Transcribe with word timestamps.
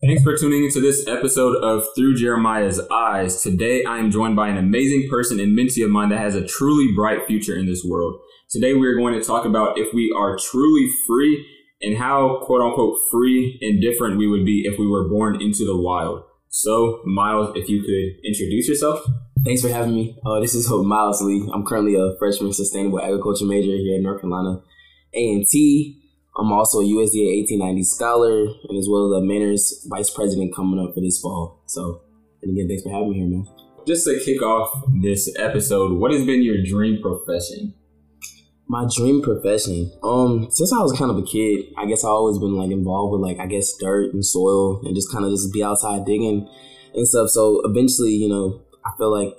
Thanks 0.00 0.22
for 0.22 0.36
tuning 0.36 0.62
into 0.62 0.80
this 0.80 1.08
episode 1.08 1.56
of 1.56 1.84
Through 1.96 2.14
Jeremiah's 2.14 2.80
Eyes. 2.88 3.42
Today 3.42 3.82
I 3.84 3.98
am 3.98 4.12
joined 4.12 4.36
by 4.36 4.46
an 4.46 4.56
amazing 4.56 5.08
person 5.10 5.40
and 5.40 5.58
mentee 5.58 5.84
of 5.84 5.90
mine 5.90 6.10
that 6.10 6.20
has 6.20 6.36
a 6.36 6.46
truly 6.46 6.94
bright 6.94 7.26
future 7.26 7.56
in 7.56 7.66
this 7.66 7.84
world. 7.84 8.20
Today 8.48 8.74
we 8.74 8.86
are 8.86 8.94
going 8.94 9.18
to 9.18 9.26
talk 9.26 9.44
about 9.44 9.76
if 9.76 9.92
we 9.92 10.14
are 10.16 10.38
truly 10.38 10.88
free 11.04 11.44
and 11.82 11.98
how 11.98 12.38
quote 12.44 12.60
unquote 12.60 12.96
free 13.10 13.58
and 13.60 13.82
different 13.82 14.18
we 14.18 14.28
would 14.28 14.44
be 14.44 14.60
if 14.60 14.78
we 14.78 14.86
were 14.86 15.08
born 15.08 15.42
into 15.42 15.64
the 15.64 15.76
wild. 15.76 16.22
So, 16.48 17.00
Miles, 17.04 17.56
if 17.56 17.68
you 17.68 17.82
could 17.82 18.24
introduce 18.24 18.68
yourself. 18.68 19.04
Thanks 19.44 19.62
for 19.62 19.68
having 19.68 19.96
me. 19.96 20.16
Uh, 20.24 20.38
this 20.38 20.54
is 20.54 20.68
Hope 20.68 20.86
Miles 20.86 21.20
Lee. 21.22 21.50
I'm 21.52 21.66
currently 21.66 21.96
a 21.96 22.16
freshman 22.20 22.52
sustainable 22.52 23.02
agriculture 23.02 23.46
major 23.46 23.76
here 23.76 23.96
at 23.96 24.02
North 24.02 24.20
Carolina 24.20 24.62
A&T. 25.12 26.04
I'm 26.38 26.52
also 26.52 26.78
a 26.78 26.84
USDA 26.84 27.34
1890 27.50 27.82
scholar 27.82 28.42
and 28.68 28.78
as 28.78 28.86
well 28.88 29.12
as 29.12 29.22
a 29.22 29.26
MANRRS 29.26 29.88
vice 29.88 30.10
president 30.10 30.54
coming 30.54 30.78
up 30.78 30.94
for 30.94 31.00
this 31.00 31.20
fall. 31.20 31.62
So, 31.66 32.02
and 32.42 32.52
again, 32.52 32.68
thanks 32.68 32.84
for 32.84 32.90
having 32.90 33.10
me 33.10 33.18
here, 33.18 33.26
man. 33.26 33.46
Just 33.86 34.06
to 34.06 34.20
kick 34.24 34.40
off 34.42 34.70
this 35.02 35.34
episode, 35.36 35.98
what 35.98 36.12
has 36.12 36.24
been 36.24 36.42
your 36.42 36.62
dream 36.62 37.02
profession? 37.02 37.74
My 38.68 38.86
dream 38.94 39.20
profession. 39.22 39.90
Um, 40.02 40.48
since 40.50 40.72
I 40.72 40.78
was 40.78 40.92
kind 40.92 41.10
of 41.10 41.16
a 41.18 41.22
kid, 41.22 41.72
I 41.76 41.86
guess 41.86 42.04
I 42.04 42.08
always 42.08 42.38
been 42.38 42.54
like 42.54 42.70
involved 42.70 43.12
with 43.12 43.22
like 43.22 43.40
I 43.40 43.46
guess 43.46 43.72
dirt 43.80 44.12
and 44.12 44.24
soil 44.24 44.80
and 44.84 44.94
just 44.94 45.10
kind 45.10 45.24
of 45.24 45.32
just 45.32 45.52
be 45.52 45.64
outside 45.64 46.04
digging 46.04 46.48
and 46.94 47.08
stuff. 47.08 47.30
So 47.30 47.62
eventually, 47.64 48.12
you 48.12 48.28
know, 48.28 48.62
I 48.84 48.90
feel 48.96 49.10
like 49.10 49.34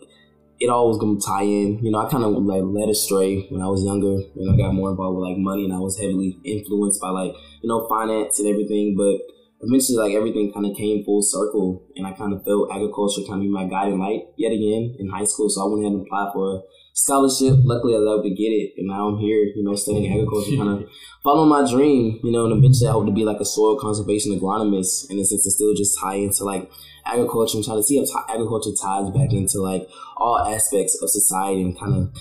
it 0.60 0.70
all 0.70 0.88
was 0.88 1.00
gonna 1.00 1.20
tie 1.20 1.48
in. 1.48 1.80
You 1.84 1.92
know, 1.92 2.00
I 2.00 2.10
kind 2.10 2.24
of 2.24 2.36
like 2.44 2.64
led 2.64 2.90
astray 2.90 3.48
when 3.50 3.62
I 3.62 3.68
was 3.68 3.84
younger, 3.84 4.20
and 4.36 4.52
I 4.52 4.58
got 4.58 4.76
more 4.76 4.92
involved 4.92 5.18
with 5.18 5.30
like 5.30 5.38
money, 5.38 5.64
and 5.64 5.74
I 5.74 5.80
was 5.80 5.98
heavily 5.98 6.38
influenced 6.44 7.02
by 7.02 7.10
like 7.10 7.34
you 7.62 7.70
know 7.70 7.88
finance 7.88 8.40
and 8.40 8.48
everything. 8.48 8.96
But 9.00 9.24
eventually, 9.64 9.98
like 9.98 10.16
everything 10.16 10.52
kind 10.52 10.68
of 10.68 10.76
came 10.76 11.04
full 11.04 11.24
circle, 11.24 11.88
and 11.96 12.06
I 12.06 12.12
kind 12.12 12.34
of 12.34 12.44
felt 12.44 12.72
agriculture 12.72 13.24
kind 13.24 13.40
of 13.40 13.48
be 13.48 13.50
my 13.50 13.66
guiding 13.66 14.00
light 14.00 14.28
yet 14.36 14.52
again 14.52 15.00
in 15.00 15.08
high 15.08 15.26
school. 15.26 15.50
So 15.50 15.64
I 15.64 15.72
went 15.72 15.88
ahead 15.88 15.96
and 15.96 16.04
applied 16.04 16.36
for 16.36 16.44
a 16.44 16.60
scholarship. 16.92 17.56
Luckily, 17.64 17.96
I 17.96 18.04
was 18.04 18.20
able 18.20 18.28
to 18.28 18.36
get 18.36 18.52
it, 18.52 18.76
and 18.76 18.88
now 18.92 19.08
I'm 19.08 19.18
here, 19.18 19.48
you 19.56 19.64
know, 19.64 19.76
studying 19.76 20.12
mm-hmm. 20.12 20.28
agriculture, 20.28 20.60
kind 20.60 20.84
of 20.84 20.90
following 21.24 21.48
my 21.48 21.64
dream, 21.64 22.20
you 22.20 22.36
know, 22.36 22.52
and 22.52 22.60
eventually 22.60 22.92
I 22.92 23.00
hope 23.00 23.08
to 23.08 23.16
be 23.16 23.24
like 23.24 23.40
a 23.40 23.48
soil 23.48 23.80
conservation 23.80 24.36
agronomist, 24.36 25.08
in 25.08 25.20
a 25.20 25.24
sense, 25.24 25.48
to 25.48 25.52
still 25.52 25.72
just 25.74 25.96
tie 25.96 26.20
into 26.20 26.44
like 26.44 26.68
agriculture 27.14 27.58
and 27.58 27.66
trying 27.66 27.78
to 27.78 27.84
see 27.84 27.98
how 27.98 28.26
agriculture 28.30 28.72
ties 28.82 29.10
back 29.12 29.32
into 29.32 29.60
like 29.60 29.88
all 30.18 30.40
aspects 30.40 31.02
of 31.02 31.10
society 31.10 31.62
and 31.62 31.78
kind 31.80 31.96
of 31.96 32.14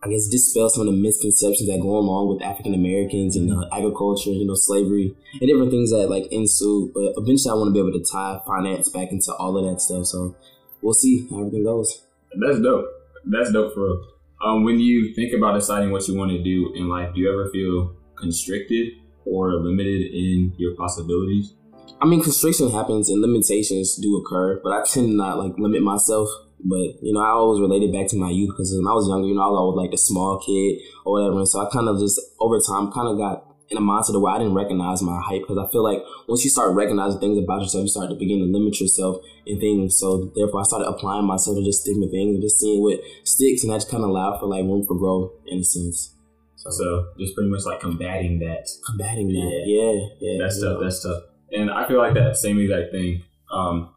I 0.00 0.08
guess 0.08 0.28
dispel 0.28 0.70
some 0.70 0.86
of 0.86 0.94
the 0.94 1.00
misconceptions 1.00 1.68
that 1.68 1.80
go 1.80 1.98
along 1.98 2.28
with 2.28 2.42
African 2.42 2.72
Americans 2.72 3.34
and 3.34 3.52
uh, 3.52 3.68
agriculture, 3.72 4.30
you 4.30 4.46
know, 4.46 4.54
slavery 4.54 5.12
and 5.32 5.48
different 5.48 5.72
things 5.72 5.90
that 5.90 6.08
like 6.08 6.30
ensue. 6.30 6.92
But 6.94 7.14
eventually, 7.16 7.50
I 7.50 7.54
want 7.54 7.68
to 7.68 7.72
be 7.72 7.80
able 7.80 7.98
to 7.98 8.04
tie 8.04 8.40
finance 8.46 8.88
back 8.90 9.10
into 9.10 9.34
all 9.34 9.58
of 9.58 9.64
that 9.68 9.80
stuff. 9.80 10.06
So 10.06 10.36
we'll 10.82 10.94
see 10.94 11.26
how 11.28 11.40
everything 11.40 11.64
goes. 11.64 12.02
That's 12.38 12.60
dope. 12.60 12.86
That's 13.24 13.50
dope 13.50 13.74
for 13.74 13.80
real. 13.80 14.04
Um, 14.40 14.62
when 14.62 14.78
you 14.78 15.14
think 15.14 15.32
about 15.32 15.54
deciding 15.54 15.90
what 15.90 16.06
you 16.06 16.16
want 16.16 16.30
to 16.30 16.42
do 16.42 16.72
in 16.76 16.88
life, 16.88 17.12
do 17.12 17.20
you 17.20 17.32
ever 17.32 17.50
feel 17.50 17.96
constricted 18.16 18.92
or 19.24 19.54
limited 19.56 20.12
in 20.12 20.54
your 20.58 20.76
possibilities? 20.76 21.54
I 22.00 22.06
mean, 22.06 22.22
constriction 22.22 22.70
happens 22.70 23.08
and 23.08 23.20
limitations 23.20 23.96
do 23.96 24.16
occur, 24.16 24.60
but 24.62 24.72
I 24.72 24.84
tend 24.84 25.08
to 25.08 25.14
not 25.14 25.38
like 25.38 25.58
limit 25.58 25.82
myself. 25.82 26.28
But 26.60 26.98
you 27.02 27.12
know, 27.12 27.20
I 27.20 27.30
always 27.30 27.60
related 27.60 27.92
back 27.92 28.08
to 28.08 28.16
my 28.16 28.30
youth 28.30 28.50
because 28.50 28.74
when 28.74 28.90
I 28.90 28.94
was 28.94 29.06
younger, 29.06 29.28
you 29.28 29.34
know, 29.34 29.42
I 29.42 29.50
was 29.50 29.58
always 29.58 29.78
like 29.78 29.90
the 29.92 29.98
small 29.98 30.42
kid 30.42 30.82
or 31.04 31.12
whatever. 31.14 31.38
And 31.38 31.48
so 31.48 31.60
I 31.64 31.70
kind 31.70 31.88
of 31.88 31.98
just 32.00 32.20
over 32.40 32.58
time 32.58 32.90
kind 32.90 33.06
of 33.06 33.18
got 33.18 33.48
in 33.70 33.76
a 33.76 33.80
mindset 33.80 34.20
where 34.20 34.32
I 34.32 34.38
didn't 34.38 34.54
recognize 34.54 35.02
my 35.02 35.20
height 35.20 35.42
because 35.42 35.58
I 35.58 35.70
feel 35.70 35.84
like 35.84 36.02
once 36.26 36.42
you 36.42 36.50
start 36.50 36.74
recognizing 36.74 37.20
things 37.20 37.38
about 37.38 37.60
yourself, 37.60 37.82
you 37.82 37.88
start 37.88 38.10
to 38.10 38.16
begin 38.16 38.40
to 38.40 38.46
limit 38.46 38.80
yourself 38.80 39.22
in 39.46 39.60
things. 39.60 39.98
So 39.98 40.32
therefore, 40.34 40.60
I 40.60 40.62
started 40.64 40.88
applying 40.88 41.26
myself 41.26 41.56
to 41.56 41.64
just 41.64 41.84
different 41.84 42.10
things 42.10 42.34
and 42.34 42.42
just 42.42 42.58
seeing 42.58 42.82
what 42.82 43.00
sticks, 43.24 43.62
and 43.62 43.72
that 43.72 43.84
just 43.84 43.90
kind 43.90 44.02
of 44.02 44.10
allowed 44.10 44.40
for 44.40 44.46
like 44.46 44.64
room 44.64 44.84
for 44.86 44.96
growth 44.96 45.32
in 45.46 45.60
a 45.60 45.64
sense. 45.64 46.14
So, 46.56 46.70
so 46.70 47.06
just 47.18 47.34
pretty 47.34 47.50
much 47.50 47.64
like 47.64 47.80
combating 47.80 48.40
that. 48.40 48.66
Combating 48.86 49.28
that, 49.28 49.62
yeah, 49.66 50.08
yeah. 50.18 50.38
That's 50.42 50.60
tough. 50.60 50.80
That's 50.80 51.02
tough. 51.02 51.22
And 51.52 51.70
I 51.70 51.86
feel 51.86 51.98
like 51.98 52.14
that 52.14 52.36
same 52.36 52.58
exact 52.58 52.92
thing. 52.92 53.22
Um, 53.52 53.94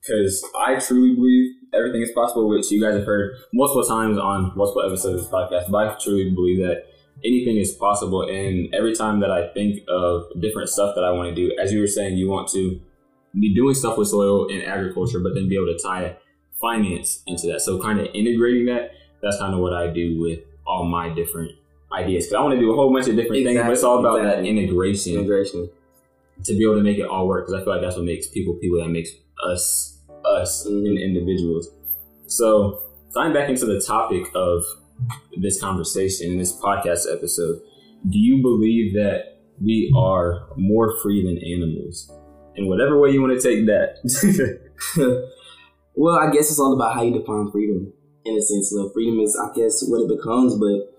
because 0.00 0.44
I 0.54 0.78
truly 0.78 1.14
believe 1.14 1.54
everything 1.72 2.02
is 2.02 2.12
possible, 2.12 2.48
which 2.48 2.70
you 2.70 2.80
guys 2.80 2.94
have 2.94 3.06
heard 3.06 3.36
multiple 3.52 3.84
times 3.84 4.18
on 4.18 4.52
multiple 4.54 4.82
episodes 4.82 5.14
of 5.14 5.20
this 5.22 5.30
podcast. 5.30 5.70
But 5.70 5.88
I 5.88 5.94
truly 5.98 6.30
believe 6.30 6.58
that 6.58 6.84
anything 7.24 7.56
is 7.56 7.72
possible. 7.72 8.22
And 8.22 8.74
every 8.74 8.94
time 8.94 9.20
that 9.20 9.30
I 9.30 9.48
think 9.48 9.80
of 9.88 10.24
different 10.40 10.68
stuff 10.68 10.94
that 10.94 11.04
I 11.04 11.10
want 11.12 11.28
to 11.28 11.34
do, 11.34 11.56
as 11.60 11.72
you 11.72 11.80
were 11.80 11.86
saying, 11.86 12.16
you 12.16 12.28
want 12.28 12.48
to 12.48 12.80
be 13.38 13.54
doing 13.54 13.74
stuff 13.74 13.96
with 13.98 14.08
soil 14.08 14.48
and 14.48 14.62
agriculture, 14.62 15.20
but 15.20 15.34
then 15.34 15.48
be 15.48 15.56
able 15.56 15.66
to 15.66 15.78
tie 15.82 16.16
finance 16.60 17.22
into 17.26 17.46
that. 17.48 17.60
So 17.60 17.80
kind 17.80 17.98
of 17.98 18.08
integrating 18.14 18.66
that, 18.66 18.92
that's 19.22 19.38
kind 19.38 19.54
of 19.54 19.60
what 19.60 19.72
I 19.72 19.88
do 19.88 20.20
with 20.20 20.40
all 20.66 20.84
my 20.84 21.08
different 21.08 21.52
ideas. 21.92 22.26
Because 22.26 22.34
I 22.34 22.40
want 22.42 22.54
to 22.54 22.60
do 22.60 22.72
a 22.72 22.76
whole 22.76 22.92
bunch 22.92 23.08
of 23.08 23.16
different 23.16 23.38
exactly, 23.38 23.54
things, 23.56 23.66
but 23.66 23.72
it's 23.72 23.84
all 23.84 23.98
about 23.98 24.18
exactly. 24.18 24.42
that 24.42 24.48
integration. 24.48 25.14
Integration. 25.14 25.70
To 26.44 26.52
be 26.52 26.64
able 26.64 26.76
to 26.76 26.82
make 26.82 26.98
it 26.98 27.06
all 27.06 27.26
work. 27.26 27.46
Because 27.46 27.60
I 27.60 27.64
feel 27.64 27.72
like 27.74 27.82
that's 27.82 27.96
what 27.96 28.04
makes 28.04 28.26
people 28.26 28.54
people, 28.54 28.80
that 28.80 28.90
makes 28.90 29.10
us 29.46 30.00
us 30.24 30.66
and 30.66 30.98
individuals. 30.98 31.68
So 32.26 32.80
tying 33.14 33.32
back 33.32 33.48
into 33.48 33.66
the 33.66 33.82
topic 33.86 34.24
of 34.34 34.64
this 35.36 35.60
conversation 35.60 36.32
in 36.32 36.38
this 36.38 36.58
podcast 36.58 37.12
episode, 37.12 37.60
do 38.08 38.18
you 38.18 38.42
believe 38.42 38.94
that 38.94 39.38
we 39.60 39.92
are 39.96 40.48
more 40.56 40.98
free 41.00 41.24
than 41.24 41.38
animals? 41.38 42.10
In 42.56 42.68
whatever 42.68 43.00
way 43.00 43.10
you 43.10 43.20
want 43.20 43.38
to 43.38 43.48
take 43.48 43.66
that. 43.66 43.98
well, 45.94 46.18
I 46.18 46.30
guess 46.30 46.50
it's 46.50 46.60
all 46.60 46.74
about 46.74 46.94
how 46.94 47.02
you 47.02 47.18
define 47.18 47.50
freedom. 47.50 47.92
In 48.24 48.36
a 48.36 48.42
sense, 48.42 48.72
know, 48.72 48.88
freedom 48.90 49.18
is, 49.20 49.36
I 49.36 49.52
guess, 49.54 49.84
what 49.86 50.02
it 50.02 50.08
becomes. 50.08 50.54
But 50.56 50.94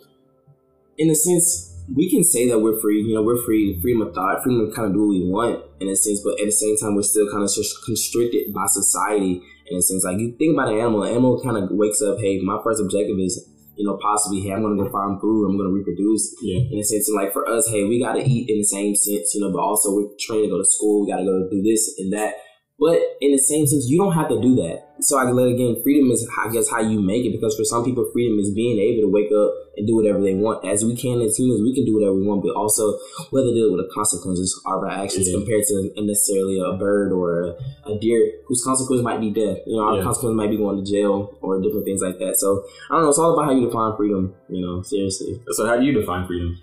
in 0.97 1.09
a 1.09 1.16
sense, 1.16 1.74
we 1.94 2.09
can 2.09 2.23
say 2.23 2.47
that 2.50 2.59
we're 2.59 2.79
free. 2.79 3.01
You 3.01 3.16
know, 3.16 3.23
we're 3.23 3.44
free, 3.46 3.79
freedom 3.81 4.01
of 4.01 4.13
thought, 4.13 4.44
freedom 4.44 4.69
to 4.69 4.75
kind 4.75 4.88
of 4.88 4.94
do 4.94 5.01
what 5.01 5.09
we 5.09 5.29
want 5.29 5.63
in 5.79 5.90
a 5.90 5.96
sense. 5.96 6.22
But 6.23 6.40
at 6.40 6.46
the 6.46 6.51
same 6.51 6.78
time, 6.78 6.96
we're 6.96 7.03
still 7.03 7.29
kind 7.29 7.44
of 7.44 7.51
constricted 7.85 8.53
by 8.53 8.66
society 8.68 9.41
in 9.68 9.78
a 9.78 9.81
sense. 9.81 10.03
Like 10.03 10.19
you 10.19 10.35
think 10.38 10.53
about 10.53 10.72
an 10.72 10.79
animal, 10.79 11.03
an 11.03 11.12
animal 11.12 11.41
kind 11.41 11.57
of 11.57 11.69
wakes 11.72 12.01
up. 12.01 12.18
Hey, 12.19 12.40
my 12.41 12.59
first 12.63 12.81
objective 12.81 13.19
is 13.19 13.38
you 13.75 13.85
know, 13.85 13.97
possibly, 14.01 14.41
hey, 14.41 14.53
I'm 14.53 14.62
gonna 14.62 14.75
go 14.75 14.90
find 14.90 15.19
food, 15.19 15.46
I'm 15.46 15.57
gonna 15.57 15.69
reproduce. 15.69 16.35
Yeah. 16.41 16.59
In 16.72 16.79
a 16.79 16.84
sense, 16.84 17.09
and 17.09 17.16
like 17.16 17.34
for 17.34 17.47
us, 17.47 17.68
hey, 17.69 17.84
we 17.84 18.02
gotta 18.02 18.23
eat 18.23 18.50
in 18.50 18.57
the 18.59 18.63
same 18.63 18.96
sense, 18.96 19.35
you 19.35 19.41
know, 19.41 19.52
but 19.52 19.59
also 19.59 19.94
we're 19.94 20.09
trained 20.19 20.46
to 20.46 20.50
go 20.50 20.57
to 20.57 20.66
school, 20.66 21.06
we 21.06 21.12
gotta 21.12 21.25
go 21.25 21.47
do 21.50 21.62
this 21.62 21.94
and 22.00 22.12
that. 22.13 22.35
But 22.79 23.00
in 23.22 23.31
the 23.31 23.38
same 23.38 23.67
sense, 23.67 23.88
you 23.88 23.97
don't 23.97 24.13
have 24.13 24.29
to 24.29 24.41
do 24.41 24.56
that. 24.56 24.84
So 25.00 25.19
I 25.19 25.25
can 25.25 25.35
let 25.35 25.47
again, 25.47 25.75
freedom 25.83 26.09
is 26.11 26.28
I 26.39 26.51
guess 26.51 26.69
how 26.69 26.79
you 26.79 27.01
make 27.01 27.25
it 27.25 27.31
because 27.31 27.56
for 27.56 27.66
some 27.66 27.83
people, 27.83 28.09
freedom 28.13 28.39
is 28.39 28.53
being 28.53 28.79
able 28.79 29.07
to 29.07 29.11
wake 29.11 29.31
up 29.31 29.51
and 29.75 29.85
do 29.85 29.95
whatever 29.95 30.22
they 30.22 30.33
want. 30.33 30.63
As 30.63 30.85
we 30.85 30.95
can 30.95 31.22
as 31.22 31.35
humans, 31.38 31.61
we 31.61 31.75
can 31.75 31.85
do 31.85 31.95
whatever 31.95 32.16
we 32.16 32.23
want, 32.23 32.44
but 32.44 32.56
also 32.56 32.97
whether 33.31 33.51
deal 33.51 33.75
with 33.75 33.85
the 33.85 33.91
consequences 33.94 34.55
of 34.66 34.84
our 34.84 34.89
actions 34.89 35.28
yeah. 35.28 35.35
compared 35.35 35.63
to 35.67 35.91
necessarily 36.00 36.59
a 36.63 36.78
bird 36.78 37.11
or 37.11 37.57
a, 37.85 38.00
deer 38.00 38.39
whose 38.47 38.63
consequence 38.63 39.01
might 39.03 39.19
be 39.19 39.31
death. 39.31 39.59
You 39.67 39.78
know, 39.78 39.84
our 39.84 39.97
yeah. 39.97 40.03
consequence 40.03 40.35
might 40.35 40.50
be 40.50 40.57
going 40.57 40.84
to 40.84 40.89
jail 40.89 41.38
or 41.41 41.61
different 41.61 41.85
things 41.85 42.01
like 42.01 42.17
that. 42.19 42.35
So 42.38 42.63
I 42.89 42.95
don't 42.95 43.03
know. 43.03 43.09
It's 43.09 43.19
all 43.19 43.34
about 43.34 43.45
how 43.45 43.55
you 43.55 43.67
define 43.67 43.95
freedom. 43.97 44.35
You 44.47 44.61
know, 44.61 44.81
seriously. 44.81 45.41
So 45.51 45.66
how 45.67 45.78
do 45.78 45.84
you 45.84 45.94
define 45.94 46.28
freedom? 46.28 46.55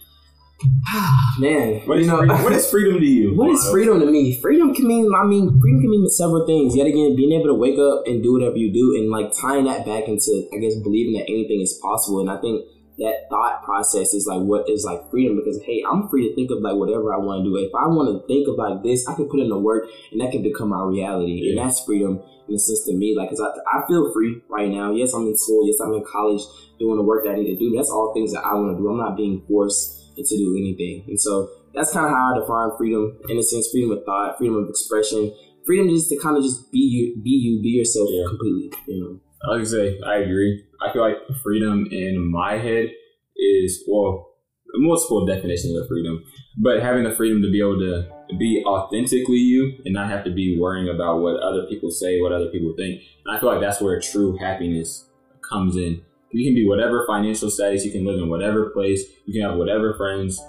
Man, 1.38 1.80
what 1.86 1.98
is, 1.98 2.06
you 2.06 2.12
know, 2.12 2.18
freedom, 2.18 2.42
what 2.42 2.52
is 2.52 2.70
freedom 2.70 3.00
to 3.00 3.06
you? 3.06 3.34
What 3.34 3.50
is 3.50 3.68
freedom 3.70 4.00
to 4.00 4.06
me? 4.06 4.38
Freedom 4.40 4.74
can 4.74 4.86
mean, 4.86 5.10
I 5.14 5.24
mean, 5.24 5.58
freedom 5.60 5.80
can 5.80 5.90
mean 5.90 6.08
several 6.08 6.46
things. 6.46 6.76
Yet 6.76 6.86
again, 6.86 7.16
being 7.16 7.32
able 7.32 7.48
to 7.48 7.54
wake 7.54 7.78
up 7.78 8.06
and 8.06 8.22
do 8.22 8.34
whatever 8.34 8.56
you 8.56 8.72
do, 8.72 8.96
and 8.98 9.10
like 9.10 9.32
tying 9.32 9.64
that 9.64 9.86
back 9.86 10.08
into, 10.08 10.48
I 10.52 10.58
guess, 10.58 10.74
believing 10.82 11.14
that 11.14 11.30
anything 11.30 11.60
is 11.60 11.78
possible. 11.82 12.20
And 12.20 12.30
I 12.30 12.36
think 12.40 12.66
that 12.98 13.26
thought 13.30 13.64
process 13.64 14.12
is 14.12 14.26
like 14.26 14.40
what 14.40 14.68
is 14.68 14.84
like 14.84 15.10
freedom 15.10 15.36
because 15.36 15.60
hey, 15.64 15.82
I'm 15.88 16.08
free 16.08 16.28
to 16.28 16.34
think 16.34 16.50
of 16.50 16.60
like 16.60 16.76
whatever 16.76 17.14
I 17.14 17.18
want 17.18 17.42
to 17.42 17.48
do. 17.48 17.56
If 17.56 17.72
I 17.74 17.88
want 17.88 18.12
to 18.12 18.26
think 18.28 18.46
of 18.48 18.56
like 18.56 18.82
this, 18.82 19.08
I 19.08 19.14
can 19.14 19.28
put 19.28 19.40
in 19.40 19.48
the 19.48 19.58
work, 19.58 19.88
and 20.12 20.20
that 20.20 20.30
can 20.30 20.42
become 20.42 20.68
my 20.68 20.82
reality, 20.84 21.42
yeah. 21.42 21.50
and 21.50 21.58
that's 21.58 21.84
freedom 21.84 22.20
in 22.48 22.54
a 22.54 22.58
sense 22.58 22.84
to 22.84 22.94
me. 22.94 23.16
Like, 23.16 23.30
cause 23.30 23.41
I, 23.41 23.48
I 23.70 23.86
feel 23.88 24.12
free 24.12 24.42
right 24.50 24.68
now. 24.68 24.92
Yes, 24.92 25.15
I'm 25.15 25.26
in 25.26 25.36
school. 25.36 25.66
Yes, 25.66 25.80
I'm 25.80 25.94
in 25.94 26.04
college 26.04 26.42
doing 26.78 26.97
the 26.97 27.03
work 27.03 27.24
that 27.24 27.32
I 27.32 27.36
need 27.36 27.54
to 27.54 27.58
do. 27.58 27.72
That's 27.74 27.91
all 27.91 28.12
things 28.12 28.32
that 28.32 28.44
I 28.44 28.54
want 28.54 28.76
to 28.76 28.82
do. 28.82 28.88
I'm 28.91 28.98
not 28.98 29.16
being 29.16 29.42
forced 29.48 30.02
to 30.16 30.36
do 30.36 30.56
anything. 30.56 31.04
And 31.09 31.20
so 31.20 31.50
that's 31.74 31.92
kind 31.92 32.06
of 32.06 32.12
how 32.12 32.34
I 32.34 32.41
define 32.41 32.76
freedom 32.76 33.18
in 33.28 33.38
a 33.38 33.42
sense, 33.42 33.68
freedom 33.70 33.91
of 33.91 34.04
thought, 34.04 34.38
freedom 34.38 34.56
of 34.56 34.68
expression, 34.68 35.34
freedom 35.66 35.88
just 35.88 36.09
to 36.10 36.18
kind 36.18 36.36
of 36.36 36.42
just 36.42 36.70
be 36.72 36.78
you, 36.78 37.22
be 37.22 37.30
you, 37.30 37.62
be 37.62 37.70
yourself 37.70 38.09
yeah. 38.10 38.24
completely, 38.28 38.72
you 38.86 39.00
know. 39.00 39.20
I 39.50 39.56
would 39.56 39.66
say 39.66 39.98
I 40.06 40.18
agree. 40.18 40.64
I 40.80 40.92
feel 40.92 41.03
like 41.03 41.16
freedom 41.42 41.88
in 41.91 42.30
my 42.30 42.59
head 42.59 42.91
is 43.36 43.82
well 43.88 44.28
multiple 44.74 45.26
definitions 45.26 45.76
of 45.76 45.86
freedom, 45.88 46.24
but 46.58 46.80
having 46.80 47.04
the 47.04 47.15
freedom 47.15 47.42
to 47.42 47.50
be 47.50 47.60
able 47.60 47.78
to 47.78 48.08
be 48.38 48.62
authentically 48.65 49.36
you 49.36 49.78
and 49.84 49.92
not 49.92 50.08
have 50.08 50.24
to 50.24 50.30
be 50.30 50.58
worrying 50.58 50.88
about 50.88 51.20
what 51.20 51.36
other 51.42 51.66
people 51.66 51.91
say, 51.91 52.20
what 52.20 52.32
other 52.32 52.47
people 52.47 52.72
think. 52.76 53.03
And 53.26 53.36
I 53.36 53.41
feel 53.41 53.50
like 53.50 53.60
that's 53.60 53.80
where 53.80 54.00
true 54.00 54.38
happiness 54.38 55.06
comes 55.47 55.76
in 55.76 56.03
you 56.32 56.44
can 56.44 56.54
be 56.54 56.66
whatever 56.66 57.04
financial 57.06 57.50
status, 57.50 57.84
you 57.84 57.92
can 57.92 58.04
live 58.04 58.18
in 58.18 58.28
whatever 58.28 58.70
place, 58.70 59.02
you 59.26 59.32
can 59.32 59.48
have 59.48 59.58
whatever 59.58 59.94
friends. 59.94 60.40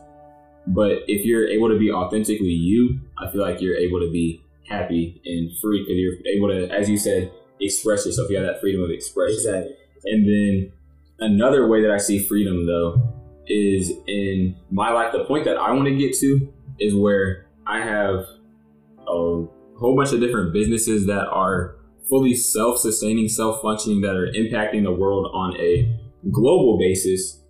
But 0.68 1.04
if 1.08 1.26
you're 1.26 1.48
able 1.48 1.70
to 1.70 1.78
be 1.78 1.92
authentically 1.92 2.48
you, 2.48 3.00
I 3.18 3.30
feel 3.32 3.42
like 3.42 3.60
you're 3.62 3.76
able 3.76 4.00
to 4.00 4.10
be 4.12 4.44
happy 4.68 5.22
and 5.26 5.52
free 5.60 5.82
because 5.82 5.98
you're 5.98 6.36
able 6.36 6.48
to, 6.50 6.74
as 6.74 6.90
you 6.90 6.98
said, 6.98 7.32
express 7.60 8.06
yourself. 8.06 8.30
You 8.30 8.38
have 8.38 8.46
that 8.46 8.62
freedom 8.62 8.82
of 8.82 8.90
expression. 8.90 9.36
Exactly. 9.36 9.76
And 10.06 10.28
then 10.28 10.72
another 11.20 11.68
way 11.68 11.82
that 11.82 11.92
I 11.92 11.98
see 11.98 12.20
freedom 12.20 12.66
though 12.66 13.02
is 13.48 13.92
in 14.08 14.56
my 14.72 14.92
life. 14.92 15.12
The 15.12 15.26
point 15.26 15.46
that 15.46 15.58
I 15.58 15.72
want 15.72 15.86
to 15.86 15.96
get 15.96 16.16
to 16.20 16.54
is 16.80 16.96
where 16.96 17.48
I 17.68 17.80
have 17.82 18.26
a 19.08 19.46
whole 19.78 19.96
bunch 19.96 20.14
of 20.14 20.20
different 20.20 20.54
businesses 20.54 21.08
that 21.08 21.28
are 21.28 21.76
fully 22.10 22.36
self-sustaining, 22.36 23.30
self-functioning, 23.30 24.02
that 24.02 24.16
are 24.16 24.28
impacting 24.28 24.84
the 24.84 24.92
world 24.92 25.30
on 25.34 25.56
a 25.58 25.90
global 26.32 26.78
basis, 26.78 27.42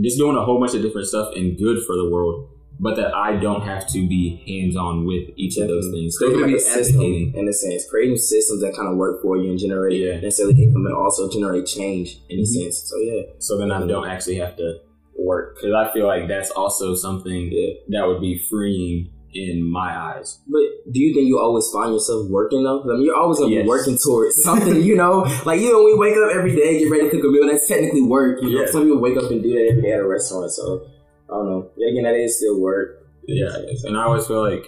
just 0.00 0.18
doing 0.18 0.36
a 0.36 0.44
whole 0.44 0.58
bunch 0.60 0.74
of 0.74 0.82
different 0.82 1.06
stuff 1.06 1.34
and 1.36 1.56
good 1.58 1.82
for 1.86 1.96
the 1.96 2.08
world. 2.08 2.48
But 2.80 2.94
that 2.94 3.12
I 3.12 3.34
don't 3.36 3.62
have 3.62 3.88
to 3.88 4.06
be 4.08 4.40
hands-on 4.46 5.04
with 5.04 5.30
each 5.36 5.56
of 5.56 5.66
those 5.66 5.90
things. 5.90 6.14
Still 6.14 6.28
Creating 6.28 6.56
gonna 6.56 6.58
be 6.58 6.62
a 6.62 6.80
advocating. 6.80 7.34
in 7.34 7.48
a 7.48 7.52
sense, 7.52 7.90
creating 7.90 8.16
systems 8.18 8.60
that 8.62 8.72
kind 8.76 8.88
of 8.88 8.96
work 8.96 9.20
for 9.20 9.36
you 9.36 9.50
and 9.50 9.58
generate 9.58 10.00
Yeah. 10.00 10.20
necessarily 10.20 10.62
income, 10.62 10.84
but 10.84 10.92
also 10.92 11.28
generate 11.28 11.66
change 11.66 12.20
in 12.28 12.38
a 12.38 12.42
Mhm. 12.42 12.46
sense. 12.46 12.78
So 12.88 12.96
yeah, 12.98 13.22
So 13.38 13.58
then 13.58 13.72
I 13.72 13.84
don't 13.84 14.06
actually 14.06 14.36
have 14.36 14.56
to 14.58 14.76
work 15.18 15.56
because 15.56 15.72
I 15.74 15.92
feel 15.92 16.06
like 16.06 16.28
that's 16.28 16.52
also 16.52 16.94
something 16.94 17.50
that 17.88 18.06
would 18.06 18.20
be 18.20 18.38
freeing 18.38 19.08
in 19.34 19.62
my 19.62 19.94
eyes. 19.96 20.40
But 20.46 20.62
do 20.90 21.00
you 21.00 21.14
think 21.14 21.28
you 21.28 21.38
always 21.38 21.68
find 21.70 21.92
yourself 21.92 22.28
working 22.30 22.62
though? 22.64 22.82
I 22.82 22.86
mean, 22.96 23.02
you're 23.02 23.16
always 23.16 23.38
gonna 23.38 23.52
Yes. 23.54 23.62
be 23.64 23.68
working 23.68 23.98
towards 24.02 24.42
something, 24.42 24.82
you 24.82 24.96
know. 24.96 25.26
Like 25.44 25.60
you 25.60 25.70
know, 25.72 25.84
we 25.84 25.94
wake 25.94 26.16
up 26.16 26.30
every 26.34 26.54
day, 26.56 26.78
get 26.78 26.90
ready 26.90 27.04
to 27.04 27.10
cook 27.10 27.24
a 27.24 27.28
meal. 27.28 27.46
That's 27.46 27.66
technically 27.68 28.02
work. 28.02 28.42
You 28.42 28.50
know, 28.50 28.60
Yeah. 28.62 28.70
some 28.70 28.82
people 28.84 29.00
wake 29.00 29.16
up 29.18 29.30
and 29.30 29.42
do 29.42 29.52
that 29.52 29.68
every 29.70 29.82
day 29.82 29.92
at 29.92 30.00
a 30.00 30.06
restaurant. 30.08 30.50
So 30.52 30.86
I 31.30 31.34
don't 31.34 31.46
know. 31.46 31.70
Yet 31.76 31.90
again, 31.92 32.04
that 32.04 32.14
is 32.14 32.36
still 32.38 32.58
work. 32.60 33.06
Yeah, 33.26 33.50
and 33.84 33.96
I 33.96 34.04
always 34.04 34.26
feel 34.26 34.40
like 34.42 34.64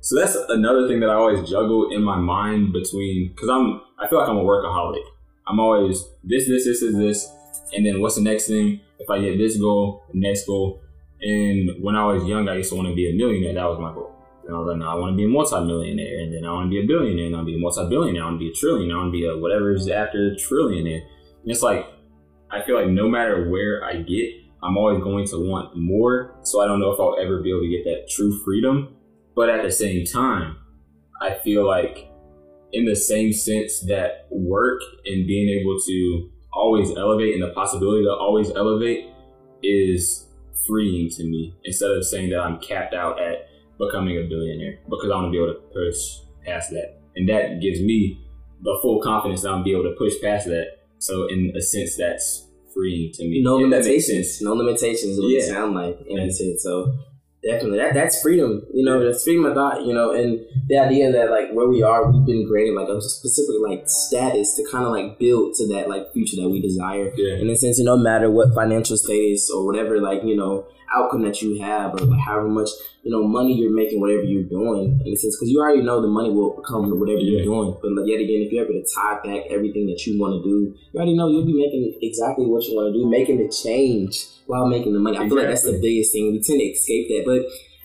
so 0.00 0.18
that's 0.18 0.36
another 0.50 0.86
thing 0.88 1.00
that 1.00 1.08
I 1.08 1.14
always 1.14 1.48
juggle 1.48 1.90
in 1.90 2.02
my 2.02 2.18
mind 2.18 2.72
between 2.72 3.32
because 3.34 3.48
I'm 3.48 3.80
I 3.98 4.08
feel 4.08 4.18
like 4.18 4.28
I'm 4.28 4.36
a 4.36 4.44
workaholic. 4.44 5.02
I'm 5.46 5.58
always 5.58 6.04
this 6.22 6.46
this 6.46 6.64
this 6.66 6.82
is 6.82 6.94
this, 6.96 7.28
and 7.74 7.86
then 7.86 8.00
what's 8.02 8.16
the 8.16 8.22
next 8.22 8.48
thing? 8.48 8.80
If 8.98 9.08
I 9.10 9.20
get 9.20 9.38
this 9.38 9.56
goal, 9.56 10.02
the 10.12 10.20
next 10.20 10.46
goal. 10.46 10.80
And 11.22 11.82
when 11.82 11.94
I 11.96 12.04
was 12.04 12.24
young, 12.24 12.48
I 12.48 12.56
used 12.56 12.70
to 12.70 12.76
want 12.76 12.88
to 12.88 12.94
be 12.94 13.10
a 13.10 13.14
millionaire. 13.14 13.54
That 13.54 13.68
was 13.68 13.78
my 13.78 13.92
goal. 13.94 14.14
And 14.44 14.54
I 14.54 14.58
was 14.58 14.68
like, 14.68 14.78
no, 14.78 14.88
I 14.88 14.94
want 14.96 15.12
to 15.12 15.16
be 15.16 15.24
a 15.24 15.28
multi-millionaire, 15.28 16.18
and 16.18 16.34
then 16.34 16.44
I 16.44 16.52
want 16.52 16.66
to 16.66 16.70
be 16.70 16.82
a 16.82 16.86
billionaire, 16.86 17.26
and 17.26 17.34
I 17.36 17.38
want 17.38 17.46
to 17.46 17.52
be 17.52 17.58
a 17.58 17.60
multi-billionaire, 17.60 18.22
I 18.22 18.26
want 18.26 18.40
to 18.40 18.44
be 18.44 18.50
a 18.50 18.58
trillionaire, 18.58 18.94
I 18.94 18.96
want 18.96 19.08
to 19.08 19.12
be 19.12 19.26
a 19.26 19.38
whatever's 19.38 19.88
after 19.88 20.34
trillionaire. 20.34 21.02
And 21.42 21.50
it's 21.50 21.62
like 21.62 21.86
I 22.52 22.60
feel 22.60 22.76
like 22.76 22.88
no 22.88 23.08
matter 23.08 23.48
where 23.48 23.82
I 23.82 24.02
get, 24.02 24.28
I'm 24.62 24.76
always 24.76 25.02
going 25.02 25.26
to 25.28 25.48
want 25.48 25.74
more. 25.74 26.36
So 26.42 26.60
I 26.60 26.66
don't 26.66 26.80
know 26.80 26.90
if 26.92 27.00
I'll 27.00 27.16
ever 27.18 27.40
be 27.40 27.50
able 27.50 27.62
to 27.62 27.68
get 27.68 27.84
that 27.84 28.08
true 28.10 28.38
freedom. 28.44 28.94
But 29.34 29.48
at 29.48 29.62
the 29.62 29.72
same 29.72 30.04
time, 30.04 30.58
I 31.20 31.34
feel 31.34 31.66
like 31.66 32.10
in 32.72 32.84
the 32.84 32.94
same 32.94 33.32
sense 33.32 33.80
that 33.80 34.26
work 34.30 34.82
and 35.06 35.26
being 35.26 35.48
able 35.60 35.78
to 35.86 36.30
always 36.52 36.94
elevate 36.96 37.34
and 37.34 37.42
the 37.42 37.54
possibility 37.54 38.04
to 38.04 38.10
always 38.10 38.50
elevate 38.50 39.08
is 39.62 40.28
freeing 40.66 41.10
to 41.10 41.24
me 41.24 41.54
instead 41.64 41.90
of 41.90 42.04
saying 42.04 42.30
that 42.30 42.40
I'm 42.40 42.58
capped 42.60 42.94
out 42.94 43.20
at 43.20 43.48
becoming 43.78 44.16
a 44.18 44.22
billionaire 44.28 44.78
because 44.88 45.10
I 45.10 45.14
want 45.16 45.26
to 45.26 45.30
be 45.30 45.38
able 45.38 45.54
to 45.54 45.60
push 45.72 45.96
past 46.44 46.70
that. 46.70 47.00
And 47.16 47.28
that 47.28 47.60
gives 47.60 47.80
me 47.80 48.18
the 48.62 48.78
full 48.80 49.00
confidence 49.02 49.42
that 49.42 49.50
I'm 49.50 49.62
be 49.64 49.72
able 49.72 49.84
to 49.84 49.94
push 49.98 50.14
past 50.22 50.46
that. 50.46 50.66
So 50.98 51.26
in 51.26 51.52
a 51.56 51.60
sense, 51.60 51.96
that's 51.96 52.46
freeing 52.72 53.12
to 53.14 53.24
me. 53.24 53.42
No 53.42 53.58
makes 53.58 53.86
limitations. 53.86 54.40
No 54.40 54.52
limitations. 54.54 55.12
Is 55.12 55.20
what 55.20 55.28
you 55.28 55.38
Yeah. 55.38 55.46
sound 55.46 55.74
like 55.74 55.98
in 56.06 56.18
a 56.18 56.30
sense. 56.30 56.62
So 56.62 56.92
definitely, 57.42 57.78
that 57.78 57.94
that's 57.94 58.20
freedom. 58.22 58.62
You 58.72 58.84
know, 58.84 59.04
that's 59.04 59.24
freedom 59.24 59.44
of 59.46 59.54
thought. 59.54 59.84
You 59.84 59.94
know, 59.94 60.10
and 60.12 60.40
the 60.68 60.78
idea 60.78 61.10
that 61.12 61.30
like 61.30 61.50
where 61.52 61.68
we 61.68 61.82
are, 61.82 62.10
we've 62.10 62.26
been 62.26 62.46
granted 62.48 62.74
like 62.74 62.88
a 62.88 63.00
specific 63.00 63.56
like 63.66 63.84
status 63.86 64.54
to 64.56 64.64
kind 64.70 64.84
of 64.84 64.92
like 64.92 65.18
build 65.18 65.54
to 65.56 65.68
that 65.74 65.88
like 65.88 66.12
future 66.12 66.36
that 66.40 66.48
we 66.48 66.60
desire. 66.60 67.12
Yeah. 67.16 67.36
in 67.36 67.50
a 67.50 67.56
sense, 67.56 67.78
no 67.80 67.96
matter 67.96 68.30
what 68.30 68.54
financial 68.54 68.96
status 68.96 69.50
or 69.50 69.64
whatever, 69.66 70.00
like, 70.00 70.22
you 70.24 70.36
know, 70.36 70.66
outcome 70.94 71.22
that 71.22 71.40
you 71.40 71.58
have 71.62 71.94
or 71.94 72.04
like 72.04 72.20
however 72.20 72.48
much, 72.48 72.68
you 73.02 73.10
know, 73.10 73.26
money 73.26 73.54
you're 73.58 73.72
making, 73.74 73.98
whatever 73.98 74.22
you're 74.24 74.42
doing, 74.44 75.00
in 75.06 75.12
a 75.12 75.16
sense, 75.16 75.34
because 75.36 75.48
you 75.50 75.58
already 75.58 75.80
know 75.82 76.02
the 76.02 76.06
money 76.08 76.30
will 76.30 76.60
come 76.68 76.90
with 76.90 77.00
whatever 77.00 77.18
Yeah. 77.18 77.38
you're 77.40 77.44
doing. 77.44 77.74
But 77.80 77.92
like, 77.92 78.06
yet 78.06 78.20
again, 78.20 78.42
if 78.44 78.52
you're 78.52 78.64
able 78.64 78.74
to 78.74 78.84
tie 78.94 79.18
back 79.24 79.46
everything 79.48 79.86
that 79.86 80.04
you 80.06 80.20
want 80.20 80.36
to 80.36 80.42
do, 80.44 80.76
you 80.92 80.96
already 80.96 81.16
know 81.16 81.28
you'll 81.28 81.46
be 81.46 81.54
making 81.56 81.96
exactly 82.02 82.44
what 82.44 82.64
you 82.68 82.76
want 82.76 82.92
to 82.92 82.98
do, 83.00 83.08
making 83.08 83.38
the 83.38 83.48
change 83.48 84.26
while 84.46 84.66
making 84.66 84.92
the 84.92 84.98
money. 85.00 85.16
I 85.16 85.26
feel 85.26 85.38
like 85.38 85.48
that's 85.48 85.64
the 85.64 85.80
biggest 85.80 86.12
thing. 86.12 86.30
We 86.30 86.42
tend 86.44 86.60
to 86.60 86.66
escape 86.66 87.08
that. 87.08 87.22
But 87.24 87.31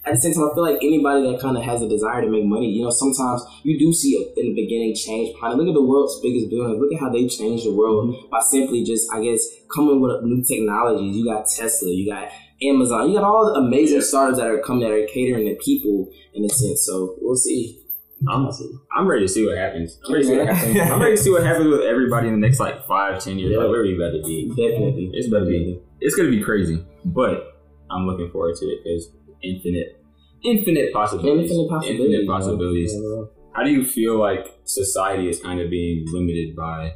at 0.05 0.15
the 0.15 0.21
same 0.21 0.33
time, 0.33 0.47
I 0.49 0.53
feel 0.55 0.63
like 0.63 0.79
anybody 0.81 1.29
that 1.29 1.41
kind 1.41 1.57
of 1.57 1.63
has 1.63 1.81
a 1.81 1.89
desire 1.89 2.21
to 2.21 2.29
make 2.29 2.45
money, 2.45 2.71
you 2.71 2.83
know, 2.83 2.89
sometimes 2.89 3.44
you 3.63 3.77
do 3.77 3.91
see 3.91 4.15
a, 4.15 4.39
in 4.39 4.55
the 4.55 4.55
beginning 4.55 4.95
change 4.95 5.35
behind 5.35 5.53
it. 5.53 5.57
Look 5.57 5.67
at 5.67 5.73
the 5.75 5.83
world's 5.83 6.19
biggest 6.21 6.49
billionaires. 6.49 6.79
Look 6.79 6.94
at 6.94 6.99
how 6.99 7.11
they've 7.11 7.29
changed 7.29 7.65
the 7.65 7.75
world 7.75 8.15
mm-hmm. 8.15 8.29
by 8.29 8.39
simply 8.39 8.83
just, 8.83 9.11
I 9.11 9.21
guess, 9.21 9.44
coming 9.73 9.99
with 9.99 10.23
new 10.23 10.44
technologies. 10.44 11.15
You 11.15 11.25
got 11.25 11.47
Tesla, 11.47 11.89
you 11.89 12.09
got 12.09 12.31
Amazon, 12.63 13.09
you 13.09 13.19
got 13.19 13.27
all 13.27 13.51
the 13.51 13.59
amazing 13.59 13.97
Yeah. 13.97 14.03
startups 14.03 14.39
that 14.39 14.47
are 14.47 14.61
coming 14.61 14.88
that 14.88 14.95
are 14.95 15.05
catering 15.07 15.45
to 15.45 15.55
people 15.55 16.09
in 16.33 16.45
a 16.45 16.50
sense. 16.50 16.85
So 16.85 17.15
we'll 17.19 17.35
see. 17.35 17.83
I'm, 18.27 18.50
I'm 18.97 19.07
ready 19.07 19.25
to 19.25 19.27
see 19.27 19.45
what 19.45 19.57
happens. 19.57 20.00
I'm 20.07 20.13
ready 20.13 20.25
to 20.25 20.29
see 20.31 20.38
what 20.38 20.47
happens. 20.47 20.91
I'm 20.91 21.00
ready 21.00 21.15
to 21.17 21.21
see 21.21 21.29
what 21.31 21.43
happens 21.43 21.67
with 21.67 21.81
everybody 21.81 22.29
in 22.29 22.39
the 22.39 22.47
next 22.47 22.59
like 22.59 22.88
five, 22.88 23.23
ten 23.23 23.38
years. 23.38 23.51
Yeah. 23.51 23.59
Like 23.59 23.69
where 23.69 23.83
we 23.83 23.93
about 23.95 24.11
to 24.17 24.23
be. 24.23 24.50
Definitely. 24.50 25.11
It's 25.13 25.27
about 25.27 25.41
to 25.41 25.45
be. 25.45 25.79
It's 26.01 26.15
gonna 26.15 26.31
be 26.31 26.41
crazy, 26.41 26.83
but 27.05 27.61
I'm 27.91 28.07
looking 28.07 28.31
forward 28.31 28.55
to 28.55 28.65
it 28.65 28.79
because 28.83 29.11
infinite, 29.44 30.01
infinite 30.44 30.94
possibilities, 30.94 31.51
Infinite 31.51 31.69
possibilities. 31.69 32.00
Infinite 32.00 32.28
possibilities. 32.28 32.94
Yeah. 32.95 33.24
How 33.54 33.63
do 33.63 33.72
you 33.72 33.86
feel 33.86 34.19
like 34.19 34.45
society 34.66 35.30
is 35.30 35.42
kind 35.42 35.60
of 35.60 35.69
being 35.69 36.06
limited 36.12 36.56
by 36.56 36.94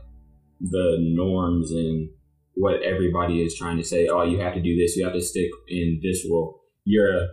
the 0.59 0.97
norms 0.99 1.71
and 1.71 2.09
what 2.53 2.81
everybody 2.83 3.41
is 3.43 3.55
trying 3.55 3.77
to 3.77 3.83
say? 3.83 4.07
Oh, 4.07 4.23
you 4.23 4.39
have 4.41 4.53
to 4.53 4.61
do 4.61 4.75
this. 4.77 4.95
You 4.95 5.05
have 5.05 5.13
to 5.13 5.21
stick 5.21 5.49
in 5.67 5.99
this 6.03 6.25
role. 6.29 6.61
You're 6.85 7.15
a 7.17 7.27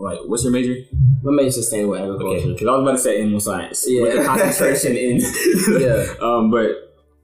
like, 0.00 0.18
what's 0.26 0.42
your 0.42 0.52
major? 0.52 0.74
What 1.22 1.32
makes 1.32 1.54
sustainable 1.54 1.94
Okay, 1.94 2.02
agriculture? 2.04 2.52
because 2.52 2.66
I 2.66 2.70
was 2.72 2.82
about 2.82 2.92
to 2.92 2.98
say 2.98 3.20
animal 3.22 3.38
science 3.40 3.84
with 3.86 4.12
Yeah. 4.14 4.20
the 4.20 4.24
concentration 4.26 4.96
in. 4.96 5.20
Yeah. 5.80 6.04
Um, 6.20 6.50
but 6.50 6.70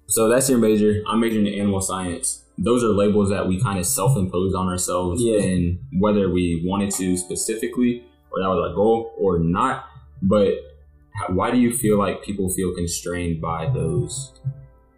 so 0.07 0.29
that's 0.29 0.49
your 0.49 0.59
major. 0.59 1.03
I'm 1.09 1.21
majoring 1.21 1.47
in 1.47 1.55
animal 1.61 1.81
science. 1.81 2.40
Those 2.59 2.85
are 2.85 2.89
labels 2.89 3.31
that 3.31 3.49
we 3.49 3.61
kind 3.61 3.79
of 3.79 3.87
self-imposed 3.87 4.55
on 4.55 4.69
ourselves, 4.69 5.23
Yeah. 5.23 5.39
and 5.41 5.79
whether 5.99 6.31
we 6.31 6.63
wanted 6.67 6.91
to 6.93 7.17
specifically, 7.17 8.05
or 8.33 8.41
that 8.43 8.49
was 8.49 8.69
our 8.69 8.75
goal, 8.75 9.13
or 9.19 9.39
not. 9.39 9.85
But 10.23 10.55
why 11.31 11.51
do 11.51 11.59
you 11.59 11.73
feel 11.73 11.99
like 11.99 12.23
people 12.23 12.51
feel 12.51 12.75
constrained 12.75 13.41
by 13.41 13.71
those 13.73 14.33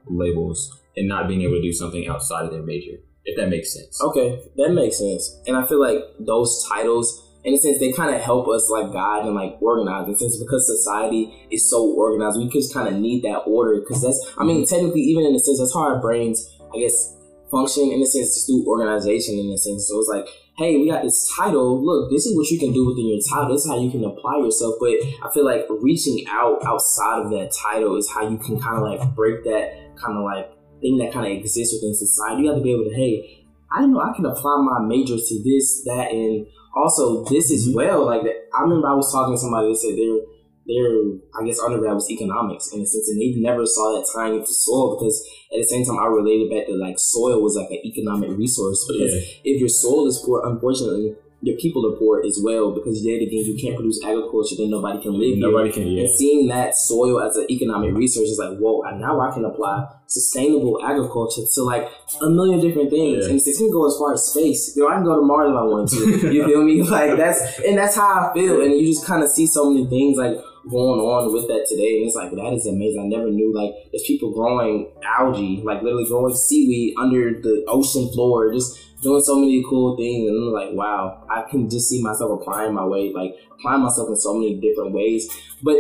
labels 0.06 0.80
and 0.96 1.08
not 1.08 1.28
being 1.28 1.42
able 1.42 1.54
to 1.54 1.62
do 1.62 1.72
something 1.72 2.08
outside 2.08 2.44
of 2.44 2.50
their 2.50 2.62
major? 2.62 2.98
If 3.24 3.36
that 3.36 3.48
makes 3.48 3.72
sense. 3.72 4.02
Okay, 4.02 4.40
that 4.56 4.70
makes 4.72 4.98
sense. 4.98 5.40
And 5.46 5.56
I 5.56 5.64
feel 5.66 5.80
like 5.80 6.02
those 6.18 6.66
titles, 6.68 7.30
in 7.44 7.54
a 7.54 7.56
sense, 7.56 7.78
they 7.78 7.92
kind 7.92 8.12
of 8.12 8.20
help 8.20 8.48
us 8.48 8.68
like 8.68 8.92
guide 8.92 9.24
and 9.24 9.36
like 9.36 9.56
organize. 9.62 10.08
In 10.08 10.14
a 10.14 10.16
sense, 10.16 10.36
because 10.42 10.66
society 10.66 11.32
is 11.50 11.68
so 11.70 11.86
organized, 11.92 12.38
we 12.38 12.48
just 12.48 12.74
kind 12.74 12.88
of 12.88 12.94
need 13.00 13.22
that 13.22 13.42
order. 13.46 13.78
Because 13.80 14.02
that's, 14.02 14.32
I 14.36 14.44
mean, 14.44 14.66
technically, 14.66 15.02
even 15.02 15.24
in 15.24 15.34
a 15.36 15.38
sense, 15.38 15.60
that's 15.60 15.72
how 15.72 15.82
our 15.82 16.00
brains, 16.00 16.50
I 16.74 16.80
guess, 16.80 17.16
function 17.52 17.92
in 17.92 18.00
a 18.00 18.06
sense 18.06 18.34
just 18.34 18.48
through 18.48 18.66
organization. 18.66 19.38
In 19.38 19.52
a 19.52 19.58
sense, 19.58 19.86
so 19.86 20.00
it's 20.00 20.08
like, 20.08 20.26
hey, 20.56 20.78
we 20.78 20.90
got 20.90 21.04
this 21.04 21.30
title. 21.36 21.84
Look, 21.84 22.10
this 22.10 22.24
is 22.24 22.34
what 22.34 22.48
you 22.50 22.58
can 22.58 22.72
do 22.72 22.86
within 22.86 23.06
your 23.06 23.20
title. 23.20 23.52
This 23.52 23.64
is 23.64 23.70
how 23.70 23.78
you 23.78 23.90
can 23.92 24.02
apply 24.02 24.38
yourself. 24.38 24.74
But 24.80 24.96
I 25.22 25.30
feel 25.32 25.44
like 25.44 25.66
reaching 25.68 26.24
out 26.28 26.64
outside 26.64 27.22
of 27.22 27.30
that 27.30 27.52
title 27.52 27.96
is 27.96 28.10
how 28.10 28.26
you 28.26 28.38
can 28.38 28.58
kind 28.58 28.80
of 28.80 28.82
like 28.82 29.14
break 29.14 29.44
that 29.44 29.94
kind 30.00 30.16
of 30.16 30.24
like 30.24 30.50
thing 30.80 30.98
that 30.98 31.12
kind 31.12 31.26
of 31.26 31.32
exists 31.32 31.76
within 31.76 31.94
society. 31.94 32.42
You 32.42 32.48
have 32.48 32.58
to 32.58 32.64
be 32.64 32.72
able 32.72 32.90
to, 32.90 32.96
hey, 32.96 33.44
I 33.70 33.86
know 33.86 34.00
I 34.00 34.12
can 34.16 34.26
apply 34.26 34.56
my 34.64 34.84
major 34.84 35.16
to 35.16 35.34
this, 35.44 35.84
that, 35.84 36.10
and 36.10 36.46
also 36.74 37.24
this 37.24 37.52
as 37.52 37.68
mm-hmm. 37.68 37.76
well. 37.76 38.06
Like 38.06 38.22
I 38.22 38.62
remember 38.62 38.88
I 38.88 38.94
was 38.94 39.12
talking 39.12 39.34
to 39.34 39.38
somebody 39.38 39.68
that 39.68 39.78
said 39.78 39.96
their 39.96 40.20
their 40.66 41.18
I 41.34 41.44
guess 41.44 41.58
undergrad 41.58 41.94
was 41.94 42.10
economics 42.10 42.72
in 42.72 42.80
a 42.80 42.86
sense, 42.86 43.08
and 43.08 43.20
they 43.20 43.34
never 43.40 43.66
saw 43.66 43.98
that 43.98 44.06
tying 44.14 44.38
into 44.38 44.52
soil 44.52 44.96
because 44.96 45.18
at 45.52 45.58
the 45.58 45.66
same 45.66 45.84
time 45.84 45.98
I 45.98 46.06
related 46.06 46.50
back 46.50 46.66
to 46.66 46.74
like 46.74 46.98
soil 46.98 47.42
was 47.42 47.56
like 47.56 47.70
an 47.70 47.82
economic 47.84 48.30
resource 48.38 48.86
because 48.86 49.12
if 49.44 49.58
your 49.58 49.68
soil 49.68 50.06
is 50.06 50.22
poor, 50.24 50.42
unfortunately. 50.44 51.16
Your 51.44 51.58
people 51.58 51.84
are 51.92 51.98
poor 51.98 52.22
as 52.24 52.38
well 52.40 52.70
because 52.70 53.04
yet 53.04 53.16
again 53.16 53.42
you 53.42 53.58
can't 53.60 53.74
produce 53.74 53.98
agriculture, 54.04 54.54
then 54.56 54.70
nobody 54.70 55.02
can 55.02 55.18
live 55.18 55.34
here. 55.34 55.50
Nobody 55.50 55.72
can. 55.72 55.88
Yeah. 55.88 56.02
And 56.02 56.10
seeing 56.10 56.46
that 56.46 56.76
soil 56.76 57.20
as 57.20 57.36
an 57.36 57.50
economic 57.50 57.96
resource 57.96 58.28
is 58.28 58.38
like, 58.38 58.58
whoa, 58.58 58.82
and 58.82 59.00
now 59.00 59.18
I 59.18 59.34
can 59.34 59.44
apply 59.44 59.88
sustainable 60.06 60.78
agriculture 60.84 61.42
to 61.52 61.62
like 61.64 61.88
a 62.20 62.30
million 62.30 62.60
different 62.60 62.90
things. 62.90 63.24
Yeah. 63.24 63.30
And 63.32 63.40
it's 63.42 63.58
gonna 63.58 63.72
go 63.72 63.88
as 63.88 63.96
far 63.98 64.14
as 64.14 64.22
space. 64.22 64.76
You 64.76 64.84
know, 64.84 64.90
I 64.90 64.94
can 64.94 65.04
go 65.04 65.16
to 65.18 65.26
Mars 65.26 65.50
if 65.50 65.56
I 65.56 65.64
want 65.64 65.88
to. 65.90 66.32
You 66.32 66.44
feel 66.46 66.62
me? 66.62 66.82
Like 66.92 67.16
that's 67.16 67.58
and 67.66 67.76
that's 67.76 67.96
how 67.96 68.30
I 68.30 68.34
feel. 68.34 68.62
And 68.62 68.78
you 68.78 68.86
just 68.86 69.04
kind 69.04 69.24
of 69.24 69.30
see 69.30 69.48
so 69.48 69.68
many 69.68 69.86
things 69.86 70.18
like 70.18 70.36
going 70.70 71.00
on 71.00 71.32
with 71.32 71.48
that 71.48 71.66
today. 71.68 71.98
And 71.98 72.06
it's 72.06 72.16
like 72.16 72.30
that 72.30 72.52
is 72.54 72.66
amazing. 72.66 73.02
I 73.02 73.06
never 73.06 73.30
knew 73.30 73.54
like 73.54 73.72
there's 73.90 74.04
people 74.04 74.32
growing 74.32 74.92
algae, 75.04 75.62
like 75.64 75.82
literally 75.82 76.06
growing 76.06 76.34
seaweed 76.34 76.94
under 76.98 77.40
the 77.40 77.64
ocean 77.68 78.10
floor, 78.12 78.52
just 78.52 78.78
doing 79.02 79.22
so 79.22 79.36
many 79.36 79.62
cool 79.68 79.96
things. 79.96 80.28
And 80.28 80.36
I'm 80.38 80.52
like, 80.52 80.72
wow, 80.72 81.26
I 81.28 81.42
can 81.50 81.68
just 81.68 81.88
see 81.88 82.02
myself 82.02 82.40
applying 82.40 82.74
my 82.74 82.84
way, 82.84 83.12
like 83.12 83.34
applying 83.52 83.82
myself 83.82 84.08
in 84.08 84.16
so 84.16 84.34
many 84.34 84.60
different 84.60 84.92
ways. 84.92 85.28
But 85.62 85.76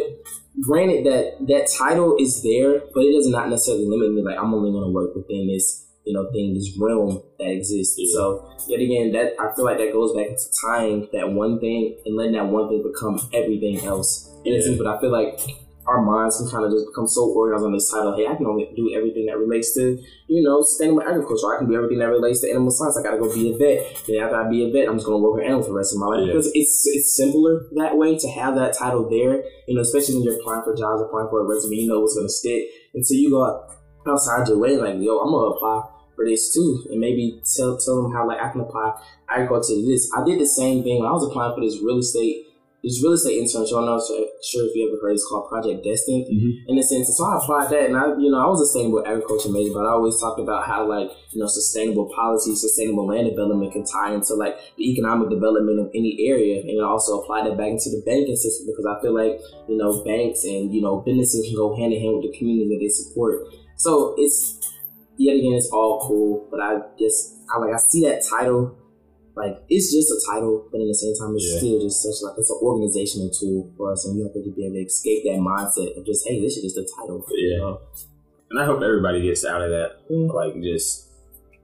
granted 0.60 1.06
that 1.06 1.46
that 1.46 1.70
title 1.78 2.16
is 2.18 2.42
there, 2.42 2.80
but 2.92 3.04
it 3.04 3.12
does 3.12 3.28
not 3.28 3.48
necessarily 3.48 3.86
limit 3.86 4.12
me. 4.12 4.22
Like 4.22 4.38
I'm 4.38 4.52
only 4.52 4.70
going 4.70 4.84
to 4.84 4.90
work 4.90 5.14
within 5.14 5.46
this, 5.46 5.86
you 6.04 6.12
know, 6.12 6.30
thing, 6.32 6.54
this 6.54 6.76
realm 6.80 7.22
that 7.38 7.50
exists. 7.50 7.94
Yeah. 7.98 8.12
So 8.14 8.50
yet 8.68 8.80
again, 8.80 9.12
that 9.12 9.34
I 9.38 9.54
feel 9.54 9.64
like 9.64 9.78
that 9.78 9.92
goes 9.92 10.14
back 10.14 10.26
into 10.26 10.44
tying 10.60 11.08
that 11.12 11.30
one 11.30 11.60
thing 11.60 11.96
and 12.04 12.16
letting 12.16 12.32
that 12.34 12.46
one 12.46 12.68
thing 12.68 12.82
become 12.82 13.20
everything 13.32 13.78
else. 13.84 14.30
In 14.44 14.52
a 14.52 14.56
Yeah. 14.56 14.62
sense, 14.62 14.78
but 14.78 14.86
I 14.86 15.00
feel 15.00 15.12
like 15.12 15.38
our 15.86 16.00
minds 16.00 16.38
can 16.38 16.46
kind 16.48 16.64
of 16.64 16.70
just 16.70 16.86
become 16.86 17.08
so 17.08 17.26
organized 17.34 17.64
on 17.64 17.72
this 17.72 17.90
title. 17.90 18.14
Hey, 18.14 18.26
I 18.26 18.36
can 18.36 18.46
only 18.46 18.70
do 18.76 18.94
everything 18.94 19.26
that 19.26 19.36
relates 19.36 19.74
to, 19.74 19.98
you 20.28 20.42
know, 20.42 20.62
sustainable 20.62 21.02
agriculture. 21.02 21.54
I 21.54 21.58
can 21.58 21.68
do 21.68 21.74
everything 21.74 21.98
that 21.98 22.06
relates 22.08 22.40
to 22.42 22.50
animal 22.50 22.70
science. 22.70 22.96
I 22.96 23.02
got 23.02 23.12
to 23.12 23.18
go 23.18 23.32
be 23.34 23.50
a 23.50 23.56
vet. 23.58 24.02
Then 24.06 24.22
after 24.22 24.36
I 24.36 24.48
be 24.48 24.62
a 24.62 24.70
vet, 24.70 24.88
I'm 24.88 24.94
just 24.94 25.06
going 25.06 25.18
to 25.18 25.22
work 25.22 25.34
with 25.34 25.44
animals 25.44 25.66
for 25.66 25.72
the 25.72 25.78
rest 25.78 25.94
of 25.94 25.98
my 25.98 26.06
life. 26.06 26.20
Yeah. 26.22 26.32
Because 26.34 26.50
it's 26.54 26.86
it's 26.86 27.16
simpler 27.16 27.66
that 27.74 27.96
way 27.98 28.16
to 28.16 28.28
have 28.30 28.54
that 28.54 28.78
title 28.78 29.10
there. 29.10 29.42
You 29.66 29.74
know, 29.74 29.82
especially 29.82 30.14
when 30.16 30.24
you're 30.24 30.38
applying 30.38 30.62
for 30.62 30.74
jobs, 30.74 31.02
applying 31.02 31.28
for 31.30 31.42
a 31.42 31.46
resume, 31.50 31.74
you 31.74 31.88
know 31.88 31.98
what's 31.98 32.14
going 32.14 32.26
to 32.26 32.32
stick. 32.32 32.62
Until 32.94 33.16
you 33.16 33.30
go 33.30 33.42
outside 34.06 34.48
your 34.48 34.58
way, 34.58 34.76
like, 34.76 34.96
yo, 35.00 35.18
I'm 35.18 35.30
to 35.30 35.56
apply 35.56 35.82
for 36.14 36.24
this 36.24 36.52
too, 36.54 36.86
and 36.90 37.00
maybe 37.00 37.40
tell 37.56 37.76
tell 37.78 38.02
them 38.02 38.12
how 38.12 38.26
like 38.26 38.40
I 38.40 38.50
can 38.50 38.60
apply 38.60 39.00
agriculture 39.28 39.74
to 39.74 39.86
this. 39.86 40.10
I 40.16 40.24
did 40.24 40.40
the 40.40 40.46
same 40.46 40.82
thing 40.82 41.00
when 41.00 41.08
I 41.08 41.12
was 41.12 41.26
applying 41.26 41.54
for 41.54 41.60
this 41.64 41.80
real 41.82 41.98
estate 41.98 42.46
this 42.82 43.00
real 43.00 43.12
estate 43.12 43.38
internship. 43.38 43.78
I'm 43.78 43.86
not 43.86 44.02
sure 44.02 44.26
sure 44.42 44.66
if 44.66 44.74
you 44.74 44.90
ever 44.90 44.98
heard 45.00 45.14
it's 45.14 45.24
called 45.24 45.48
Project 45.48 45.84
Destined 45.84 46.26
Mhm. 46.26 46.66
in 46.66 46.78
a 46.78 46.82
sense. 46.82 47.16
So 47.16 47.24
I 47.24 47.38
applied 47.38 47.70
that, 47.70 47.86
and 47.86 47.96
I, 47.96 48.18
you 48.18 48.28
know, 48.28 48.40
I 48.42 48.46
was 48.50 48.60
a 48.60 48.66
sustainable 48.66 49.06
agriculture 49.06 49.50
major, 49.50 49.72
but 49.72 49.86
I 49.86 49.92
always 49.92 50.18
talked 50.18 50.40
about 50.40 50.64
how 50.64 50.88
like 50.88 51.08
you 51.30 51.40
know 51.40 51.46
sustainable 51.46 52.06
policy, 52.06 52.56
sustainable 52.56 53.06
land 53.06 53.30
development 53.30 53.72
can 53.72 53.84
tie 53.84 54.12
into 54.12 54.34
like 54.34 54.58
the 54.76 54.90
economic 54.90 55.30
development 55.30 55.78
of 55.78 55.90
any 55.94 56.26
area, 56.26 56.60
and 56.60 56.82
I 56.82 56.84
also 56.84 57.20
applied 57.20 57.46
that 57.46 57.56
back 57.56 57.70
into 57.70 57.88
the 57.90 58.02
banking 58.04 58.34
system 58.36 58.66
because 58.66 58.84
I 58.84 59.00
feel 59.00 59.14
like 59.14 59.40
you 59.68 59.76
know 59.76 60.02
banks 60.02 60.44
and 60.44 60.74
you 60.74 60.82
know 60.82 60.96
businesses 61.06 61.46
can 61.46 61.54
go 61.54 61.76
hand 61.76 61.92
in 61.92 62.00
hand 62.02 62.16
with 62.18 62.32
the 62.32 62.36
community 62.36 62.68
that 62.74 62.80
they 62.82 62.88
support. 62.88 63.46
So 63.82 64.14
it's 64.16 64.58
yet 65.18 65.34
again, 65.36 65.54
it's 65.54 65.70
all 65.72 66.06
cool, 66.06 66.46
but 66.50 66.60
I 66.60 66.78
just 66.98 67.34
I 67.52 67.58
like 67.58 67.74
I 67.74 67.78
see 67.78 68.02
that 68.06 68.22
title. 68.28 68.78
Like 69.34 69.58
it's 69.68 69.90
just 69.92 70.08
a 70.12 70.18
title, 70.30 70.68
but 70.70 70.80
in 70.80 70.88
the 70.88 70.94
same 70.94 71.14
time, 71.16 71.34
it's 71.34 71.50
Yeah. 71.50 71.58
still 71.58 71.80
just 71.80 72.02
such 72.02 72.18
like 72.22 72.38
it's 72.38 72.50
an 72.50 72.58
organizational 72.62 73.30
tool 73.30 73.72
for 73.76 73.90
us, 73.92 74.06
and 74.06 74.16
you 74.16 74.24
have 74.24 74.34
to 74.34 74.40
be 74.54 74.66
able 74.66 74.74
to 74.76 74.84
escape 74.84 75.24
that 75.24 75.40
mindset 75.40 75.96
of 75.98 76.04
just, 76.06 76.28
hey, 76.28 76.38
this 76.40 76.56
is 76.58 76.62
just 76.62 76.76
a 76.78 76.86
title. 76.96 77.24
you 77.30 77.48
Yeah. 77.50 77.58
know? 77.58 77.78
And 78.50 78.60
I 78.60 78.64
hope 78.66 78.82
everybody 78.82 79.22
gets 79.22 79.44
out 79.44 79.62
of 79.62 79.70
that. 79.70 79.90
Yeah. 80.10 80.30
Like 80.30 80.60
just 80.62 81.08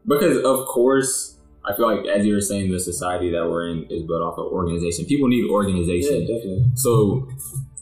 because 0.06 0.38
of 0.44 0.66
course 0.66 1.36
I 1.68 1.76
feel 1.76 1.86
like 1.94 2.06
as 2.06 2.24
you 2.24 2.32
were 2.34 2.40
saying, 2.40 2.72
the 2.72 2.80
society 2.80 3.30
that 3.32 3.44
we're 3.48 3.68
in 3.68 3.84
is 3.90 4.02
built 4.08 4.22
off 4.22 4.38
of 4.38 4.46
organization. 4.50 5.04
People 5.04 5.28
need 5.28 5.44
Yeah, 5.46 5.52
organization. 5.52 6.20
definitely. 6.26 6.64
So 6.76 7.28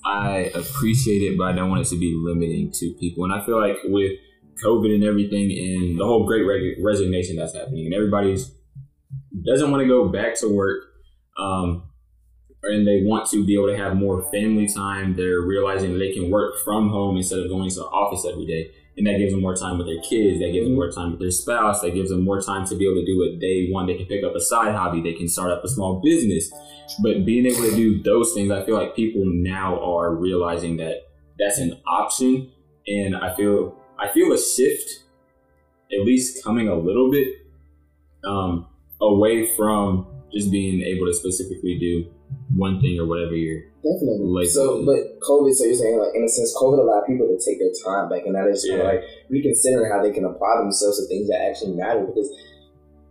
I 0.04 0.50
appreciate 0.54 1.22
it, 1.22 1.38
but 1.38 1.44
I 1.44 1.52
don't 1.52 1.70
want 1.70 1.82
it 1.86 1.88
to 1.90 1.98
be 1.98 2.12
limiting 2.16 2.72
to 2.72 2.92
people. 2.98 3.22
And 3.24 3.32
I 3.32 3.44
feel 3.46 3.58
like 3.60 3.76
with 3.84 4.12
COVID 4.64 4.94
and 4.94 5.04
everything, 5.04 5.50
and 5.50 5.98
the 5.98 6.04
whole 6.04 6.26
great 6.26 6.44
resignation 6.82 7.36
that's 7.36 7.54
happening, 7.54 7.86
and 7.86 7.94
everybody's 7.94 8.52
doesn't 9.44 9.70
want 9.70 9.82
to 9.82 9.86
go 9.86 10.08
back 10.08 10.34
to 10.40 10.48
work, 10.48 10.84
um, 11.38 11.82
and 12.62 12.86
they 12.86 13.02
want 13.04 13.28
to 13.30 13.44
be 13.44 13.54
able 13.54 13.68
to 13.68 13.76
have 13.76 13.94
more 13.96 14.22
family 14.32 14.66
time. 14.66 15.14
They're 15.14 15.42
realizing 15.42 15.98
they 15.98 16.12
can 16.12 16.30
work 16.30 16.58
from 16.64 16.88
home 16.88 17.16
instead 17.16 17.40
of 17.40 17.48
going 17.48 17.68
to 17.68 17.76
the 17.76 17.84
office 17.84 18.26
every 18.30 18.46
day, 18.46 18.70
and 18.96 19.06
that 19.06 19.18
gives 19.18 19.32
them 19.32 19.42
more 19.42 19.54
time 19.54 19.78
with 19.78 19.86
their 19.86 20.00
kids. 20.00 20.40
That 20.40 20.52
gives 20.52 20.66
them 20.66 20.74
more 20.74 20.90
time 20.90 21.10
with 21.10 21.20
their 21.20 21.30
spouse. 21.30 21.82
That 21.82 21.94
gives 21.94 22.10
them 22.10 22.24
more 22.24 22.40
time 22.40 22.66
to 22.66 22.74
be 22.76 22.86
able 22.86 23.00
to 23.00 23.06
do 23.06 23.18
what 23.18 23.40
they 23.40 23.68
want. 23.70 23.88
They 23.88 23.96
can 23.96 24.06
pick 24.06 24.24
up 24.24 24.34
a 24.34 24.40
side 24.40 24.74
hobby. 24.74 25.02
They 25.02 25.12
can 25.12 25.28
start 25.28 25.50
up 25.50 25.62
a 25.62 25.68
small 25.68 26.00
business. 26.02 26.50
But 27.02 27.26
being 27.26 27.46
able 27.46 27.68
to 27.68 27.76
do 27.76 28.02
those 28.02 28.32
things, 28.32 28.50
I 28.50 28.64
feel 28.64 28.76
like 28.76 28.96
people 28.96 29.22
now 29.24 29.78
are 29.80 30.14
realizing 30.14 30.78
that 30.78 31.02
that's 31.38 31.58
an 31.58 31.78
option, 31.86 32.50
and 32.86 33.14
I 33.14 33.34
feel 33.36 33.76
I 33.98 34.08
feel 34.12 34.32
a 34.32 34.38
shift, 34.38 35.02
at 35.92 36.04
least 36.04 36.42
coming 36.44 36.68
a 36.68 36.74
little 36.74 37.10
bit, 37.10 37.28
um, 38.24 38.66
away 39.00 39.46
from 39.56 40.06
just 40.32 40.50
being 40.50 40.82
able 40.82 41.06
to 41.06 41.14
specifically 41.14 41.78
do 41.78 42.06
one 42.56 42.80
thing 42.80 42.98
or 42.98 43.06
whatever 43.06 43.34
you're. 43.34 43.62
Definitely. 43.84 44.26
Like- 44.26 44.48
so, 44.48 44.84
but 44.84 45.20
COVID, 45.20 45.54
so 45.54 45.64
you're 45.64 45.74
saying, 45.74 45.98
like, 45.98 46.14
in 46.14 46.24
a 46.24 46.28
sense, 46.28 46.54
COVID 46.60 46.78
allowed 46.80 47.06
people 47.06 47.26
to 47.28 47.38
take 47.38 47.58
their 47.60 47.70
time 47.84 48.08
back, 48.10 48.26
and 48.26 48.34
that 48.34 48.48
is 48.48 48.64
kind 48.64 48.82
Yeah. 48.82 48.88
of 48.88 48.94
like 48.96 49.04
reconsidering 49.30 49.90
how 49.92 50.02
they 50.02 50.10
can 50.10 50.24
apply 50.24 50.58
themselves 50.58 50.98
to 51.00 51.06
things 51.06 51.28
that 51.28 51.40
actually 51.40 51.72
matter 51.74 52.02
because 52.04 52.28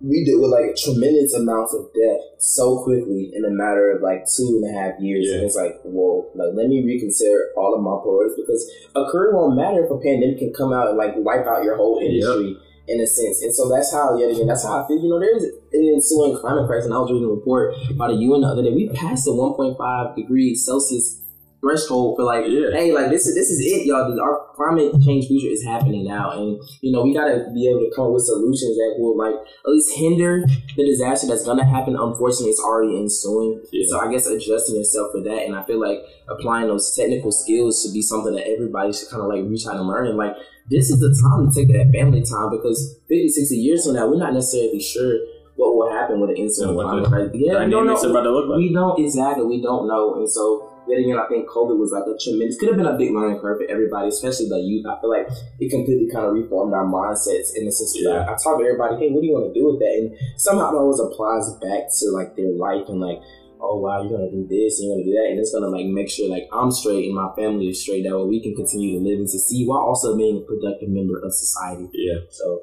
we 0.02 0.25
deal 0.25 0.42
with 0.42 0.52
like 0.52 0.75
tremendous 0.75 1.34
amounts 1.34 1.74
of 1.74 1.88
death 1.94 2.22
so 2.38 2.84
quickly 2.84 3.32
in 3.34 3.46
a 3.46 3.50
matter 3.50 3.92
of 3.96 4.02
like 4.02 4.25
two 4.28 4.62
and 4.62 4.70
a 4.70 4.74
half 4.78 5.00
years. 5.00 5.25
Yeah. 5.28 5.36
And 5.36 5.44
it's 5.46 5.56
like, 5.56 5.80
whoa, 5.84 6.30
like, 6.36 6.54
let 6.54 6.68
me 6.68 6.84
reconsider 6.84 7.52
all 7.56 7.74
of 7.74 7.82
my 7.82 7.96
priorities 8.04 8.36
because 8.36 8.62
a 8.96 9.10
career 9.12 9.34
won't 9.34 9.56
matter 9.56 9.86
if 9.86 9.92
a 9.92 9.98
pandemic 9.98 10.40
can 10.40 10.54
come 10.54 10.74
out 10.74 10.90
and 10.90 10.98
like 10.98 11.14
wipe 11.18 11.48
out 11.48 11.64
your 11.64 11.78
whole 11.78 12.00
industry. 12.00 12.58
In 12.88 13.02
a 13.02 13.08
sense, 13.08 13.42
and 13.42 13.52
so 13.52 13.68
that's 13.68 13.92
how 13.92 14.16
yet 14.16 14.30
again 14.30 14.46
that's 14.46 14.62
how 14.62 14.84
I 14.84 14.88
feel. 14.88 15.02
You 15.02 15.10
know, 15.10 15.20
there's 15.20 15.42
an 15.42 15.90
ensuing 15.96 16.38
climate 16.38 16.68
crisis, 16.68 16.86
and 16.86 16.94
I 16.94 17.00
was 17.00 17.10
reading 17.10 17.25
a 17.25 17.34
report 17.34 17.74
by 17.98 18.10
the 18.10 18.14
UN 18.30 18.42
the 18.42 18.48
other 18.48 18.62
day. 18.62 18.70
We 18.70 18.90
passed 18.90 19.25
the 19.25 19.32
1.5 19.32 20.16
degrees 20.16 20.64
Celsius 20.64 21.25
threshold 21.62 22.16
for 22.18 22.24
like, 22.24 22.46
Yeah. 22.48 22.72
hey, 22.72 22.94
like 22.94 23.10
this 23.10 23.26
is 23.26 23.36
this 23.36 23.50
is 23.50 23.60
it, 23.60 23.86
y'all. 23.86 24.08
Our 24.20 24.48
climate 24.56 24.94
change 25.04 25.28
future 25.28 25.48
is 25.50 25.64
happening 25.64 26.06
now, 26.06 26.32
and 26.32 26.62
you 26.82 26.92
know 26.92 27.04
we 27.04 27.14
gotta 27.14 27.50
be 27.54 27.68
able 27.70 27.82
to 27.82 27.92
come 27.96 28.08
up 28.08 28.14
with 28.14 28.24
solutions 28.24 28.76
that 28.78 28.96
will 28.98 29.18
like 29.18 29.36
at 29.36 29.70
least 29.72 29.96
hinder 29.98 30.44
the 30.76 30.86
disaster 30.86 31.28
that's 31.28 31.46
gonna 31.46 31.66
happen. 31.66 31.96
Unfortunately, 31.96 32.52
it's 32.52 32.62
already 32.62 32.98
ensuing. 32.98 33.62
Yeah. 33.72 33.86
So 33.90 34.00
I 34.00 34.12
guess 34.12 34.28
adjusting 34.28 34.76
yourself 34.78 35.12
for 35.12 35.22
that, 35.22 35.46
and 35.46 35.56
I 35.56 35.64
feel 35.64 35.80
like 35.80 36.00
applying 36.30 36.68
those 36.68 36.96
technical 36.96 37.32
skills 37.32 37.82
should 37.82 37.94
be 37.94 38.02
something 38.02 38.34
that 38.36 38.48
everybody 38.48 38.94
should 38.94 39.10
kind 39.10 39.22
of 39.24 39.30
like 39.30 39.44
reach 39.46 39.66
out 39.68 39.76
and 39.78 39.88
learn. 39.88 40.08
And 40.08 40.18
like 40.18 40.36
this 40.70 40.90
is 40.90 41.00
the 41.00 41.14
time 41.30 41.46
to 41.46 41.54
take 41.54 41.70
that 41.78 41.92
family 41.94 42.24
time 42.26 42.50
because 42.50 42.98
50, 43.08 43.28
60 43.30 43.56
years 43.56 43.86
from 43.86 43.94
now, 43.94 44.08
we're 44.10 44.18
not 44.18 44.34
necessarily 44.34 44.82
sure 44.82 45.14
what 45.58 45.76
will 45.76 45.92
happen 45.94 46.20
with 46.20 46.32
an 46.32 46.38
ensuing 46.38 46.74
climate. 46.76 47.32
Yeah, 47.36 47.64
we 47.66 47.72
don't 47.72 47.86
know. 47.86 47.96
about 47.96 48.24
to 48.24 48.32
look 48.32 48.50
like. 48.50 48.58
We 48.58 48.74
don't 48.74 49.00
exactly. 49.00 49.46
We 49.46 49.62
don't 49.62 49.88
know, 49.88 50.16
and 50.16 50.30
so 50.30 50.65
yet 50.88 51.00
again, 51.00 51.18
I 51.18 51.27
think 51.27 51.50
COVID 51.50 51.77
was 51.77 51.92
like 51.92 52.06
a 52.06 52.15
tremendous. 52.18 52.58
Could 52.58 52.70
have 52.70 52.77
been 52.77 52.89
a 52.89 52.98
big 52.98 53.12
learning 53.13 53.39
curve 53.39 53.60
for 53.60 53.68
everybody, 53.70 54.10
especially 54.10 54.50
the 54.50 54.60
youth. 54.60 54.86
I 54.86 55.00
feel 55.01 55.10
like 55.10 55.27
it 55.60 55.70
completely 55.70 56.08
kind 56.12 56.25
of 56.25 56.34
reformed 56.34 56.74
our 56.74 56.86
mindsets 56.86 57.54
in 57.56 57.65
the 57.65 57.74
sense 57.74 57.94
that 57.94 58.06
Yeah. 58.06 58.25
I, 58.25 58.34
I 58.34 58.38
talk 58.38 58.60
to 58.60 58.65
everybody, 58.65 58.98
hey, 59.01 59.10
what 59.12 59.22
do 59.22 59.27
you 59.27 59.34
want 59.34 59.50
to 59.50 59.56
do 59.56 59.65
with 59.70 59.80
that? 59.82 59.94
And 59.98 60.08
somehow 60.38 60.72
it 60.72 60.80
always 60.80 61.00
applies 61.00 61.50
back 61.62 61.89
to 61.89 62.06
like 62.13 62.36
their 62.36 62.54
life 62.54 62.88
and 62.89 63.00
like. 63.00 63.20
Oh 63.58 63.80
wow, 63.80 64.04
you're 64.04 64.12
gonna 64.12 64.30
do 64.30 64.46
this, 64.46 64.77
and 64.77 64.86
you're 64.86 65.00
gonna 65.00 65.06
do 65.10 65.15
that, 65.15 65.27
and 65.32 65.39
it's 65.39 65.50
gonna 65.51 65.72
like 65.72 65.88
make 65.88 66.12
sure 66.12 66.30
like 66.30 66.46
I'm 66.54 66.70
straight 66.70 67.06
and 67.08 67.15
my 67.15 67.32
family 67.39 67.70
is 67.70 67.82
straight. 67.82 68.04
That 68.04 68.13
way 68.13 68.27
we 68.27 68.44
can 68.44 68.54
continue 68.54 69.00
to 69.00 69.04
live 69.04 69.18
and 69.18 69.30
succeed 69.30 69.65
while 69.65 69.80
also 69.80 70.15
being 70.15 70.44
a 70.44 70.46
productive 70.46 70.89
member 70.89 71.18
of 71.18 71.34
society. 71.34 71.89
Yeah. 71.94 72.20
So, 72.30 72.62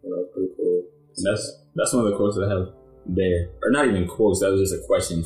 you 0.00 0.08
know, 0.08 0.22
it's 0.22 0.32
pretty 0.32 0.54
cool. 0.56 0.86
That's 1.24 1.44
that's 1.74 1.92
one 1.92 2.06
of 2.06 2.12
the 2.12 2.16
quotes 2.16 2.36
that 2.36 2.46
I 2.46 2.50
have 2.56 2.72
there, 3.04 3.50
or 3.60 3.70
not 3.70 3.88
even 3.88 4.06
quotes. 4.06 4.40
That 4.40 4.52
was 4.52 4.70
just 4.70 4.80
a 4.80 4.86
question. 4.86 5.24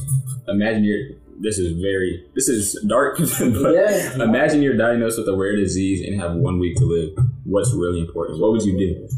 Imagine 0.49 0.83
you're. 0.85 1.21
This 1.41 1.59
is 1.59 1.81
very. 1.81 2.25
This 2.35 2.49
is 2.49 2.79
dark, 2.89 3.19
but 3.19 3.73
Yeah. 3.75 4.15
imagine 4.23 4.63
you're 4.63 4.77
diagnosed 4.77 5.19
with 5.19 5.29
a 5.29 5.37
rare 5.37 5.57
disease 5.57 6.07
and 6.07 6.21
have 6.21 6.35
one 6.35 6.59
week 6.59 6.77
to 6.77 6.85
live. 6.85 7.11
What's 7.45 7.73
really 7.75 8.01
important? 8.01 8.41
What 8.41 8.53
would 8.53 8.63
you 8.63 8.79
do? 8.79 9.09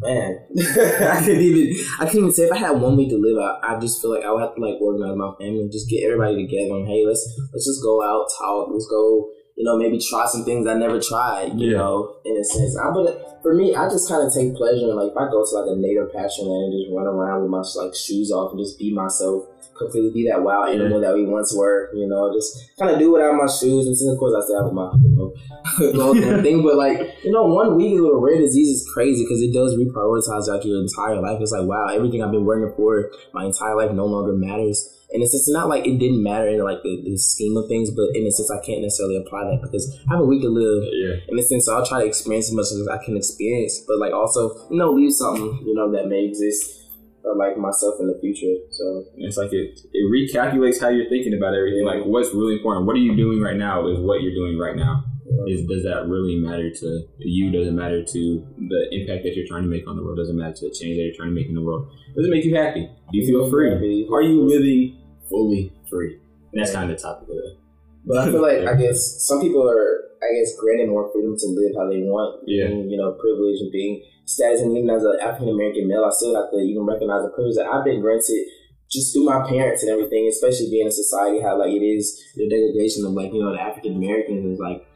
Man, 0.00 0.38
I 0.58 1.22
couldn't 1.24 1.40
even. 1.40 1.76
I 2.00 2.06
couldn't 2.06 2.20
even 2.20 2.32
say 2.32 2.42
if 2.44 2.52
I 2.52 2.56
had 2.56 2.80
one 2.80 2.96
week 2.96 3.10
to 3.10 3.16
live. 3.18 3.38
I, 3.38 3.74
I 3.76 3.78
just 3.80 4.02
feel 4.02 4.10
like 4.12 4.24
I 4.24 4.32
would 4.32 4.42
have 4.42 4.54
to 4.56 4.60
like 4.60 4.80
organize 4.80 5.16
my 5.16 5.30
family, 5.38 5.60
and 5.62 5.70
just 5.72 5.88
get 5.88 6.02
everybody 6.04 6.44
together, 6.44 6.74
and 6.74 6.88
hey, 6.88 7.06
let's 7.06 7.22
let's 7.52 7.66
just 7.66 7.82
go 7.82 8.02
out, 8.02 8.26
talk, 8.38 8.68
let's 8.72 8.86
go. 8.90 9.30
You 9.62 9.68
know, 9.70 9.78
maybe 9.78 9.96
try 10.02 10.26
some 10.26 10.42
things 10.44 10.66
I 10.66 10.74
never 10.74 10.98
tried. 10.98 11.54
You 11.54 11.70
Yeah. 11.70 11.76
know, 11.78 12.16
in 12.24 12.36
a 12.36 12.42
sense. 12.42 12.76
I 12.76 12.90
but 12.90 13.38
for 13.42 13.54
me, 13.54 13.76
I 13.76 13.88
just 13.88 14.08
kind 14.08 14.26
of 14.26 14.34
take 14.34 14.56
pleasure 14.56 14.90
in 14.90 14.96
like 14.96 15.12
if 15.12 15.16
I 15.16 15.30
go 15.30 15.46
to 15.46 15.54
like 15.54 15.70
a 15.70 15.76
native 15.78 16.12
pasture 16.12 16.42
land 16.42 16.74
and 16.74 16.82
just 16.82 16.90
run 16.90 17.06
around 17.06 17.42
with 17.42 17.50
my 17.50 17.62
like 17.80 17.94
shoes 17.94 18.32
off 18.32 18.50
and 18.50 18.58
just 18.58 18.76
be 18.76 18.92
myself, 18.92 19.46
completely 19.78 20.10
be 20.10 20.26
that 20.28 20.42
wild 20.42 20.74
animal 20.74 20.98
that 21.00 21.14
we 21.14 21.26
once 21.26 21.54
were. 21.54 21.90
You 21.94 22.08
know, 22.08 22.34
just 22.34 22.58
kind 22.76 22.90
of 22.90 22.98
do 22.98 23.12
without 23.12 23.36
my 23.38 23.46
shoes, 23.46 23.86
and 23.86 23.96
since 23.96 24.10
of 24.10 24.18
course 24.18 24.34
I 24.34 24.42
still 24.42 24.64
have 24.64 24.72
my 24.74 24.90
you 24.98 25.14
know 25.14 25.30
and 25.94 26.24
everything. 26.24 26.62
But 26.62 26.76
like 26.76 26.98
you 27.24 27.32
know, 27.32 27.46
one 27.46 27.76
week 27.76 27.94
with 28.00 28.12
a 28.12 28.16
rare 28.16 28.38
disease 28.38 28.80
is 28.80 28.90
crazy 28.92 29.24
because 29.24 29.42
it 29.42 29.52
does 29.52 29.76
reprioritize 29.76 30.48
like 30.48 30.64
your 30.64 30.80
entire 30.80 31.20
life. 31.20 31.38
It's 31.40 31.52
like 31.52 31.66
wow, 31.66 31.88
everything 31.88 32.22
I've 32.22 32.32
been 32.32 32.44
working 32.44 32.72
for 32.76 33.10
my 33.32 33.44
entire 33.44 33.76
life 33.76 33.92
no 33.92 34.06
longer 34.06 34.32
matters. 34.32 34.98
And 35.12 35.22
it's 35.22 35.32
just 35.32 35.44
not 35.52 35.68
like 35.68 35.86
it 35.86 35.98
didn't 35.98 36.22
matter 36.22 36.48
in 36.48 36.64
like 36.64 36.82
the, 36.82 37.02
the 37.04 37.18
scheme 37.18 37.54
of 37.58 37.68
things, 37.68 37.90
but 37.90 38.16
in 38.16 38.26
a 38.26 38.30
sense, 38.32 38.50
I 38.50 38.64
can't 38.64 38.80
necessarily 38.80 39.20
apply 39.20 39.44
that 39.44 39.60
because 39.60 39.84
I 40.08 40.16
have 40.16 40.24
a 40.24 40.24
week 40.24 40.40
to 40.40 40.48
live. 40.48 40.88
Yeah. 40.88 41.20
In 41.28 41.38
a 41.38 41.42
sense, 41.42 41.66
so 41.66 41.76
I'll 41.76 41.84
try 41.84 42.00
to 42.00 42.06
experience 42.06 42.48
as 42.48 42.54
much 42.54 42.72
as 42.72 42.88
I 42.88 42.96
can 43.04 43.16
experience, 43.16 43.84
but 43.86 43.98
like 43.98 44.14
also, 44.14 44.56
you 44.70 44.78
know, 44.78 44.90
leave 44.90 45.12
something, 45.12 45.60
you 45.66 45.74
know, 45.74 45.92
that 45.92 46.08
may 46.08 46.24
exist 46.24 46.64
for 47.20 47.36
like 47.36 47.56
myself 47.56 48.00
in 48.00 48.08
the 48.08 48.18
future. 48.20 48.56
So 48.70 49.04
It's 49.16 49.36
like 49.36 49.52
it, 49.52 49.78
it 49.92 50.04
recalculates 50.08 50.80
how 50.80 50.88
you're 50.88 51.08
thinking 51.08 51.34
about 51.34 51.54
everything. 51.54 51.84
Like 51.84 52.04
what's 52.04 52.32
really 52.32 52.56
important. 52.56 52.86
What 52.86 52.96
are 52.96 53.04
you 53.04 53.14
doing 53.14 53.40
right 53.40 53.56
now 53.56 53.86
is 53.88 54.00
what 54.00 54.22
you're 54.22 54.34
doing 54.34 54.58
right 54.58 54.76
now. 54.76 55.04
Is 55.46 55.66
does 55.66 55.82
that 55.84 56.08
really 56.08 56.36
matter 56.36 56.70
to 56.70 56.88
you? 57.18 57.50
Does 57.50 57.68
it 57.68 57.72
matter 57.72 58.04
to 58.04 58.20
the 58.58 58.80
impact 58.92 59.24
that 59.24 59.34
you're 59.36 59.46
trying 59.46 59.62
to 59.62 59.68
make 59.68 59.88
on 59.88 59.96
the 59.96 60.02
world? 60.02 60.18
Does 60.18 60.30
it 60.30 60.34
matter 60.34 60.54
to 60.54 60.68
the 60.68 60.74
change 60.74 60.96
that 60.96 61.04
you're 61.04 61.16
trying 61.16 61.30
to 61.30 61.34
make 61.34 61.48
in 61.48 61.54
the 61.54 61.62
world? 61.62 61.88
Does 62.16 62.26
it 62.26 62.30
make 62.30 62.44
you 62.44 62.54
happy? 62.54 62.88
Do 63.10 63.18
you 63.18 63.26
feel 63.26 63.50
free? 63.50 63.70
Are 64.12 64.22
you 64.22 64.42
living 64.42 64.98
fully 65.28 65.72
free? 65.88 66.18
And 66.52 66.60
that's 66.60 66.72
kind 66.72 66.90
of 66.90 66.96
the 66.96 67.02
topic 67.02 67.28
of 67.28 67.34
the 67.34 67.56
But 68.06 68.18
I 68.18 68.24
feel 68.30 68.42
like 68.42 68.66
I 68.66 68.74
guess 68.82 69.24
some 69.26 69.40
people 69.40 69.68
are 69.68 70.12
I 70.22 70.30
guess 70.38 70.54
granted 70.54 70.88
more 70.88 71.10
freedom 71.10 71.34
to 71.34 71.46
live 71.50 71.74
how 71.74 71.90
they 71.90 72.06
want. 72.06 72.46
Yeah. 72.46 72.70
And, 72.70 72.86
you 72.90 72.96
know, 72.96 73.18
privilege 73.18 73.58
and 73.58 73.72
being 73.72 74.06
status 74.24 74.62
and 74.62 74.70
even 74.76 74.88
as 74.88 75.02
an 75.02 75.18
African 75.18 75.50
American 75.50 75.88
male, 75.90 76.06
I 76.06 76.14
still 76.14 76.38
have 76.38 76.50
to 76.54 76.62
even 76.62 76.86
recognize 76.86 77.26
the 77.26 77.34
privilege 77.34 77.58
that 77.58 77.66
I've 77.66 77.82
been 77.82 78.00
granted 78.00 78.46
just 78.86 79.10
through 79.10 79.24
my 79.24 79.42
parents 79.48 79.82
and 79.82 79.90
everything, 79.90 80.28
especially 80.28 80.68
being 80.70 80.86
in 80.86 80.92
a 80.92 80.94
society, 80.94 81.40
how 81.40 81.58
like 81.58 81.72
it 81.72 81.82
is 81.82 82.22
the 82.36 82.46
degradation 82.46 83.02
of 83.08 83.16
like, 83.18 83.32
you 83.32 83.42
know, 83.42 83.50
the 83.50 83.60
African 83.60 83.96
Americans 83.96 84.46
is 84.46 84.60
like 84.60 84.86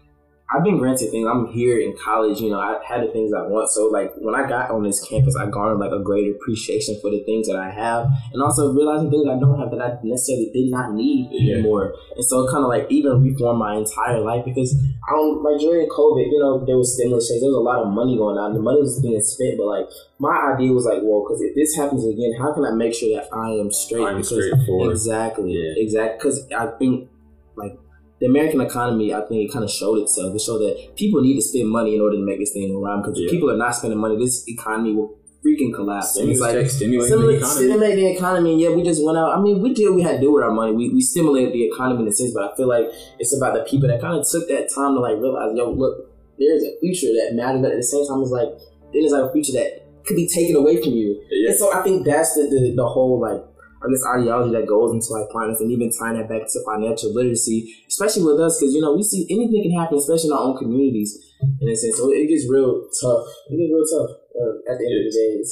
I've 0.48 0.62
been 0.62 0.78
granted 0.78 1.10
things. 1.10 1.26
I'm 1.26 1.48
here 1.48 1.78
in 1.80 1.96
college, 1.98 2.40
you 2.40 2.50
know, 2.50 2.60
I 2.60 2.78
had 2.86 3.02
the 3.02 3.10
things 3.10 3.32
I 3.34 3.42
want. 3.42 3.68
So 3.70 3.86
like 3.88 4.12
when 4.18 4.34
I 4.34 4.48
got 4.48 4.70
on 4.70 4.84
this 4.84 5.02
campus, 5.02 5.34
I 5.34 5.46
garnered 5.50 5.80
like 5.80 5.90
a 5.90 5.98
greater 5.98 6.30
appreciation 6.36 7.00
for 7.02 7.10
the 7.10 7.18
things 7.24 7.48
that 7.48 7.56
I 7.56 7.70
have 7.70 8.06
and 8.32 8.40
also 8.40 8.72
realizing 8.72 9.10
things 9.10 9.26
I 9.26 9.38
don't 9.40 9.58
have 9.58 9.70
that 9.72 9.82
I 9.82 9.98
necessarily 10.04 10.50
did 10.54 10.70
not 10.70 10.94
need 10.94 11.30
Yeah. 11.32 11.54
anymore. 11.58 11.94
And 12.14 12.24
so 12.24 12.46
it 12.46 12.50
kind 12.52 12.62
of 12.62 12.68
like 12.70 12.86
even 12.90 13.22
reformed 13.22 13.58
my 13.58 13.74
entire 13.74 14.20
life 14.20 14.44
because 14.44 14.70
I 15.08 15.12
don't 15.18 15.42
like 15.42 15.58
during 15.58 15.88
COVID, 15.88 16.26
you 16.30 16.38
know, 16.38 16.64
there 16.64 16.78
was 16.78 16.94
stimulus 16.94 17.26
checks, 17.28 17.40
there 17.40 17.50
was 17.50 17.58
a 17.58 17.66
lot 17.66 17.82
of 17.82 17.88
money 17.92 18.16
going 18.16 18.38
out 18.38 18.46
and 18.46 18.56
the 18.56 18.62
money 18.62 18.80
was 18.80 19.00
being 19.02 19.20
spent, 19.22 19.58
but 19.58 19.66
like 19.66 19.86
my 20.20 20.54
idea 20.54 20.70
was 20.72 20.84
like, 20.86 21.02
well, 21.02 21.26
because 21.26 21.42
if 21.42 21.56
this 21.56 21.74
happens 21.74 22.06
again, 22.06 22.38
how 22.38 22.54
can 22.54 22.64
I 22.64 22.70
make 22.70 22.94
sure 22.94 23.10
that 23.18 23.26
I 23.34 23.50
am 23.50 23.72
straight? 23.72 24.06
I'm 24.06 24.22
straightforward. 24.22 24.92
Exactly. 24.92 25.52
Yeah. 25.58 25.74
Exactly. 25.82 26.18
Because 26.18 26.46
I 26.52 26.66
think 26.78 27.10
like 27.56 27.78
the 28.20 28.26
American 28.26 28.60
economy, 28.60 29.12
I 29.12 29.20
think 29.22 29.48
it 29.48 29.52
kind 29.52 29.64
of 29.64 29.70
showed 29.70 29.98
itself. 29.98 30.34
It 30.34 30.40
showed 30.40 30.58
that 30.58 30.96
people 30.96 31.20
need 31.20 31.34
to 31.36 31.42
spend 31.42 31.68
money 31.68 31.94
in 31.94 32.00
order 32.00 32.16
to 32.16 32.22
make 32.24 32.38
this 32.38 32.52
thing 32.52 32.68
go 32.72 32.82
around. 32.82 33.02
Because 33.02 33.18
Yeah. 33.18 33.26
if 33.26 33.30
people 33.32 33.50
are 33.50 33.56
not 33.56 33.74
spending 33.74 33.98
money, 33.98 34.16
this 34.16 34.44
economy 34.48 34.94
will 34.94 35.18
freaking 35.44 35.72
collapse. 35.74 36.16
And 36.16 36.30
it's 36.30 36.40
like 36.40 36.68
stimulating 36.70 36.98
the 36.98 37.06
stimulate, 37.06 37.36
economy. 37.38 37.56
stimulate 37.66 37.94
the 37.96 38.06
economy. 38.16 38.52
And 38.52 38.60
yeah, 38.60 38.70
we 38.74 38.82
just 38.82 39.04
went 39.04 39.18
out. 39.18 39.36
I 39.36 39.40
mean, 39.40 39.60
we 39.60 39.74
did 39.74 39.84
what 39.88 39.96
we 39.96 40.02
had 40.02 40.16
to 40.16 40.20
do 40.20 40.32
with 40.32 40.42
our 40.42 40.50
money. 40.50 40.72
We, 40.72 40.88
we 40.90 41.02
stimulated 41.02 41.52
the 41.52 41.64
economy 41.64 42.02
in 42.02 42.08
a 42.08 42.12
sense, 42.12 42.32
but 42.32 42.50
I 42.50 42.56
feel 42.56 42.68
like 42.68 42.86
it's 43.18 43.36
about 43.36 43.54
the 43.54 43.62
people 43.68 43.86
that 43.88 44.00
kind 44.00 44.18
of 44.18 44.26
took 44.26 44.48
that 44.48 44.72
time 44.74 44.94
to 44.94 45.00
like 45.00 45.18
realize, 45.20 45.52
yo, 45.54 45.70
look, 45.70 46.10
there's 46.38 46.62
a 46.64 46.72
future 46.80 47.12
that 47.20 47.32
matters, 47.34 47.60
but 47.62 47.70
at 47.70 47.76
the 47.76 47.82
same 47.84 48.06
time, 48.08 48.22
it's 48.22 48.30
like 48.30 48.48
there's 48.92 49.12
like 49.12 49.28
a 49.28 49.32
future 49.32 49.52
that 49.52 49.84
could 50.04 50.16
be 50.16 50.26
taken 50.28 50.56
away 50.56 50.80
from 50.82 50.92
you. 50.92 51.20
Yeah. 51.30 51.50
And 51.50 51.58
so 51.58 51.72
I 51.72 51.82
think 51.82 52.06
that's 52.06 52.34
the, 52.34 52.42
the, 52.48 52.74
the 52.74 52.86
whole 52.86 53.20
like 53.20 53.42
I 53.82 53.88
guess 53.92 54.02
ideology 54.08 54.56
that 54.56 54.66
goes 54.66 54.92
into 54.92 55.12
like 55.12 55.28
finance 55.32 55.60
and 55.60 55.70
even 55.70 55.92
tying 55.92 56.16
that 56.16 56.28
back 56.28 56.48
to 56.48 56.64
financial 56.64 57.12
literacy, 57.12 57.84
especially 57.86 58.24
with 58.24 58.40
us, 58.40 58.58
because 58.58 58.74
you 58.74 58.80
know 58.80 58.96
we 58.96 59.02
see 59.02 59.26
anything 59.28 59.62
can 59.62 59.78
happen, 59.78 59.98
especially 59.98 60.28
in 60.28 60.36
our 60.36 60.40
own 60.40 60.56
communities. 60.56 61.12
In 61.60 61.68
a 61.68 61.76
sense, 61.76 61.98
so 61.98 62.10
it 62.10 62.26
gets 62.28 62.48
real 62.48 62.88
tough. 63.00 63.28
It 63.52 63.60
gets 63.60 63.68
real 63.68 63.84
tough 63.84 64.16
uh, 64.32 64.72
at 64.72 64.78
the 64.80 64.84
end 64.88 64.96
of 64.96 65.04
the 65.04 65.12
day. 65.12 65.44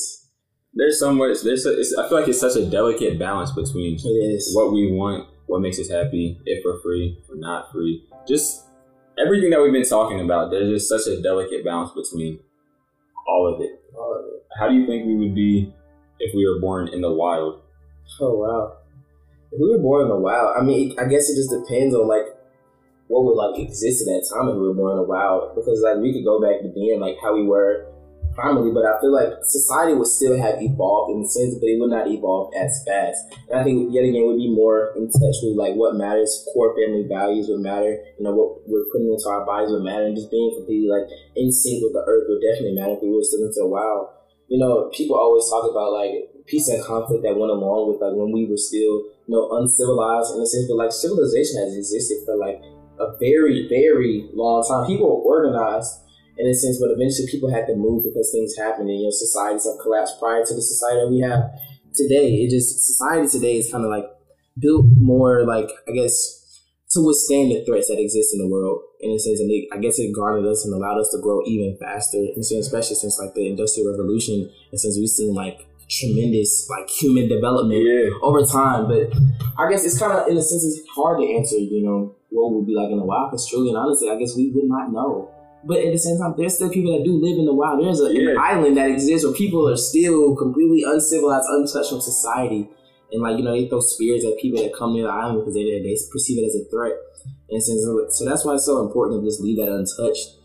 There's 0.72 0.98
so 0.98 1.12
much. 1.12 1.42
There's. 1.44 1.66
A, 1.66 1.76
I 2.00 2.08
feel 2.08 2.18
like 2.18 2.28
it's 2.28 2.40
such 2.40 2.56
a 2.56 2.64
delicate 2.64 3.18
balance 3.18 3.52
between 3.52 3.98
what 4.54 4.72
we 4.72 4.90
want, 4.92 5.28
what 5.46 5.60
makes 5.60 5.78
us 5.78 5.90
happy, 5.90 6.40
if 6.46 6.64
we're 6.64 6.80
free, 6.80 7.18
if 7.22 7.28
we're 7.28 7.36
not 7.36 7.70
free. 7.70 8.08
Just 8.26 8.64
everything 9.18 9.50
that 9.50 9.60
we've 9.60 9.72
been 9.72 9.88
talking 9.88 10.20
about. 10.20 10.50
There's 10.50 10.70
just 10.70 10.88
such 10.88 11.06
a 11.12 11.20
delicate 11.20 11.64
balance 11.64 11.90
between 11.92 12.40
all 13.28 13.52
of 13.52 13.60
it. 13.60 13.82
All 13.94 14.18
of 14.18 14.24
it. 14.34 14.46
How 14.58 14.68
do 14.68 14.74
you 14.74 14.86
think 14.86 15.06
we 15.06 15.16
would 15.16 15.34
be 15.34 15.72
if 16.18 16.34
we 16.34 16.48
were 16.48 16.60
born 16.60 16.88
in 16.88 17.02
the 17.02 17.12
wild? 17.12 17.60
Oh 18.20 18.38
wow. 18.38 18.76
If 19.52 19.60
we 19.60 19.70
were 19.70 19.78
born 19.78 20.02
in 20.02 20.08
the 20.08 20.16
wild, 20.16 20.56
I 20.58 20.62
mean, 20.62 20.98
I 20.98 21.04
guess 21.04 21.30
it 21.30 21.36
just 21.36 21.50
depends 21.50 21.94
on 21.94 22.08
like 22.08 22.26
what 23.08 23.24
would 23.24 23.36
like 23.38 23.60
exist 23.60 24.02
at 24.02 24.10
that 24.10 24.26
time 24.32 24.48
if 24.48 24.56
we 24.56 24.66
were 24.66 24.74
born 24.74 24.92
in 24.92 25.02
the 25.02 25.08
wild. 25.08 25.54
Because 25.54 25.80
like 25.82 25.98
we 25.98 26.12
could 26.12 26.24
go 26.24 26.40
back 26.40 26.62
to 26.62 26.68
being 26.74 27.00
like 27.00 27.16
how 27.22 27.34
we 27.34 27.46
were 27.46 27.86
primarily, 28.34 28.74
but 28.74 28.82
I 28.82 28.98
feel 28.98 29.14
like 29.14 29.30
society 29.46 29.94
would 29.94 30.10
still 30.10 30.34
have 30.34 30.58
evolved 30.58 31.14
in 31.14 31.22
the 31.22 31.28
sense, 31.30 31.54
but 31.54 31.70
it 31.70 31.78
would 31.78 31.94
not 31.94 32.10
evolve 32.10 32.50
as 32.58 32.82
fast. 32.82 33.22
And 33.48 33.58
I 33.58 33.62
think 33.62 33.94
yet 33.94 34.02
again 34.02 34.26
we'd 34.26 34.42
be 34.42 34.50
more 34.50 34.90
in 34.98 35.06
touch 35.06 35.38
with 35.46 35.54
like 35.54 35.78
what 35.78 35.94
matters, 35.94 36.42
core 36.50 36.74
family 36.74 37.06
values 37.06 37.46
would 37.48 37.62
matter. 37.62 37.94
You 38.18 38.26
know 38.26 38.34
what 38.34 38.66
we're 38.66 38.90
putting 38.90 39.06
into 39.06 39.30
our 39.30 39.46
bodies 39.46 39.70
would 39.70 39.86
matter, 39.86 40.06
and 40.06 40.18
just 40.18 40.34
being 40.34 40.50
completely 40.50 40.90
like 40.90 41.06
in 41.38 41.54
sync 41.54 41.82
with 41.82 41.94
the 41.94 42.02
earth 42.06 42.26
would 42.26 42.42
definitely 42.42 42.74
matter 42.74 42.98
if 42.98 43.02
we 43.02 43.14
were 43.14 43.22
still 43.22 43.46
into 43.46 43.62
the 43.62 43.70
wild. 43.70 44.10
You 44.50 44.58
know, 44.58 44.90
people 44.90 45.16
always 45.16 45.46
talk 45.48 45.70
about 45.70 45.94
like 45.94 46.33
peace 46.46 46.68
and 46.68 46.82
conflict 46.84 47.22
that 47.22 47.36
went 47.36 47.52
along 47.52 47.88
with 47.88 48.00
like 48.00 48.12
when 48.12 48.32
we 48.32 48.46
were 48.46 48.60
still 48.60 49.08
you 49.26 49.32
know 49.32 49.56
uncivilized 49.56 50.34
in 50.34 50.40
a 50.40 50.46
sense, 50.46 50.68
but 50.68 50.76
like 50.76 50.92
civilization 50.92 51.60
has 51.64 51.76
existed 51.76 52.20
for 52.24 52.36
like 52.36 52.60
a 53.00 53.16
very 53.18 53.66
very 53.68 54.28
long 54.34 54.64
time. 54.64 54.86
People 54.86 55.08
were 55.08 55.24
organized 55.24 56.04
in 56.36 56.46
a 56.46 56.54
sense, 56.54 56.78
but 56.80 56.90
eventually 56.90 57.28
people 57.30 57.50
had 57.50 57.66
to 57.66 57.76
move 57.76 58.04
because 58.04 58.30
things 58.32 58.56
happened 58.56 58.88
and 58.88 58.98
you 58.98 59.06
know 59.06 59.14
societies 59.14 59.66
have 59.66 59.80
collapsed 59.82 60.18
prior 60.18 60.44
to 60.44 60.54
the 60.54 60.62
society 60.62 61.00
that 61.00 61.10
we 61.10 61.20
have 61.20 61.50
today. 61.94 62.44
It 62.44 62.50
just 62.50 62.84
society 62.84 63.28
today 63.28 63.56
is 63.58 63.70
kind 63.70 63.84
of 63.84 63.90
like 63.90 64.06
built 64.58 64.86
more 64.96 65.44
like 65.46 65.70
I 65.88 65.92
guess 65.92 66.44
to 66.94 67.04
withstand 67.04 67.50
the 67.50 67.64
threats 67.64 67.88
that 67.88 67.98
exist 67.98 68.34
in 68.34 68.40
the 68.40 68.48
world. 68.48 68.80
In 69.00 69.10
a 69.10 69.18
sense, 69.18 69.38
and 69.38 69.52
I 69.70 69.76
guess 69.78 69.98
it 69.98 70.14
garnered 70.16 70.46
us 70.46 70.64
and 70.64 70.72
allowed 70.72 70.98
us 70.98 71.10
to 71.10 71.20
grow 71.20 71.42
even 71.44 71.76
faster. 71.76 72.24
And 72.34 72.46
so 72.46 72.56
especially 72.56 72.96
since 72.96 73.18
like 73.18 73.34
the 73.34 73.46
industrial 73.46 73.90
revolution, 73.90 74.48
and 74.72 74.80
since 74.80 74.96
we've 74.96 75.10
seen 75.10 75.34
like 75.34 75.66
tremendous 75.88 76.68
like 76.70 76.88
human 76.88 77.28
development 77.28 77.82
Yeah. 77.84 78.10
over 78.22 78.42
time. 78.44 78.88
But 78.88 79.12
I 79.58 79.70
guess 79.70 79.84
it's 79.84 79.98
kind 79.98 80.12
of, 80.12 80.28
in 80.28 80.36
a 80.36 80.42
sense, 80.42 80.64
it's 80.64 80.80
hard 80.94 81.20
to 81.20 81.26
answer, 81.26 81.56
you 81.58 81.82
know, 81.82 82.14
what 82.30 82.52
would 82.52 82.66
be 82.66 82.74
like 82.74 82.90
in 82.90 82.98
the 82.98 83.04
wild. 83.04 83.30
Because 83.30 83.48
truly 83.48 83.68
and 83.68 83.78
honestly, 83.78 84.10
I 84.10 84.16
guess 84.16 84.36
we 84.36 84.50
would 84.54 84.64
not 84.68 84.92
know. 84.92 85.30
But 85.66 85.78
at 85.78 85.92
the 85.92 85.98
same 85.98 86.18
time, 86.18 86.34
there's 86.36 86.56
still 86.56 86.68
people 86.68 86.92
that 86.96 87.04
do 87.04 87.16
live 87.16 87.38
in 87.38 87.46
the 87.46 87.54
wild. 87.54 87.80
There's 87.82 88.00
a, 88.00 88.12
Yeah. 88.12 88.32
an 88.32 88.38
island 88.38 88.76
that 88.76 88.90
exists 88.90 89.24
where 89.24 89.34
people 89.34 89.68
are 89.68 89.76
still 89.76 90.36
completely 90.36 90.82
uncivilized, 90.84 91.46
untouched 91.48 91.88
from 91.90 92.00
society. 92.00 92.68
And 93.12 93.22
like, 93.22 93.38
you 93.38 93.44
know, 93.44 93.52
they 93.52 93.68
throw 93.68 93.80
spears 93.80 94.24
at 94.24 94.36
people 94.38 94.60
that 94.62 94.74
come 94.74 94.92
near 94.92 95.04
the 95.04 95.12
island 95.12 95.40
because 95.40 95.54
they, 95.54 95.64
they 95.64 95.96
perceive 96.12 96.38
it 96.42 96.46
as 96.46 96.54
a 96.56 96.64
threat. 96.68 96.92
And 97.48 97.62
so 97.62 98.24
that's 98.24 98.44
why 98.44 98.54
it's 98.54 98.66
so 98.66 98.84
important 98.84 99.22
to 99.22 99.26
just 99.28 99.40
leave 99.40 99.56
that 99.58 99.68
untouched. 99.72 100.36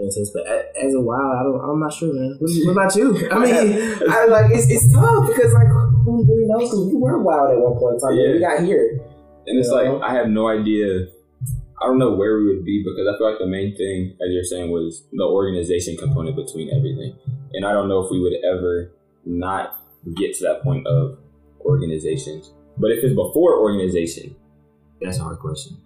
In 0.00 0.06
a 0.06 0.10
sense, 0.12 0.30
but 0.30 0.46
as 0.80 0.94
a 0.94 1.00
wild, 1.00 1.34
I 1.34 1.42
don't, 1.42 1.58
I'm 1.58 1.80
not 1.80 1.92
sure, 1.92 2.14
man. 2.14 2.36
What, 2.38 2.50
what 2.66 2.72
about 2.72 2.94
you? 2.94 3.28
I 3.32 3.38
mean, 3.38 3.98
I 4.08 4.26
like 4.26 4.50
it's, 4.54 4.70
it's 4.70 4.92
tough 4.92 5.26
because 5.26 5.52
like 5.52 5.66
who 5.66 6.22
really 6.24 6.46
knows? 6.46 6.70
Because 6.70 6.86
we 6.86 6.94
were 6.94 7.18
wild 7.20 7.50
at 7.50 7.58
one 7.58 7.74
point 7.78 7.94
in 7.94 8.00
time. 8.00 8.14
but 8.14 8.32
We 8.34 8.38
got 8.38 8.62
here. 8.64 9.00
And 9.48 9.58
it's 9.58 9.68
Yeah. 9.68 9.90
like 9.90 10.02
I 10.02 10.14
have 10.14 10.28
no 10.28 10.46
idea. 10.48 11.08
I 11.82 11.86
don't 11.86 11.98
know 11.98 12.14
where 12.14 12.38
we 12.38 12.46
would 12.54 12.64
be 12.64 12.82
because 12.84 13.06
I 13.12 13.18
feel 13.18 13.28
like 13.30 13.38
the 13.40 13.46
main 13.46 13.74
thing, 13.76 14.14
as 14.22 14.30
you're 14.30 14.44
saying, 14.44 14.70
was 14.70 15.04
the 15.12 15.24
organization 15.24 15.96
component 15.96 16.36
between 16.36 16.70
everything. 16.70 17.14
And 17.54 17.64
I 17.66 17.72
don't 17.72 17.88
know 17.88 17.98
if 18.04 18.10
we 18.10 18.20
would 18.20 18.34
ever 18.44 18.92
not 19.24 19.80
get 20.16 20.34
to 20.36 20.44
that 20.44 20.62
point 20.62 20.86
of 20.86 21.18
organizations. 21.60 22.52
But 22.78 22.92
if 22.92 23.02
it's 23.02 23.14
before 23.14 23.58
organization, 23.58 24.36
that's 25.00 25.18
a 25.18 25.22
hard 25.22 25.38
question. 25.40 25.76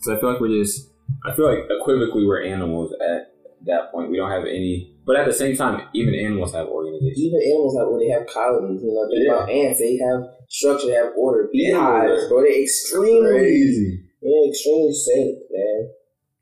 So 0.00 0.16
I 0.16 0.20
feel 0.20 0.32
like 0.32 0.40
we're 0.40 0.48
just. 0.62 0.90
I 1.24 1.34
feel 1.34 1.46
like 1.46 1.64
equivocally 1.70 2.26
we're 2.26 2.42
animals 2.44 2.92
at 3.00 3.32
that 3.66 3.90
point. 3.92 4.10
We 4.10 4.16
don't 4.18 4.30
have 4.30 4.44
any. 4.44 4.94
But 5.06 5.16
at 5.16 5.26
the 5.26 5.32
same 5.32 5.56
time, 5.56 5.86
even 5.94 6.14
animals 6.14 6.52
have 6.54 6.66
organizations. 6.68 7.18
Even 7.18 7.40
animals 7.46 7.74
have 7.78 7.88
where 7.88 8.00
they 8.02 8.10
have 8.10 8.26
colonies. 8.26 8.82
You 8.82 8.90
know, 8.94 9.06
think 9.10 9.22
Yeah. 9.26 9.34
about 9.34 9.50
ants. 9.50 9.78
They 9.80 9.96
have 10.02 10.20
structure, 10.48 10.86
they 10.88 10.98
have 10.98 11.14
order. 11.16 11.48
Yeah. 11.52 11.78
Beehives, 12.06 12.28
bro. 12.28 12.42
They're 12.42 12.62
extremely, 12.62 13.30
Crazy. 13.30 14.02
yeah, 14.22 14.48
extremely 14.50 14.92
safe, 14.92 15.36
man. 15.50 15.80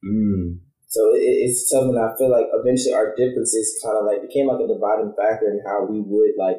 Mm. 0.05 0.45
So 0.89 1.01
it, 1.15 1.21
it- 1.25 1.39
it's 1.51 1.73
and 1.73 1.97
I 1.99 2.15
feel 2.17 2.31
like 2.31 2.47
eventually 2.53 2.95
our 2.95 3.15
differences 3.17 3.81
kind 3.85 3.99
of 3.99 4.05
like 4.07 4.23
became 4.23 4.47
like 4.49 4.61
a 4.61 4.69
dividing 4.69 5.13
factor 5.17 5.49
in 5.51 5.61
how 5.67 5.85
we 5.89 6.01
would 6.01 6.35
like 6.39 6.59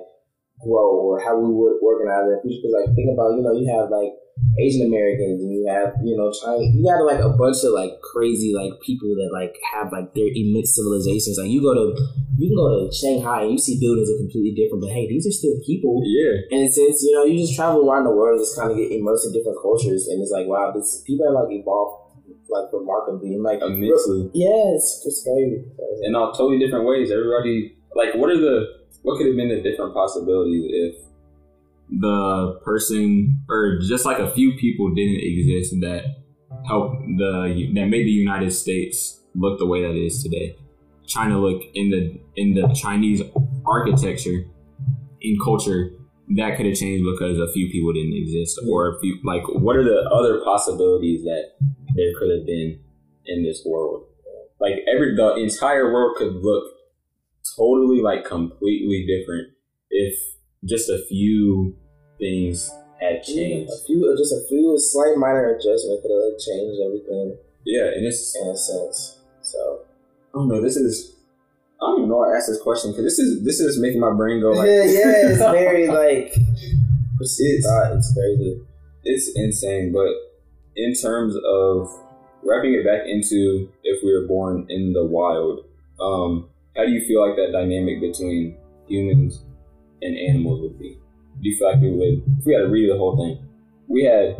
grow 0.64 0.90
or 1.10 1.20
how 1.22 1.38
we 1.40 1.50
would 1.54 1.78
organize 1.82 2.26
it. 2.32 2.42
Because 2.44 2.74
like 2.74 2.90
think 2.96 3.10
about 3.14 3.34
you 3.38 3.44
know 3.44 3.54
you 3.54 3.66
have 3.70 3.90
like 3.90 4.14
Asian 4.56 4.88
Americans 4.88 5.44
and 5.44 5.52
you 5.52 5.68
have 5.68 5.94
you 6.04 6.16
know 6.16 6.32
China. 6.32 6.64
You 6.64 6.84
got 6.86 7.04
like 7.04 7.20
a 7.20 7.34
bunch 7.36 7.60
of 7.64 7.76
like 7.76 8.00
crazy 8.00 8.56
like 8.56 8.72
people 8.80 9.12
that 9.20 9.30
like 9.36 9.58
have 9.74 9.92
like 9.92 10.14
their 10.16 10.32
immense 10.32 10.76
civilizations. 10.76 11.36
Like 11.38 11.52
you 11.52 11.62
go 11.62 11.76
to 11.76 11.92
you 12.40 12.52
can 12.52 12.58
go 12.58 12.68
to 12.72 12.92
Shanghai 12.96 13.44
and 13.44 13.52
you 13.52 13.60
see 13.60 13.80
buildings 13.80 14.08
are 14.12 14.20
completely 14.20 14.56
different, 14.56 14.84
but 14.84 14.92
hey, 14.96 15.08
these 15.08 15.28
are 15.28 15.36
still 15.36 15.56
people. 15.66 16.04
Yeah. 16.08 16.56
And 16.56 16.72
since 16.72 17.04
you 17.04 17.12
know 17.16 17.24
you 17.28 17.44
just 17.44 17.56
travel 17.56 17.84
around 17.84 18.06
the 18.08 18.16
world 18.16 18.40
and 18.40 18.44
just 18.44 18.56
kind 18.56 18.72
of 18.72 18.78
get 18.78 18.92
immersed 18.92 19.28
in 19.28 19.36
different 19.36 19.60
cultures, 19.60 20.08
and 20.08 20.24
it's 20.24 20.32
like 20.32 20.48
wow, 20.48 20.72
this 20.72 21.04
people 21.04 21.28
have 21.28 21.36
like 21.36 21.52
evolved 21.52 22.06
like 22.50 22.72
remarkably 22.72 23.34
and 23.34 23.44
like 23.44 23.60
Immensely. 23.62 24.30
yeah, 24.34 24.76
it's, 24.76 25.04
it's 25.06 25.24
crazy. 25.24 25.66
in 26.04 26.16
all 26.16 26.32
totally 26.32 26.60
different 26.60 26.86
ways. 26.86 27.12
Everybody, 27.12 27.76
like, 27.96 28.16
what 28.16 28.30
are 28.30 28.38
the, 28.40 28.86
what 29.02 29.18
could 29.18 29.28
have 29.28 29.36
been 29.36 29.50
the 29.50 29.62
different 29.62 29.94
possibilities 29.94 30.64
if 30.70 30.96
the 31.90 32.60
person, 32.64 33.42
or 33.50 33.80
just 33.80 34.06
like 34.06 34.20
a 34.20 34.30
few 34.32 34.56
people 34.58 34.94
didn't 34.94 35.22
exist 35.22 35.76
that 35.82 36.24
helped 36.68 37.02
the, 37.18 37.72
that 37.76 37.86
made 37.86 38.06
the 38.06 38.12
United 38.12 38.52
States 38.52 39.22
look 39.36 39.60
the 39.60 39.66
way 39.66 39.82
that 39.82 39.92
it 39.92 40.06
is 40.06 40.24
today? 40.24 40.56
China 41.08 41.40
look 41.40 41.62
in 41.76 41.92
the, 41.92 42.20
in 42.36 42.56
the 42.56 42.68
Chinese 42.74 43.22
architecture, 43.66 44.46
in 45.22 45.38
culture, 45.44 45.92
that 46.36 46.58
could 46.58 46.66
have 46.66 46.76
changed 46.76 47.06
because 47.06 47.38
a 47.38 47.52
few 47.54 47.70
people 47.70 47.94
didn't 47.94 48.14
exist, 48.14 48.60
or 48.68 48.96
a 48.96 49.00
few, 49.00 49.20
like, 49.24 49.44
what 49.48 49.76
are 49.76 49.84
the 49.84 50.10
other 50.10 50.44
possibilities 50.44 51.24
that 51.24 51.52
there 51.96 52.12
could 52.18 52.36
have 52.36 52.46
been 52.48 52.80
in 53.28 53.44
this 53.44 53.62
world? 53.66 54.08
like 54.60 54.76
every 54.92 55.16
the 55.16 55.36
entire 55.36 55.92
world 55.92 56.16
could 56.18 56.36
look 56.36 56.64
totally 57.56 58.02
like 58.02 58.26
completely 58.26 59.06
different 59.06 59.50
if 59.90 60.18
just 60.64 60.90
a 60.90 61.04
few 61.08 61.76
things 62.20 62.72
had 63.00 63.24
changed. 63.24 63.72
A 63.72 63.86
few, 63.86 64.16
just 64.18 64.34
a 64.34 64.48
few 64.48 64.78
slight 64.78 65.18
minor 65.18 65.52
adjustments 65.52 66.02
could 66.02 66.12
have 66.12 66.24
like 66.32 66.40
changed 66.40 66.82
everything. 66.86 67.38
Yeah, 67.66 67.86
and 67.96 68.06
it's 68.06 68.36
in 68.40 68.48
a 68.48 68.58
sense. 68.58 69.20
So 69.42 69.82
I 70.34 70.38
don't 70.38 70.48
know. 70.48 70.62
This 70.62 70.78
is 70.78 71.16
I 71.82 71.88
don't 71.88 72.00
even 72.00 72.10
know 72.10 72.18
why 72.18 72.34
I 72.34 72.38
asked 72.38 72.48
this 72.48 72.62
question 72.62 72.92
because 72.92 73.04
this 73.04 73.20
is 73.20 73.44
this 73.44 73.60
is 73.60 73.80
making 73.82 74.00
my 74.00 74.14
brain 74.14 74.42
go 74.42 74.52
like 74.52 74.68
yeah, 74.68 74.84
yeah. 74.84 75.30
It's 75.30 75.40
very 75.40 75.88
like 75.88 76.34
it's, 77.20 77.66
thought. 77.66 77.98
It's 77.98 78.14
crazy. 78.14 78.62
It's 79.04 79.32
insane, 79.36 79.94
but 79.94 80.12
in 80.76 80.94
terms 80.94 81.36
of 81.36 81.90
wrapping 82.44 82.74
it 82.74 82.86
back 82.86 83.08
into 83.08 83.70
if 83.84 84.04
we 84.04 84.14
were 84.14 84.28
born 84.28 84.66
in 84.70 84.94
the 84.94 85.06
wild, 85.06 85.66
um, 86.00 86.50
how 86.76 86.86
do 86.86 86.92
you 86.92 87.06
feel 87.08 87.26
like 87.26 87.36
that 87.36 87.52
dynamic 87.52 88.02
between 88.02 88.58
humans 88.88 89.45
and 90.06 90.18
animals 90.18 90.62
would 90.62 90.80
be? 90.80 91.00
Do 91.42 91.50
you 91.50 91.58
feel 91.58 91.72
like 91.72 91.82
we 91.82 91.92
would, 91.92 92.24
if 92.40 92.46
we 92.46 92.54
had 92.54 92.62
to 92.62 92.68
read 92.68 92.90
the 92.90 92.98
whole 92.98 93.18
thing, 93.18 93.46
we 93.88 94.04
had, 94.04 94.38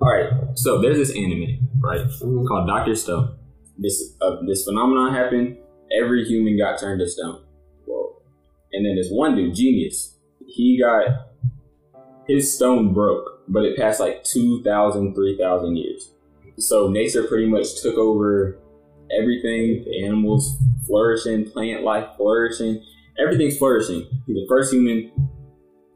all 0.00 0.08
right, 0.08 0.58
so 0.58 0.80
there's 0.80 0.96
this 0.96 1.10
anime, 1.10 1.68
right, 1.80 2.00
mm-hmm. 2.00 2.46
called 2.46 2.66
Doctor 2.66 2.94
Stone. 2.94 3.36
This 3.78 4.14
uh, 4.20 4.36
this 4.46 4.64
phenomenon 4.64 5.14
happened. 5.14 5.56
Every 5.98 6.24
human 6.24 6.58
got 6.58 6.78
turned 6.78 7.00
to 7.00 7.08
stone. 7.08 7.42
Whoa. 7.86 8.20
And 8.72 8.84
then 8.84 8.96
this 8.96 9.08
one 9.10 9.34
dude, 9.34 9.54
genius, 9.54 10.16
he 10.46 10.80
got 10.80 11.28
his 12.28 12.54
stone 12.54 12.92
broke, 12.92 13.42
but 13.48 13.64
it 13.64 13.76
passed 13.76 13.98
like 14.00 14.24
2,000, 14.24 15.14
3,000 15.14 15.76
years. 15.76 16.12
So 16.58 16.88
nature 16.88 17.24
pretty 17.24 17.46
much 17.46 17.80
took 17.82 17.96
over 17.96 18.58
everything, 19.10 19.84
the 19.84 20.04
animals 20.04 20.56
flourishing, 20.86 21.50
plant 21.50 21.82
life 21.82 22.08
flourishing, 22.16 22.84
everything's 23.18 23.58
flourishing. 23.58 24.06
He's 24.26 24.36
the 24.36 24.46
first 24.48 24.72
human 24.72 25.12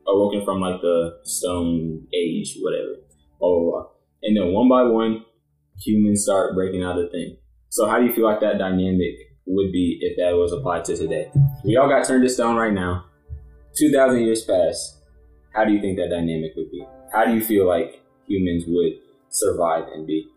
awoken 0.07 0.45
from 0.45 0.61
like 0.61 0.81
the 0.81 1.19
stone 1.25 2.07
age, 2.15 2.57
whatever. 2.61 2.97
Blah 3.41 3.49
blah 3.49 3.71
blah. 3.71 3.87
And 4.23 4.37
then 4.37 4.53
one 4.53 4.69
by 4.69 4.83
one, 4.83 5.25
humans 5.79 6.25
start 6.25 6.55
breaking 6.55 6.83
out 6.83 6.99
of 6.99 7.05
the 7.05 7.11
thing. 7.11 7.37
So 7.69 7.87
how 7.89 7.99
do 7.99 8.07
you 8.07 8.13
feel 8.13 8.25
like 8.25 8.41
that 8.41 8.59
dynamic 8.59 9.15
would 9.47 9.73
be 9.73 9.99
if 10.01 10.17
that 10.17 10.37
was 10.37 10.53
applied 10.53 10.85
to 10.87 10.97
today? 10.97 11.31
We 11.65 11.77
all 11.77 11.89
got 11.89 12.07
turned 12.07 12.25
to 12.25 12.29
stone 12.29 12.57
right 12.57 12.73
now. 12.73 13.05
Two 13.77 13.93
thousand 13.93 14.25
years 14.25 14.45
passed. 14.45 15.03
How 15.55 15.65
do 15.65 15.73
you 15.73 15.81
think 15.81 15.99
that 15.99 16.11
dynamic 16.11 16.53
would 16.57 16.71
be? 16.71 16.85
How 17.13 17.25
do 17.25 17.35
you 17.35 17.41
feel 17.41 17.67
like 17.67 18.03
humans 18.27 18.65
would 18.67 18.93
survive 19.31 19.85
and 19.93 20.07
be? 20.07 20.29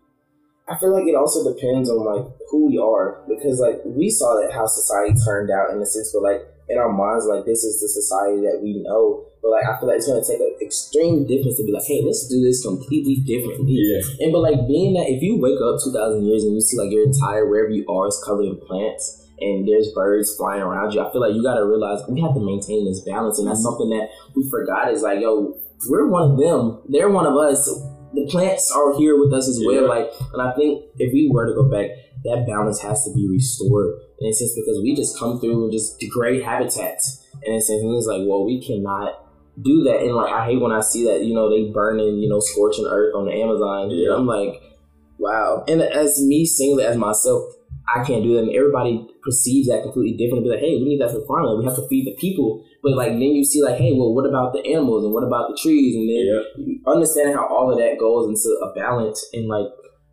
I 0.68 0.78
feel 0.78 0.92
like 0.92 1.08
it 1.08 1.16
also 1.16 1.52
depends 1.52 1.90
on 1.90 1.98
like 2.04 2.30
who 2.50 2.68
we 2.68 2.78
are 2.78 3.22
because 3.28 3.58
like 3.58 3.80
we 3.84 4.08
saw 4.08 4.40
that 4.40 4.52
how 4.52 4.66
society 4.66 5.14
turned 5.26 5.50
out 5.50 5.74
in 5.74 5.82
a 5.82 5.86
sense, 5.86 6.14
but 6.14 6.22
like 6.22 6.42
in 6.70 6.78
our 6.78 6.92
minds, 6.94 7.26
like 7.26 7.44
this 7.44 7.66
is 7.66 7.82
the 7.82 7.90
society 7.90 8.46
that 8.46 8.62
we 8.62 8.78
know. 8.86 9.26
But 9.42 9.50
like 9.50 9.66
I 9.66 9.74
feel 9.80 9.90
like 9.90 9.98
it's 9.98 10.06
gonna 10.06 10.22
take 10.22 10.38
an 10.38 10.54
extreme 10.62 11.26
difference 11.26 11.58
to 11.58 11.66
be 11.66 11.74
like, 11.74 11.82
hey, 11.82 12.00
let's 12.06 12.30
do 12.30 12.38
this 12.38 12.62
completely 12.62 13.26
differently. 13.26 13.74
Yeah. 13.74 14.24
And 14.24 14.30
but 14.30 14.46
like 14.46 14.62
being 14.70 14.94
that 14.94 15.10
if 15.10 15.18
you 15.18 15.42
wake 15.42 15.58
up 15.58 15.82
two 15.82 15.90
thousand 15.90 16.22
years 16.22 16.46
and 16.46 16.54
you 16.54 16.62
see 16.62 16.78
like 16.78 16.94
your 16.94 17.02
entire 17.02 17.50
wherever 17.50 17.74
you 17.74 17.82
are 17.90 18.06
is 18.06 18.22
covered 18.22 18.46
in 18.46 18.60
plants 18.62 19.26
and 19.40 19.66
there's 19.66 19.90
birds 19.90 20.36
flying 20.36 20.62
around 20.62 20.92
you, 20.94 21.02
I 21.02 21.10
feel 21.10 21.20
like 21.20 21.34
you 21.34 21.42
gotta 21.42 21.66
realize 21.66 22.06
we 22.06 22.22
have 22.22 22.38
to 22.38 22.44
maintain 22.44 22.86
this 22.86 23.02
balance, 23.02 23.40
and 23.40 23.48
that's 23.50 23.64
mm-hmm. 23.64 23.74
something 23.74 23.90
that 23.98 24.08
we 24.36 24.46
forgot 24.48 24.92
is 24.92 25.02
like, 25.02 25.18
yo, 25.18 25.58
we're 25.88 26.06
one 26.06 26.30
of 26.30 26.38
them, 26.38 26.84
they're 26.86 27.10
one 27.10 27.26
of 27.26 27.34
us 27.34 27.66
the 28.12 28.26
plants 28.26 28.72
are 28.72 28.98
here 28.98 29.18
with 29.18 29.32
us 29.32 29.48
as 29.48 29.62
well. 29.64 29.88
Like, 29.88 30.10
and 30.32 30.42
I 30.42 30.52
think 30.54 30.84
if 30.98 31.12
we 31.12 31.30
were 31.30 31.46
to 31.46 31.54
go 31.54 31.70
back, 31.70 31.90
that 32.24 32.44
balance 32.46 32.80
has 32.82 33.04
to 33.04 33.14
be 33.14 33.28
restored 33.30 33.94
in 34.20 34.28
a 34.28 34.32
sense 34.32 34.54
because 34.54 34.80
we 34.82 34.94
just 34.94 35.18
come 35.18 35.40
through 35.40 35.64
and 35.64 35.72
just 35.72 35.98
degrade 35.98 36.42
habitats. 36.42 37.26
In 37.42 37.54
a 37.54 37.60
sense, 37.60 37.82
and 37.82 37.96
it's 37.96 38.06
like, 38.06 38.22
well, 38.26 38.44
we 38.44 38.60
cannot 38.60 39.16
do 39.62 39.82
that. 39.84 40.00
And 40.00 40.14
like, 40.14 40.32
I 40.32 40.46
hate 40.46 40.60
when 40.60 40.72
I 40.72 40.80
see 40.80 41.04
that, 41.06 41.24
you 41.24 41.34
know, 41.34 41.48
they 41.48 41.72
burning, 41.72 42.18
you 42.18 42.28
know, 42.28 42.40
scorching 42.40 42.86
earth 42.86 43.14
on 43.14 43.26
the 43.26 43.32
Amazon. 43.32 43.90
Yeah. 43.90 44.14
I'm 44.14 44.26
like, 44.26 44.60
wow. 45.18 45.64
And 45.68 45.80
as 45.80 46.20
me 46.20 46.44
singly 46.44 46.84
as 46.84 46.96
myself, 46.96 47.44
I 47.88 48.04
can't 48.04 48.22
do 48.22 48.34
that. 48.34 48.44
And 48.44 48.54
everybody 48.54 49.06
perceives 49.22 49.68
that 49.68 49.82
completely 49.82 50.16
different. 50.16 50.44
Be 50.44 50.50
like, 50.50 50.60
hey, 50.60 50.76
we 50.76 50.84
need 50.84 51.00
that 51.00 51.10
for 51.10 51.24
farming. 51.26 51.58
We 51.58 51.64
have 51.64 51.76
to 51.76 51.88
feed 51.88 52.06
the 52.06 52.16
people. 52.20 52.64
But 52.82 52.92
like 52.92 53.12
then 53.12 53.34
you 53.36 53.44
see 53.44 53.62
like, 53.62 53.76
hey, 53.76 53.92
well, 53.92 54.14
what 54.14 54.28
about 54.28 54.52
the 54.52 54.64
animals 54.64 55.04
and 55.04 55.12
what 55.12 55.24
about 55.24 55.50
the 55.50 55.58
trees? 55.60 55.96
And 55.96 56.08
then 56.08 56.24
yeah. 56.24 56.42
you 56.56 56.80
understand 56.86 57.34
how 57.34 57.46
all 57.46 57.72
of 57.72 57.78
that 57.78 57.98
goes 57.98 58.28
into 58.28 58.56
a 58.60 58.72
balance. 58.74 59.24
And 59.32 59.48
like 59.48 59.66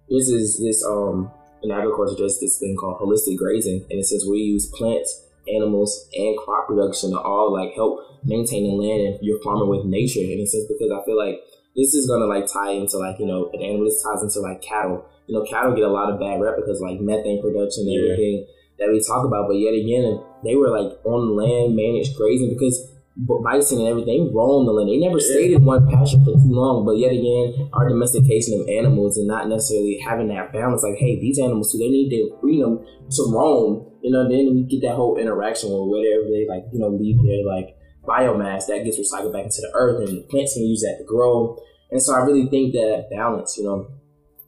this 0.09 0.27
is 0.27 0.59
this 0.59 0.83
um 0.85 1.31
in 1.63 1.71
agriculture 1.71 2.15
there's 2.17 2.39
this 2.39 2.59
thing 2.59 2.75
called 2.79 2.99
holistic 2.99 3.37
grazing, 3.37 3.85
and 3.89 3.99
it 3.99 4.05
says 4.05 4.25
we 4.29 4.39
use 4.39 4.71
plants, 4.71 5.25
animals, 5.47 6.07
and 6.13 6.37
crop 6.37 6.67
production 6.67 7.11
to 7.11 7.19
all 7.19 7.53
like 7.53 7.73
help 7.73 8.01
maintain 8.23 8.63
the 8.63 8.75
land 8.75 9.01
and 9.01 9.19
you're 9.21 9.41
farming 9.41 9.69
with 9.69 9.85
nature. 9.85 10.19
And 10.19 10.39
it 10.39 10.47
says 10.47 10.65
because 10.67 10.91
I 10.91 11.03
feel 11.05 11.17
like 11.17 11.39
this 11.75 11.93
is 11.93 12.07
gonna 12.07 12.25
like 12.25 12.45
tie 12.51 12.71
into 12.71 12.97
like 12.97 13.19
you 13.19 13.25
know 13.25 13.49
an 13.53 13.61
animal. 13.61 13.85
This 13.85 14.03
ties 14.03 14.23
into 14.23 14.39
like 14.39 14.61
cattle 14.61 15.05
you 15.27 15.35
know, 15.35 15.43
cattle 15.43 15.75
get 15.75 15.83
a 15.83 15.91
lot 15.91 16.11
of 16.11 16.19
bad 16.19 16.41
rep 16.41 16.55
because 16.55 16.81
like 16.81 16.99
methane 16.99 17.41
production 17.41 17.83
and 17.83 17.93
yeah. 17.93 18.11
everything 18.11 18.47
that 18.79 18.89
we 18.89 19.03
talk 19.03 19.25
about. 19.25 19.47
But 19.47 19.59
yet 19.59 19.75
again, 19.75 20.23
they 20.43 20.55
were 20.55 20.71
like 20.71 20.97
on 21.03 21.35
land 21.35 21.75
managed 21.75 22.15
grazing 22.15 22.49
because 22.49 22.89
bison 23.17 23.79
and 23.79 23.87
everything 23.87 24.31
roam 24.33 24.65
the 24.65 24.71
land. 24.71 24.89
They 24.89 25.01
never 25.01 25.19
stayed 25.19 25.53
in 25.53 25.65
one 25.65 25.89
pasture 25.89 26.21
for 26.21 26.37
too 26.37 26.53
long. 26.53 26.85
But 26.85 27.01
yet 27.01 27.11
again, 27.11 27.69
our 27.73 27.89
domestication 27.89 28.61
of 28.61 28.69
animals 28.69 29.17
and 29.17 29.27
not 29.27 29.49
necessarily 29.49 29.97
having 30.05 30.29
that 30.29 30.53
balance, 30.53 30.83
like, 30.83 31.01
hey, 31.01 31.19
these 31.19 31.39
animals, 31.39 31.71
so 31.71 31.77
they 31.77 31.89
need 31.89 32.13
their 32.13 32.29
freedom 32.39 32.85
to 32.85 33.21
roam. 33.33 33.89
You 34.01 34.11
know, 34.11 34.29
then 34.29 34.53
we 34.53 34.69
get 34.69 34.85
that 34.87 34.95
whole 34.95 35.17
interaction 35.17 35.73
where 35.73 35.89
whatever 35.89 36.29
they 36.29 36.45
like, 36.45 36.69
you 36.71 36.79
know, 36.79 36.93
leave 36.93 37.17
their 37.25 37.41
like 37.41 37.73
biomass 38.05 38.67
that 38.67 38.85
gets 38.85 39.01
recycled 39.01 39.33
back 39.33 39.49
into 39.49 39.65
the 39.65 39.71
earth 39.73 40.07
and 40.07 40.19
the 40.19 40.27
plants 40.29 40.53
can 40.53 40.63
use 40.63 40.81
that 40.81 40.97
to 40.99 41.05
grow. 41.05 41.57
And 41.91 42.01
so 42.01 42.13
I 42.13 42.19
really 42.19 42.47
think 42.47 42.73
that 42.73 43.09
balance, 43.11 43.57
you 43.57 43.63
know, 43.63 43.89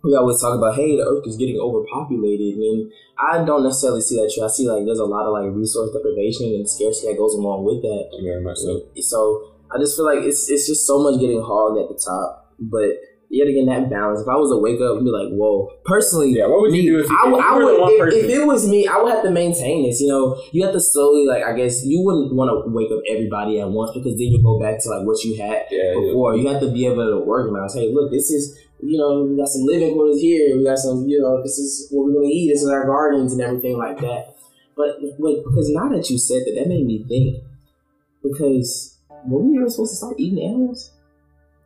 we 0.04 0.16
always 0.16 0.40
talk 0.40 0.56
about, 0.56 0.76
hey, 0.76 0.96
the 0.96 1.04
earth 1.04 1.28
is 1.28 1.36
getting 1.36 1.60
overpopulated. 1.60 2.56
And 2.56 2.92
I 3.20 3.44
don't 3.44 3.64
necessarily 3.64 4.02
see 4.02 4.16
that 4.16 4.32
true. 4.34 4.46
I 4.46 4.48
see 4.48 4.70
like 4.70 4.86
there's 4.86 5.00
a 5.00 5.10
lot 5.10 5.28
of 5.28 5.34
like 5.36 5.52
resource 5.52 5.92
deprivation 5.92 6.56
and 6.56 6.70
scarcity 6.70 7.12
that 7.12 7.20
goes 7.20 7.36
along 7.36 7.66
with 7.66 7.84
that. 7.84 8.08
Very 8.24 8.42
much 8.42 8.58
so. 8.58 8.88
So 9.04 9.20
I 9.74 9.78
just 9.78 9.96
feel 9.98 10.06
like 10.06 10.24
it's 10.24 10.50
it's 10.50 10.68
just 10.68 10.88
so 10.88 11.04
much 11.04 11.20
getting 11.20 11.42
hogged 11.42 11.84
at 11.84 11.92
the 11.92 12.00
top. 12.00 12.56
But 12.60 12.96
yet 13.30 13.48
again, 13.48 13.68
that 13.68 13.90
balance. 13.90 14.22
If 14.22 14.28
I 14.28 14.36
was 14.36 14.50
to 14.52 14.58
wake 14.58 14.82
up 14.82 14.98
and 14.98 15.06
be 15.06 15.12
like, 15.12 15.30
"Whoa," 15.36 15.70
personally, 15.86 16.32
yeah, 16.32 16.48
what 16.48 16.62
would 16.62 16.74
you 16.74 16.82
do 16.82 17.04
if, 17.04 17.12
I, 17.12 17.30
if, 17.30 17.40
I 17.40 17.58
would, 17.60 17.76
if, 18.10 18.26
if, 18.26 18.30
it 18.40 18.46
was 18.46 18.68
me, 18.68 18.88
I 18.88 18.98
would 18.98 19.12
have 19.12 19.24
to 19.24 19.32
maintain 19.32 19.86
this. 19.86 20.02
You 20.02 20.10
know, 20.10 20.42
you 20.52 20.64
have 20.66 20.74
to 20.74 20.82
slowly, 20.82 21.28
like, 21.28 21.44
I 21.44 21.54
guess 21.56 21.86
you 21.86 22.02
wouldn't 22.02 22.36
want 22.36 22.50
to 22.50 22.72
wake 22.72 22.92
up 22.92 23.00
everybody 23.08 23.62
at 23.62 23.70
once 23.70 23.92
because 23.94 24.18
then 24.18 24.32
you 24.34 24.42
go 24.44 24.60
back 24.60 24.82
to 24.82 24.90
like 24.90 25.06
what 25.06 25.24
you 25.24 25.38
had 25.38 25.68
yeah, 25.70 25.94
before. 25.94 26.36
Yeah. 26.36 26.42
You 26.42 26.48
have 26.50 26.62
to 26.64 26.72
be 26.72 26.86
able 26.88 27.06
to 27.06 27.22
organize. 27.24 27.76
Hey, 27.76 27.94
look, 27.94 28.12
this 28.12 28.32
is 28.32 28.58
you 28.82 28.98
know, 28.98 29.24
we 29.24 29.38
got 29.38 29.48
some 29.48 29.64
living 29.64 29.94
quarters 29.94 30.22
here. 30.22 30.58
We 30.58 30.64
got 30.64 30.78
some, 30.78 31.06
you 31.08 31.22
know, 31.22 31.42
this 31.44 31.58
is 31.58 31.88
what 31.92 32.06
we're 32.06 32.14
gonna 32.14 32.28
eat. 32.28 32.52
This 32.52 32.64
is 32.64 32.70
our 32.70 32.86
gardens 32.86 33.34
and 33.34 33.42
everything 33.42 33.78
like 33.78 34.00
that. 34.00 34.36
But 34.76 34.98
wait, 35.20 35.44
because 35.44 35.70
now 35.70 35.90
that 35.90 36.10
you 36.10 36.18
said 36.18 36.44
that, 36.46 36.56
that 36.56 36.68
made 36.68 36.86
me 36.86 37.04
think. 37.08 37.44
Because 38.24 38.98
were 39.26 39.40
we 39.40 39.58
ever 39.58 39.70
supposed 39.70 39.92
to 39.92 39.98
start 39.98 40.16
eating 40.18 40.44
animals? 40.44 40.92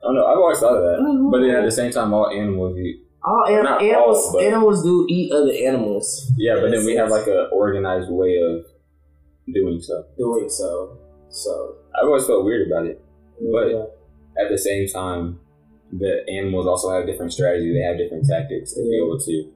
I 0.01 0.07
don't 0.07 0.15
know. 0.15 0.25
I've 0.25 0.37
always 0.37 0.59
thought 0.59 0.75
of 0.75 0.83
that. 0.83 0.97
Oh, 0.99 1.31
but 1.31 1.39
then 1.39 1.51
at 1.51 1.63
the 1.63 1.71
same 1.71 1.91
time, 1.91 2.13
all 2.13 2.29
animals 2.29 2.77
eat. 2.77 3.01
All 3.23 3.45
an- 3.47 3.65
animals, 3.65 4.33
all, 4.33 4.41
animals 4.41 4.83
do 4.83 5.05
eat 5.09 5.31
other 5.31 5.53
animals. 5.53 6.31
Yeah, 6.35 6.55
but 6.55 6.71
then 6.71 6.81
sense. 6.81 6.85
we 6.85 6.95
have 6.95 7.09
like 7.09 7.27
an 7.27 7.47
organized 7.53 8.11
way 8.11 8.37
of 8.37 8.65
doing 9.53 9.81
so. 9.81 10.05
Doing 10.17 10.49
so. 10.49 10.97
So 11.29 11.75
I've 11.95 12.07
always 12.07 12.25
felt 12.27 12.43
weird 12.43 12.67
about 12.67 12.85
it, 12.85 13.01
yeah. 13.39 13.49
but 13.51 14.43
at 14.43 14.51
the 14.51 14.57
same 14.57 14.87
time, 14.87 15.39
the 15.99 16.25
animals 16.29 16.65
also 16.65 16.91
have 16.91 17.05
different 17.05 17.33
strategies. 17.33 17.73
They 17.73 17.85
have 17.85 17.97
different 17.97 18.25
tactics 18.25 18.73
to 18.73 18.81
be 18.81 18.97
able 18.97 19.19
to 19.19 19.53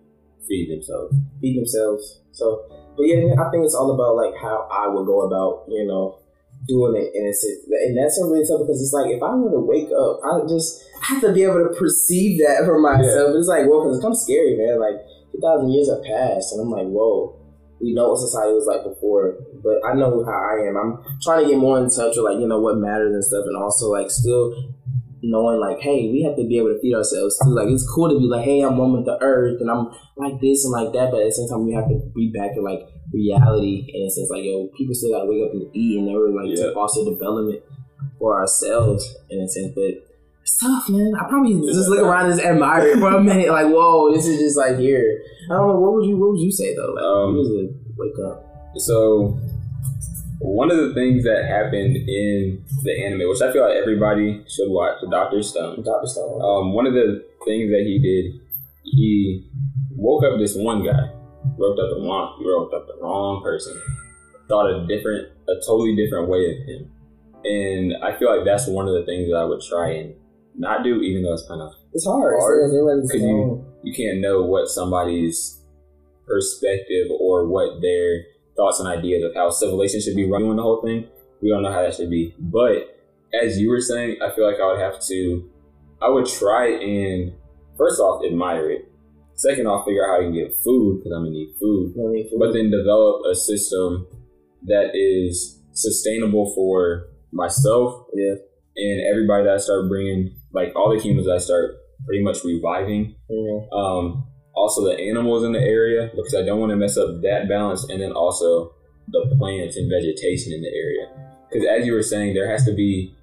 feed 0.48 0.70
themselves. 0.72 1.16
Feed 1.42 1.58
themselves. 1.58 2.22
So, 2.32 2.66
but 2.96 3.04
yeah, 3.04 3.34
I 3.42 3.50
think 3.50 3.66
it's 3.66 3.76
all 3.76 3.92
about 3.92 4.16
like 4.16 4.38
how 4.40 4.68
I 4.72 4.88
would 4.88 5.06
go 5.06 5.22
about, 5.26 5.66
you 5.68 5.86
know, 5.86 6.20
doing 6.68 6.96
it, 6.96 7.14
and 7.14 7.28
it's 7.28 7.44
and 7.44 7.98
that's 7.98 8.20
a 8.20 8.26
really 8.26 8.46
tough 8.46 8.62
because 8.62 8.82
it's 8.82 8.94
like 8.94 9.10
if 9.10 9.22
I 9.22 9.34
were 9.36 9.52
to 9.52 9.62
wake 9.62 9.90
up, 9.94 10.20
I 10.26 10.46
just 10.48 10.84
have 11.02 11.22
to 11.22 11.34
be 11.34 11.44
able 11.44 11.66
to 11.66 11.74
perceive 11.78 12.40
that 12.40 12.66
for 12.66 12.80
myself. 12.80 13.34
Yeah. 13.34 13.40
It's 13.40 13.48
like 13.48 13.66
well, 13.66 13.86
because 13.86 14.00
it 14.00 14.02
comes 14.02 14.22
scary, 14.22 14.58
man. 14.58 14.80
Like 14.80 14.98
two 15.32 15.42
thousand 15.42 15.70
years 15.72 15.90
have 15.90 16.04
passed, 16.04 16.54
and 16.54 16.62
I'm 16.62 16.72
like, 16.72 16.88
whoa. 16.88 17.34
We 17.80 17.94
know 17.94 18.10
what 18.10 18.18
society 18.18 18.58
was 18.58 18.66
like 18.66 18.82
before, 18.82 19.38
but 19.62 19.78
I 19.86 19.94
know 19.94 20.26
how 20.26 20.34
I 20.34 20.66
am. 20.66 20.74
I'm 20.82 20.98
trying 21.22 21.46
to 21.46 21.50
get 21.52 21.62
more 21.62 21.78
in 21.78 21.86
touch 21.94 22.18
with 22.18 22.26
like 22.26 22.42
you 22.42 22.48
know 22.48 22.60
what 22.60 22.82
matters 22.82 23.14
and 23.14 23.24
stuff, 23.24 23.46
and 23.46 23.56
also 23.56 23.94
like 23.94 24.10
still 24.10 24.50
knowing 25.28 25.60
like, 25.60 25.80
hey, 25.84 26.08
we 26.08 26.24
have 26.24 26.40
to 26.40 26.48
be 26.48 26.58
able 26.58 26.72
to 26.72 26.80
feed 26.80 26.96
ourselves 26.96 27.38
too. 27.44 27.52
Like 27.52 27.68
it's 27.68 27.84
cool 27.84 28.08
to 28.10 28.18
be 28.18 28.26
like, 28.26 28.46
hey, 28.46 28.62
I'm 28.62 28.78
one 28.78 28.94
with 28.94 29.06
the 29.06 29.20
earth 29.22 29.60
and 29.60 29.70
I'm 29.70 29.92
like 30.16 30.40
this 30.40 30.64
and 30.64 30.72
like 30.72 30.94
that, 30.96 31.12
but 31.12 31.20
at 31.20 31.28
the 31.28 31.36
same 31.36 31.50
time 31.52 31.68
we 31.68 31.76
have 31.76 31.92
to 31.92 32.00
be 32.16 32.32
back 32.32 32.56
to 32.56 32.62
like 32.64 32.88
reality 33.12 33.88
in 33.92 34.08
a 34.08 34.10
sense 34.10 34.32
like 34.32 34.44
yo, 34.44 34.68
people 34.76 34.96
still 34.96 35.12
gotta 35.12 35.28
wake 35.28 35.44
up 35.44 35.52
and 35.52 35.68
eat 35.76 36.00
and 36.00 36.08
never 36.08 36.32
like 36.32 36.56
yeah. 36.56 36.72
to 36.72 36.74
foster 36.74 37.04
development 37.04 37.60
for 38.20 38.40
ourselves 38.40 39.04
in 39.30 39.44
a 39.44 39.48
sense. 39.48 39.76
But 39.76 40.08
it's 40.42 40.58
tough, 40.64 40.88
man. 40.88 41.12
I 41.20 41.28
probably 41.28 41.60
just 41.68 41.90
look 41.90 42.00
around 42.00 42.32
and 42.32 42.40
admire 42.40 42.88
it 42.88 43.00
for 43.00 43.12
a 43.12 43.22
minute, 43.22 43.52
like, 43.52 43.68
whoa, 43.68 44.14
this 44.14 44.26
is 44.26 44.40
just 44.40 44.58
like 44.58 44.80
here. 44.80 45.04
I 45.52 45.60
don't 45.60 45.68
know, 45.68 45.80
what 45.80 45.94
would 45.94 46.06
you 46.08 46.16
what 46.16 46.32
would 46.32 46.40
you 46.40 46.52
say 46.52 46.76
though? 46.76 46.96
Like 46.96 47.04
um, 47.04 47.36
wake 48.00 48.20
up. 48.26 48.48
So 48.78 49.40
one 50.40 50.70
of 50.72 50.78
the 50.78 50.94
things 50.94 51.24
that 51.24 51.46
happened 51.48 51.96
in 51.98 52.64
the 52.84 53.06
anime, 53.06 53.28
which 53.30 53.42
I 53.42 53.52
feel 53.52 53.64
like 53.64 53.76
everybody 53.78 54.44
should 54.48 54.70
watch, 54.70 54.98
Doctor 55.10 55.42
Stone. 55.42 55.84
Doctor 55.84 56.08
Stone. 56.08 56.42
Um, 56.42 56.74
one 56.74 56.86
of 56.86 56.94
the 56.94 57.26
things 57.46 57.72
that 57.72 57.84
he 57.86 57.98
did, 58.00 58.40
he 58.84 59.48
woke 59.96 60.24
up 60.24 60.38
this 60.40 60.56
one 60.56 60.86
guy, 60.86 61.10
woke 61.58 61.78
up 61.80 61.90
the 61.90 62.02
wrong, 62.06 62.38
woke 62.46 62.74
up 62.74 62.88
the 62.88 63.02
wrong 63.02 63.42
person, 63.42 63.82
thought 64.48 64.70
a 64.70 64.86
different, 64.88 65.28
a 65.50 65.56
totally 65.66 65.96
different 65.96 66.30
way 66.30 66.46
of 66.52 66.58
him, 66.68 66.92
and 67.44 67.94
I 68.04 68.18
feel 68.18 68.36
like 68.36 68.46
that's 68.46 68.68
one 68.68 68.88
of 68.88 68.94
the 68.94 69.06
things 69.06 69.30
that 69.32 69.38
I 69.38 69.44
would 69.44 69.62
try 69.62 69.92
and 69.94 70.14
not 70.56 70.84
do, 70.84 71.02
even 71.02 71.24
though 71.24 71.34
it's 71.34 71.48
kind 71.48 71.62
of 71.62 71.72
It's 71.94 72.06
hard. 72.06 72.36
Hard. 72.40 72.60
It's- 72.66 72.74
it's- 72.74 73.12
because 73.12 73.22
you 73.22 73.66
you 73.84 73.94
can't 73.94 74.20
know 74.20 74.42
what 74.44 74.68
somebody's 74.68 75.64
perspective 76.26 77.08
or 77.20 77.48
what 77.48 77.82
their 77.82 78.24
thoughts 78.58 78.80
and 78.80 78.90
ideas 78.90 79.24
of 79.24 79.34
how 79.36 79.50
civilization 79.50 80.02
should 80.02 80.16
be 80.16 80.30
running 80.30 80.56
the 80.56 80.62
whole 80.62 80.82
thing. 80.82 81.08
We 81.42 81.50
don't 81.50 81.62
know 81.62 81.72
how 81.72 81.84
that 81.84 81.94
should 81.94 82.10
be. 82.10 82.36
But 82.40 82.98
as 83.42 83.60
you 83.60 83.70
were 83.70 83.80
saying, 83.80 84.18
I 84.22 84.32
feel 84.36 84.46
like 84.50 84.60
I 84.60 84.68
would 84.72 84.80
have 84.82 85.00
to 85.08 85.50
I 86.02 86.10
would 86.10 86.26
try 86.28 86.68
and 86.70 87.34
first 87.78 88.00
off 88.00 88.24
admire 88.26 88.70
it. 88.70 88.92
Second 89.36 89.68
off, 89.68 89.86
figure 89.86 90.04
out 90.06 90.16
how 90.16 90.20
you 90.20 90.28
can 90.32 90.34
get 90.34 90.56
food 90.64 90.98
because 91.00 91.12
I'm 91.16 91.24
gonna 91.24 91.32
need 91.32 91.54
food. 91.60 91.96
Mean, 91.96 92.30
for- 92.30 92.40
But 92.40 92.54
then 92.54 92.70
develop 92.72 93.22
a 93.32 93.36
system 93.36 94.08
that 94.66 94.92
is 94.96 95.62
sustainable 95.74 96.52
for 96.56 97.08
myself 97.32 98.06
yeah. 98.16 98.34
and 98.76 99.02
everybody 99.12 99.44
that 99.46 99.54
I 99.54 99.58
start 99.58 99.88
bringing, 99.90 100.36
like 100.54 100.74
all 100.76 100.90
the 100.96 101.00
humans 101.02 101.28
that 101.28 101.34
I 101.34 101.38
start 101.38 101.76
pretty 102.06 102.24
much 102.24 102.44
reviving. 102.44 103.16
Mhm. 103.32 103.74
Um, 103.74 104.24
also 104.58 104.84
the 104.84 104.98
animals 105.00 105.44
in 105.44 105.52
the 105.54 105.62
area 105.62 106.10
because 106.16 106.34
I 106.34 106.42
don't 106.44 106.60
want 106.60 106.72
to 106.72 106.76
mess 106.76 106.98
up 106.98 107.22
that 107.22 107.48
balance, 107.48 107.88
and 107.90 108.02
then 108.02 108.12
also 108.12 108.74
the 109.08 109.36
plants 109.38 109.78
and 109.78 109.90
vegetation 109.90 110.52
in 110.52 110.62
the 110.62 110.74
area. 110.74 111.08
Because 111.50 111.66
as 111.68 111.86
you 111.86 111.94
were 111.94 112.04
saying, 112.04 112.34
there 112.34 112.50
has 112.50 112.66
to 112.66 112.74
be 112.74 113.14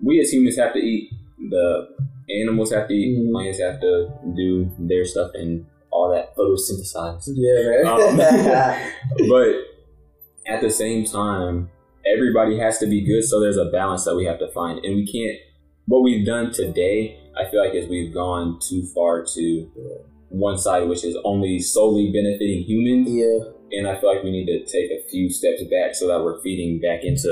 we 0.00 0.20
as 0.20 0.32
humans 0.32 0.56
have 0.58 0.72
to 0.74 0.78
eat, 0.78 1.10
the 1.50 1.88
animals 2.42 2.72
have 2.72 2.86
to 2.88 2.94
eat, 2.94 3.18
Mhm. 3.18 3.32
plants 3.32 3.60
have 3.60 3.80
to 3.80 4.08
do 4.34 4.70
their 4.78 5.04
stuff, 5.04 5.32
and 5.34 5.66
all 5.90 6.10
that 6.10 6.36
photosynthesize. 6.36 7.24
Yeah, 7.34 7.90
Um, 7.90 8.16
man. 8.16 8.92
but 9.28 9.48
at 10.46 10.60
the 10.60 10.70
same 10.70 11.04
time, 11.04 11.70
everybody 12.04 12.58
has 12.58 12.78
to 12.78 12.86
be 12.86 13.00
good, 13.00 13.24
so 13.24 13.40
there's 13.40 13.56
a 13.56 13.64
balance 13.66 14.04
that 14.04 14.14
we 14.14 14.24
have 14.26 14.38
to 14.38 14.48
find, 14.48 14.84
and 14.84 14.94
we 14.96 15.06
can't. 15.06 15.38
What 15.86 16.02
we've 16.02 16.26
done 16.26 16.52
today, 16.52 17.18
I 17.36 17.48
feel 17.50 17.60
like, 17.64 17.74
is 17.74 17.88
we've 17.88 18.12
gone 18.12 18.58
too 18.60 18.82
far 18.94 19.24
to 19.34 19.70
one 20.28 20.58
side, 20.58 20.88
which 20.88 21.04
is 21.04 21.16
only 21.24 21.58
solely 21.58 22.12
benefiting 22.12 22.62
humans, 22.62 23.08
yeah. 23.10 23.78
and 23.78 23.88
I 23.88 23.98
feel 24.00 24.14
like 24.14 24.24
we 24.24 24.30
need 24.30 24.46
to 24.46 24.64
take 24.66 24.90
a 24.90 25.08
few 25.08 25.30
steps 25.30 25.62
back 25.70 25.94
so 25.94 26.08
that 26.08 26.22
we're 26.22 26.40
feeding 26.42 26.80
back 26.80 27.04
into 27.04 27.28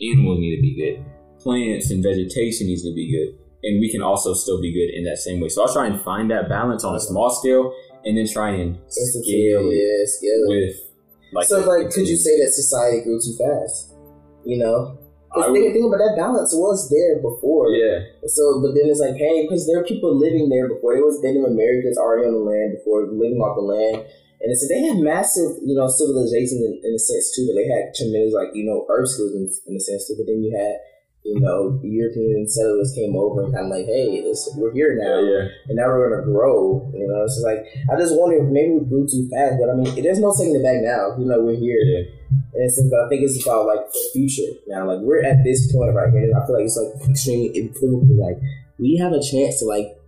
animals 0.00 0.38
need 0.38 0.56
to 0.56 0.62
be 0.62 0.74
good, 0.76 1.04
plants 1.38 1.90
and 1.90 2.02
vegetation 2.02 2.66
needs 2.66 2.82
to 2.82 2.92
be 2.94 3.10
good, 3.10 3.38
and 3.62 3.80
we 3.80 3.90
can 3.90 4.02
also 4.02 4.34
still 4.34 4.60
be 4.60 4.72
good 4.72 4.92
in 4.96 5.04
that 5.04 5.18
same 5.18 5.40
way. 5.40 5.48
So 5.48 5.62
I'll 5.62 5.72
try 5.72 5.86
and 5.86 6.00
find 6.02 6.30
that 6.30 6.48
balance 6.48 6.84
on 6.84 6.94
a 6.94 7.00
small 7.00 7.30
scale, 7.30 7.72
and 8.04 8.18
then 8.18 8.28
try 8.28 8.50
and 8.50 8.78
scale 8.88 9.70
it 9.70 9.74
Yeah, 9.74 10.04
scale 10.04 10.44
it. 10.44 10.48
with 10.48 10.76
like. 11.32 11.48
so, 11.48 11.60
like, 11.60 11.90
could 11.90 12.08
you 12.08 12.16
say 12.16 12.38
that 12.44 12.52
society 12.52 13.02
grew 13.02 13.18
too 13.18 13.36
fast? 13.38 13.94
You 14.44 14.58
know, 14.58 14.98
'Cause 15.34 15.50
I 15.50 15.52
think, 15.52 15.64
would- 15.66 15.74
think 15.74 15.86
about 15.90 15.98
that 15.98 16.14
balance 16.16 16.54
was 16.54 16.86
there 16.94 17.18
before. 17.18 17.68
Yeah, 17.74 18.06
So, 18.26 18.62
but 18.62 18.70
then 18.78 18.86
it's 18.86 19.00
like, 19.02 19.18
hey, 19.18 19.42
because 19.42 19.66
there 19.66 19.78
are 19.82 19.84
people 19.84 20.14
living 20.14 20.48
there 20.48 20.68
before. 20.70 20.94
There 20.94 21.04
was 21.04 21.18
Native 21.22 21.42
Americans 21.44 21.98
already 21.98 22.24
on 22.30 22.34
the 22.38 22.44
land 22.46 22.78
before, 22.78 23.10
living 23.10 23.42
off 23.42 23.58
the 23.58 23.66
land. 23.66 24.06
And 24.40 24.52
it's, 24.52 24.62
they 24.68 24.78
had 24.82 24.98
massive, 25.02 25.58
you 25.64 25.74
know, 25.74 25.88
civilization 25.88 26.62
in, 26.62 26.72
in 26.86 26.92
a 26.94 26.98
sense 27.02 27.34
too, 27.34 27.48
but 27.48 27.56
they 27.58 27.66
had 27.66 27.94
tremendous, 27.96 28.34
like, 28.34 28.54
you 28.54 28.62
know, 28.62 28.86
earth 28.92 29.08
skills 29.08 29.32
in, 29.34 29.48
in 29.66 29.74
a 29.76 29.80
sense 29.80 30.06
too. 30.06 30.14
But 30.20 30.26
then 30.28 30.42
you 30.44 30.52
had, 30.54 30.76
you 31.24 31.40
know, 31.40 31.80
the 31.80 31.88
European 31.88 32.44
settlers 32.46 32.92
came 32.94 33.16
over 33.16 33.44
and 33.48 33.54
kind 33.54 33.64
of 33.66 33.72
like, 33.72 33.86
hey, 33.88 34.20
this, 34.20 34.44
we're 34.60 34.70
here 34.76 34.92
yeah, 34.92 35.08
now 35.08 35.18
yeah. 35.24 35.48
and 35.72 35.76
now 35.80 35.88
we're 35.88 36.12
gonna 36.12 36.28
grow. 36.28 36.84
You 36.92 37.08
know, 37.08 37.24
it's 37.24 37.40
like 37.40 37.64
I 37.88 37.96
just 37.96 38.12
wonder 38.12 38.44
if 38.44 38.52
maybe 38.52 38.76
we 38.76 38.84
grew 38.84 39.08
too 39.08 39.24
fast. 39.32 39.56
But 39.56 39.72
I 39.72 39.74
mean, 39.80 39.88
there's 40.04 40.20
no 40.20 40.36
taking 40.36 40.60
it 40.60 40.62
back 40.62 40.84
now. 40.84 41.16
You 41.16 41.24
know, 41.24 41.40
we're 41.40 41.56
here, 41.56 41.80
yeah. 41.80 42.04
And 42.54 42.64
it's 42.64 42.80
but 42.88 43.06
I 43.06 43.08
think 43.08 43.22
it's 43.22 43.42
about 43.42 43.66
like 43.66 43.90
the 43.90 44.02
future 44.12 44.46
now. 44.68 44.86
Like 44.86 45.00
we're 45.02 45.24
at 45.24 45.42
this 45.44 45.72
point 45.72 45.94
right 45.94 46.10
here, 46.10 46.30
and 46.30 46.36
I 46.38 46.46
feel 46.46 46.54
like 46.54 46.64
it's 46.64 46.78
like 46.78 47.10
extremely 47.10 47.50
important. 47.58 48.14
Like 48.14 48.38
we 48.78 48.96
have 49.02 49.12
a 49.12 49.22
chance 49.22 49.58
to 49.58 49.66
like 49.66 49.98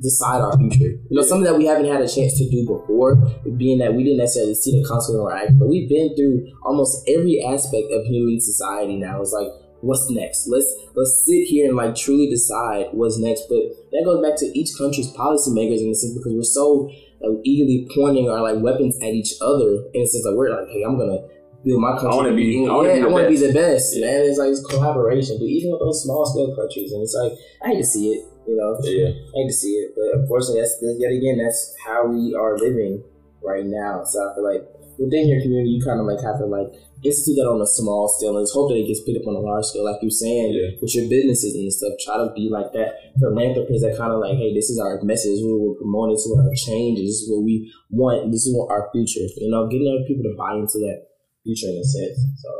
decide 0.00 0.40
our 0.40 0.56
future. 0.58 1.00
You 1.08 1.16
know, 1.16 1.22
something 1.22 1.44
that 1.44 1.56
we 1.56 1.66
haven't 1.66 1.86
had 1.86 2.02
a 2.02 2.08
chance 2.08 2.36
to 2.38 2.50
do 2.50 2.66
before, 2.66 3.16
being 3.56 3.78
that 3.78 3.94
we 3.94 4.04
didn't 4.04 4.18
necessarily 4.18 4.54
see 4.54 4.76
the 4.76 4.86
consequence 4.86 5.18
of 5.18 5.24
our 5.24 5.36
action, 5.36 5.58
but 5.58 5.68
we've 5.68 5.88
been 5.88 6.14
through 6.16 6.44
almost 6.64 7.08
every 7.08 7.40
aspect 7.40 7.88
of 7.92 8.04
human 8.04 8.40
society 8.40 8.96
now. 8.96 9.20
It's 9.20 9.32
like, 9.32 9.48
what's 9.80 10.10
next? 10.10 10.48
Let's 10.48 10.68
let's 10.94 11.24
sit 11.24 11.48
here 11.48 11.68
and 11.68 11.76
like 11.76 11.94
truly 11.94 12.28
decide 12.28 12.88
what's 12.92 13.18
next. 13.18 13.48
But 13.48 13.64
that 13.92 14.02
goes 14.04 14.20
back 14.20 14.36
to 14.40 14.46
each 14.58 14.76
country's 14.76 15.12
policymakers 15.12 15.80
in 15.80 15.88
the 15.88 15.94
sense 15.94 16.12
because 16.12 16.32
we're 16.32 16.42
so 16.42 16.90
like, 17.20 17.40
eagerly 17.44 17.88
pointing 17.94 18.28
our 18.28 18.42
like 18.42 18.60
weapons 18.60 18.96
at 19.00 19.16
each 19.16 19.34
other 19.40 19.88
in 19.94 20.02
a 20.02 20.06
sense 20.06 20.24
like 20.24 20.36
we're 20.36 20.50
like, 20.50 20.68
hey, 20.68 20.82
I'm 20.84 20.98
gonna 20.98 21.24
build 21.64 21.80
my 21.80 21.96
country. 21.98 22.36
be- 22.36 22.62
I 22.62 22.68
yeah, 22.68 22.72
wanna 22.72 22.92
be 22.94 23.00
the 23.00 23.06
I 23.06 23.10
want 23.10 23.24
to 23.24 23.30
be 23.30 23.40
best. 23.40 23.46
the 23.46 23.52
best, 23.58 23.86
Yeah. 23.96 24.06
man. 24.06 24.20
It's 24.28 24.38
like 24.38 24.50
it's 24.50 24.64
collaboration, 24.66 25.36
but 25.40 25.48
even 25.48 25.72
with 25.72 25.80
those 25.80 26.02
small 26.04 26.24
scale 26.26 26.54
countries, 26.54 26.92
and 26.92 27.02
it's 27.02 27.14
like 27.16 27.32
I 27.62 27.68
hate 27.72 27.80
to 27.80 27.86
see 27.86 28.12
it, 28.14 28.20
you 28.46 28.56
know. 28.56 28.76
Yeah, 28.84 29.08
I 29.08 29.36
hate 29.40 29.48
to 29.48 29.56
see 29.56 29.74
it, 29.82 29.92
but 29.96 30.20
unfortunately, 30.20 30.60
that's 30.60 30.76
that's- 30.80 31.00
yet 31.00 31.12
again 31.12 31.38
that's 31.42 31.74
how 31.84 32.06
we 32.06 32.34
are 32.38 32.58
living 32.58 33.02
right 33.42 33.64
now. 33.66 34.04
So 34.04 34.16
I 34.20 34.34
feel 34.34 34.44
like 34.44 34.62
within 34.98 35.28
your 35.28 35.40
community, 35.42 35.70
you 35.76 35.82
kind 35.84 35.98
of 36.00 36.06
like 36.06 36.20
have 36.22 36.38
to 36.38 36.46
like 36.46 36.70
institute 37.04 37.36
that 37.36 37.44
on 37.44 37.60
a 37.60 37.66
small 37.66 38.08
scale, 38.08 38.38
and 38.38 38.48
hope 38.48 38.70
that 38.72 38.80
it 38.80 38.86
gets 38.88 39.02
picked 39.04 39.20
up 39.20 39.28
on 39.28 39.36
a 39.36 39.44
large 39.44 39.66
scale, 39.68 39.84
like 39.84 40.00
you're 40.00 40.08
saying 40.10 40.52
Yeah. 40.56 40.72
with 40.80 40.94
your 40.96 41.04
businesses 41.08 41.52
and 41.54 41.68
stuff. 41.72 41.92
Try 42.00 42.16
to 42.16 42.32
be 42.32 42.48
like 42.48 42.72
that 42.72 42.96
philanthropist 43.20 43.84
that 43.84 43.96
kind 44.00 44.12
of 44.12 44.20
like, 44.24 44.36
hey, 44.40 44.54
this 44.56 44.70
is 44.72 44.78
our 44.80 44.96
message. 45.04 45.36
This 45.36 45.40
is 45.40 45.44
what 45.44 45.60
we're 45.60 45.74
promoting. 45.80 46.14
This 46.16 46.24
is 46.24 46.32
what 46.32 46.40
our 46.48 46.54
change 46.56 46.96
is. 47.00 47.04
This 47.12 47.20
is 47.24 47.30
what 47.30 47.42
we 47.44 47.68
want. 47.92 48.32
This 48.32 48.46
is 48.48 48.56
what 48.56 48.72
our 48.72 48.88
future. 48.92 49.20
You 49.36 49.50
know, 49.52 49.66
getting 49.68 49.88
other 49.92 50.04
people 50.08 50.24
to 50.24 50.32
buy 50.38 50.56
into 50.56 50.80
that 50.88 51.04
future 51.44 51.68
in 51.70 51.78
a 51.78 51.84
sense. 51.84 52.18
So 52.40 52.50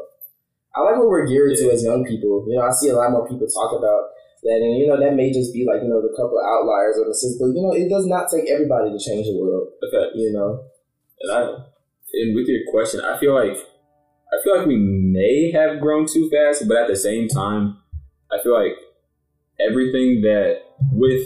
I 0.77 0.85
like 0.85 1.01
what 1.01 1.09
we're 1.09 1.27
geared 1.27 1.57
to 1.57 1.73
as 1.73 1.83
young 1.83 2.05
people. 2.05 2.45
You 2.47 2.61
know, 2.61 2.67
I 2.69 2.73
see 2.73 2.93
a 2.93 2.97
lot 2.97 3.11
more 3.11 3.27
people 3.27 3.49
talk 3.49 3.73
about 3.73 4.13
that, 4.45 4.61
and 4.61 4.77
you 4.77 4.87
know, 4.87 5.01
that 5.01 5.17
may 5.17 5.33
just 5.33 5.53
be 5.53 5.65
like 5.65 5.83
you 5.83 5.89
know 5.89 6.05
the 6.05 6.13
couple 6.13 6.37
of 6.37 6.45
outliers 6.45 7.01
on 7.01 7.09
the 7.09 7.17
system, 7.17 7.49
but 7.49 7.57
you 7.57 7.63
know, 7.65 7.73
it 7.73 7.89
does 7.89 8.07
not 8.07 8.29
take 8.29 8.51
everybody 8.51 8.93
to 8.93 9.01
change 9.01 9.27
the 9.27 9.41
world. 9.41 9.73
okay. 9.89 10.13
You 10.15 10.33
know, 10.33 10.69
And 11.25 11.31
I, 11.33 11.41
and 12.13 12.37
with 12.37 12.47
your 12.47 12.63
question, 12.71 13.01
I 13.01 13.19
feel 13.19 13.35
like 13.35 13.57
I 13.57 14.37
feel 14.43 14.59
like 14.59 14.67
we 14.67 14.77
may 14.79 15.53
have 15.53 15.81
grown 15.81 16.07
too 16.07 16.29
fast, 16.31 16.67
but 16.69 16.77
at 16.77 16.89
the 16.89 16.97
same 16.97 17.29
time, 17.29 17.79
I 18.31 18.43
feel 18.43 18.55
like 18.55 18.77
everything 19.61 20.23
that 20.23 20.59
with 20.93 21.23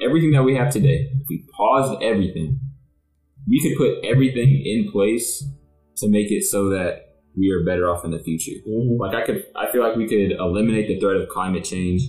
everything 0.00 0.32
that 0.32 0.44
we 0.44 0.56
have 0.56 0.70
today, 0.70 1.10
if 1.20 1.26
we 1.28 1.44
paused 1.56 2.02
everything, 2.02 2.60
we 3.48 3.60
could 3.60 3.76
put 3.78 4.04
everything 4.04 4.62
in 4.64 4.90
place 4.92 5.44
to 6.00 6.08
make 6.08 6.30
it 6.30 6.44
so 6.44 6.68
that 6.70 7.14
we 7.36 7.50
are 7.50 7.64
better 7.64 7.88
off 7.88 8.04
in 8.04 8.10
the 8.10 8.18
future. 8.18 8.58
Mm-hmm. 8.68 9.00
Like 9.00 9.14
I 9.14 9.24
could, 9.24 9.44
I 9.56 9.70
feel 9.70 9.82
like 9.82 9.96
we 9.96 10.08
could 10.08 10.32
eliminate 10.32 10.88
the 10.88 10.98
threat 10.98 11.16
of 11.16 11.28
climate 11.28 11.64
change 11.64 12.02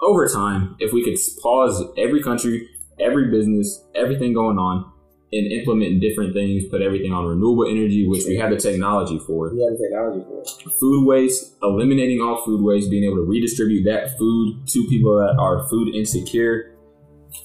over 0.00 0.28
time 0.28 0.76
if 0.78 0.92
we 0.92 1.04
could 1.04 1.18
pause 1.42 1.82
every 1.96 2.22
country, 2.22 2.68
every 3.00 3.30
business, 3.30 3.84
everything 3.94 4.32
going 4.32 4.58
on, 4.58 4.90
and 5.32 5.52
implement 5.52 6.00
different 6.00 6.34
things. 6.34 6.64
Put 6.70 6.82
everything 6.82 7.12
on 7.12 7.26
renewable 7.26 7.68
energy, 7.68 8.06
which 8.06 8.24
we 8.26 8.36
have 8.36 8.50
the 8.50 8.56
technology 8.56 9.18
for. 9.18 9.52
we 9.54 9.62
have 9.62 9.76
the 9.76 9.88
technology 9.88 10.24
for. 10.64 10.70
Food 10.78 11.06
waste, 11.06 11.56
eliminating 11.62 12.20
all 12.20 12.42
food 12.44 12.62
waste, 12.62 12.90
being 12.90 13.04
able 13.04 13.16
to 13.16 13.24
redistribute 13.24 13.84
that 13.84 14.16
food 14.18 14.66
to 14.68 14.86
people 14.88 15.18
that 15.18 15.36
are 15.38 15.68
food 15.68 15.94
insecure, 15.94 16.74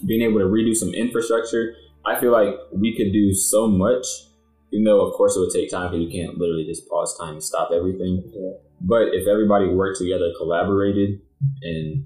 being 0.06 0.22
able 0.22 0.40
to 0.40 0.46
redo 0.46 0.76
some 0.76 0.94
infrastructure. 0.94 1.76
I 2.06 2.20
feel 2.20 2.32
like 2.32 2.56
we 2.72 2.96
could 2.96 3.12
do 3.12 3.34
so 3.34 3.68
much. 3.68 4.06
Even 4.74 4.84
though, 4.86 5.06
of 5.06 5.14
course, 5.14 5.36
it 5.38 5.40
would 5.40 5.54
take 5.54 5.70
time 5.70 5.92
because 5.92 6.02
you 6.02 6.10
can't 6.12 6.38
literally 6.38 6.66
just 6.66 6.90
pause 6.90 7.16
time 7.22 7.34
and 7.38 7.44
stop 7.44 7.70
everything. 7.72 8.24
Yeah. 8.34 8.58
But 8.82 9.14
if 9.14 9.28
everybody 9.28 9.68
worked 9.70 10.00
together, 10.00 10.34
collaborated, 10.38 11.22
and 11.62 12.06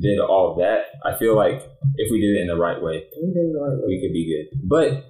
did 0.00 0.18
all 0.20 0.54
that, 0.56 0.94
I 1.04 1.18
feel 1.18 1.34
like 1.36 1.60
if 1.96 2.10
we 2.10 2.20
did 2.20 2.38
it 2.38 2.40
in 2.42 2.46
the 2.46 2.56
right 2.56 2.80
way, 2.80 3.04
We 3.20 3.28
did 3.34 3.50
it 3.50 3.52
the 3.52 3.60
right 3.60 3.76
way. 3.76 3.84
we 3.88 4.00
could 4.00 4.12
be 4.14 4.24
good. 4.30 4.46
But 4.62 5.04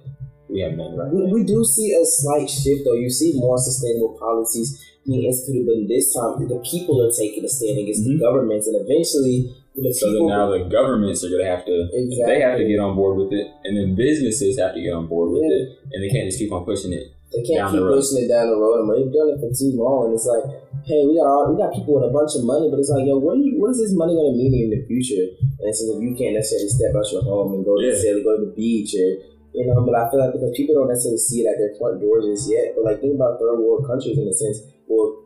we 0.49 0.59
haven't 0.61 0.79
done 0.79 0.97
right. 0.97 1.13
We, 1.13 1.31
we 1.31 1.43
do 1.45 1.63
see 1.63 1.93
a 1.93 2.03
slight 2.05 2.49
shift 2.49 2.81
though. 2.85 2.93
You 2.97 3.09
see 3.09 3.31
more 3.35 3.57
sustainable 3.57 4.17
policies 4.19 4.75
being 5.05 5.23
instituted, 5.23 5.65
but 5.67 5.87
this 5.87 6.13
time 6.13 6.47
the 6.47 6.59
people 6.65 6.99
are 7.05 7.11
taking 7.11 7.45
a 7.45 7.49
stand 7.49 7.77
against 7.79 8.03
the 8.03 8.15
Mhm. 8.15 8.19
governments, 8.19 8.67
and 8.67 8.75
eventually 8.81 9.51
the 9.51 9.62
So 9.73 10.13
then 10.13 10.27
now 10.29 10.53
the 10.53 10.69
governments 10.69 11.25
are 11.25 11.29
gonna 11.33 11.49
have 11.49 11.65
to 11.65 11.89
exactly. 11.93 12.25
they 12.29 12.39
have 12.45 12.57
to 12.61 12.65
get 12.65 12.77
on 12.77 12.93
board 12.95 13.17
with 13.17 13.33
it, 13.33 13.47
and 13.65 13.73
then 13.73 13.95
businesses 13.97 14.59
have 14.61 14.75
to 14.77 14.81
get 14.81 14.93
on 14.93 15.07
board 15.09 15.31
with 15.33 15.41
Yeah. 15.41 15.57
it, 15.57 15.63
and 15.91 15.99
they 16.03 16.09
can't 16.13 16.29
just 16.29 16.37
keep 16.37 16.53
on 16.53 16.63
pushing 16.63 16.93
it. 16.93 17.09
They 17.33 17.41
can't 17.41 17.57
down 17.65 17.71
keep 17.73 17.81
the 17.81 17.85
road. 17.89 17.97
pushing 17.97 18.21
it 18.21 18.29
down 18.29 18.53
the 18.53 18.59
road. 18.61 18.85
Mean, 18.85 18.93
they've 19.01 19.09
done 19.17 19.29
it 19.33 19.41
for 19.41 19.49
too 19.49 19.73
long, 19.73 20.05
and 20.05 20.13
it's 20.13 20.29
like, 20.29 20.45
hey, 20.85 21.01
we 21.09 21.17
got 21.17 21.25
all, 21.25 21.49
we 21.49 21.57
got 21.57 21.73
people 21.73 21.97
with 21.97 22.05
a 22.05 22.13
bunch 22.13 22.37
of 22.37 22.45
money, 22.45 22.69
but 22.69 22.77
it's 22.77 22.93
like, 22.93 23.09
yo, 23.09 23.17
what 23.17 23.41
you, 23.41 23.57
what 23.57 23.73
is 23.73 23.81
this 23.81 23.97
money 23.97 24.13
going 24.13 24.29
to 24.29 24.37
mean 24.37 24.53
in 24.53 24.69
the 24.69 24.85
future? 24.85 25.25
And 25.41 25.65
it's 25.65 25.81
like 25.81 25.97
you 26.05 26.13
can't 26.13 26.37
necessarily 26.37 26.69
step 26.69 26.93
out 26.93 27.09
your 27.09 27.25
home 27.25 27.57
and 27.57 27.65
go 27.65 27.73
Yeah. 27.81 27.89
necessarily 27.97 28.21
go 28.21 28.37
to 28.37 28.45
the 28.45 28.53
beach 28.53 28.93
or 28.93 29.09
you 29.57 29.65
know. 29.65 29.81
But 29.81 29.97
I 29.97 30.05
feel 30.13 30.21
like 30.21 30.37
because 30.37 30.53
people 30.53 30.75
don't 30.77 30.93
necessarily 30.93 31.17
see 31.17 31.41
it 31.41 31.49
at 31.49 31.57
their 31.57 31.73
front 31.81 31.97
doors 31.97 32.29
just 32.29 32.45
yet. 32.53 32.77
But 32.77 32.85
like 32.85 33.01
think 33.01 33.17
about 33.17 33.41
third 33.41 33.57
world 33.57 33.89
countries 33.89 34.13
in 34.21 34.27
a 34.29 34.33
sense, 34.37 34.61
well, 34.85 35.22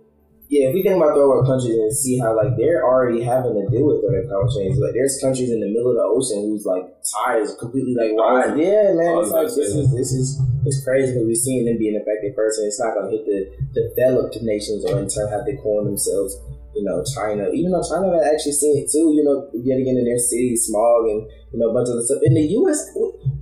yeah, 0.58 0.70
if 0.70 0.74
we 0.74 0.82
think 0.82 0.98
about 0.98 1.13
third 1.13 1.30
world 1.30 1.46
countries 1.46 1.78
and 1.78 1.93
see 1.93 2.17
how 2.17 2.34
like 2.34 2.58
they're 2.58 2.82
already 2.82 3.22
having 3.22 3.54
to 3.54 3.63
deal 3.70 3.86
with 3.86 4.02
third 4.02 4.26
world 4.26 4.50
change, 4.50 4.74
like 4.82 4.98
there's 4.98 5.22
countries 5.22 5.54
in 5.54 5.62
the 5.62 5.70
middle 5.70 5.93
of 5.93 5.98
the 6.02 6.08
ocean 6.10 6.50
whose 6.50 6.65
like 6.65 6.89
tires 7.06 7.54
completely 7.62 7.93
like 7.93 8.12
wide. 8.17 8.58
Yeah, 8.58 8.98
man, 8.98 9.22
it's 9.22 9.30
like 9.30 9.54
this 9.54 9.72
is 9.78 9.93
this 9.93 10.12
is 10.12 10.41
it's 10.65 10.82
crazy 10.82 11.13
because 11.13 11.30
we're 11.30 11.38
seeing 11.38 11.70
them 11.70 11.78
being 11.78 11.96
affected 11.96 12.34
first, 12.34 12.58
and 12.58 12.67
it's 12.67 12.82
not 12.82 12.98
gonna 12.98 13.13
hit 13.13 13.30
the 13.30 13.54
developed 13.78 14.41
nations 14.41 14.82
or 14.84 14.98
in 14.98 15.08
turn 15.08 15.30
have 15.30 15.46
they 15.46 15.56
calling 15.62 15.86
themselves 15.86 16.34
you 16.78 16.86
know, 16.86 17.02
China, 17.02 17.50
even 17.50 17.74
though 17.74 17.82
China 17.82 18.13
had 18.13 18.30
actually 18.30 18.54
seen 18.54 18.78
it 18.78 18.86
too, 18.86 19.10
you 19.17 19.26
know, 19.26 19.50
yet 19.65 19.82
again 19.82 19.98
in 19.98 20.06
their 20.06 20.22
city, 20.22 20.54
smog 20.56 21.10
and, 21.10 21.26
you 21.50 21.58
know, 21.58 21.72
a 21.72 21.74
bunch 21.74 21.89
of 21.89 21.98
the 21.98 22.06
stuff. 22.06 22.22
In 22.22 22.38
the 22.38 22.46
U.S., 22.62 22.93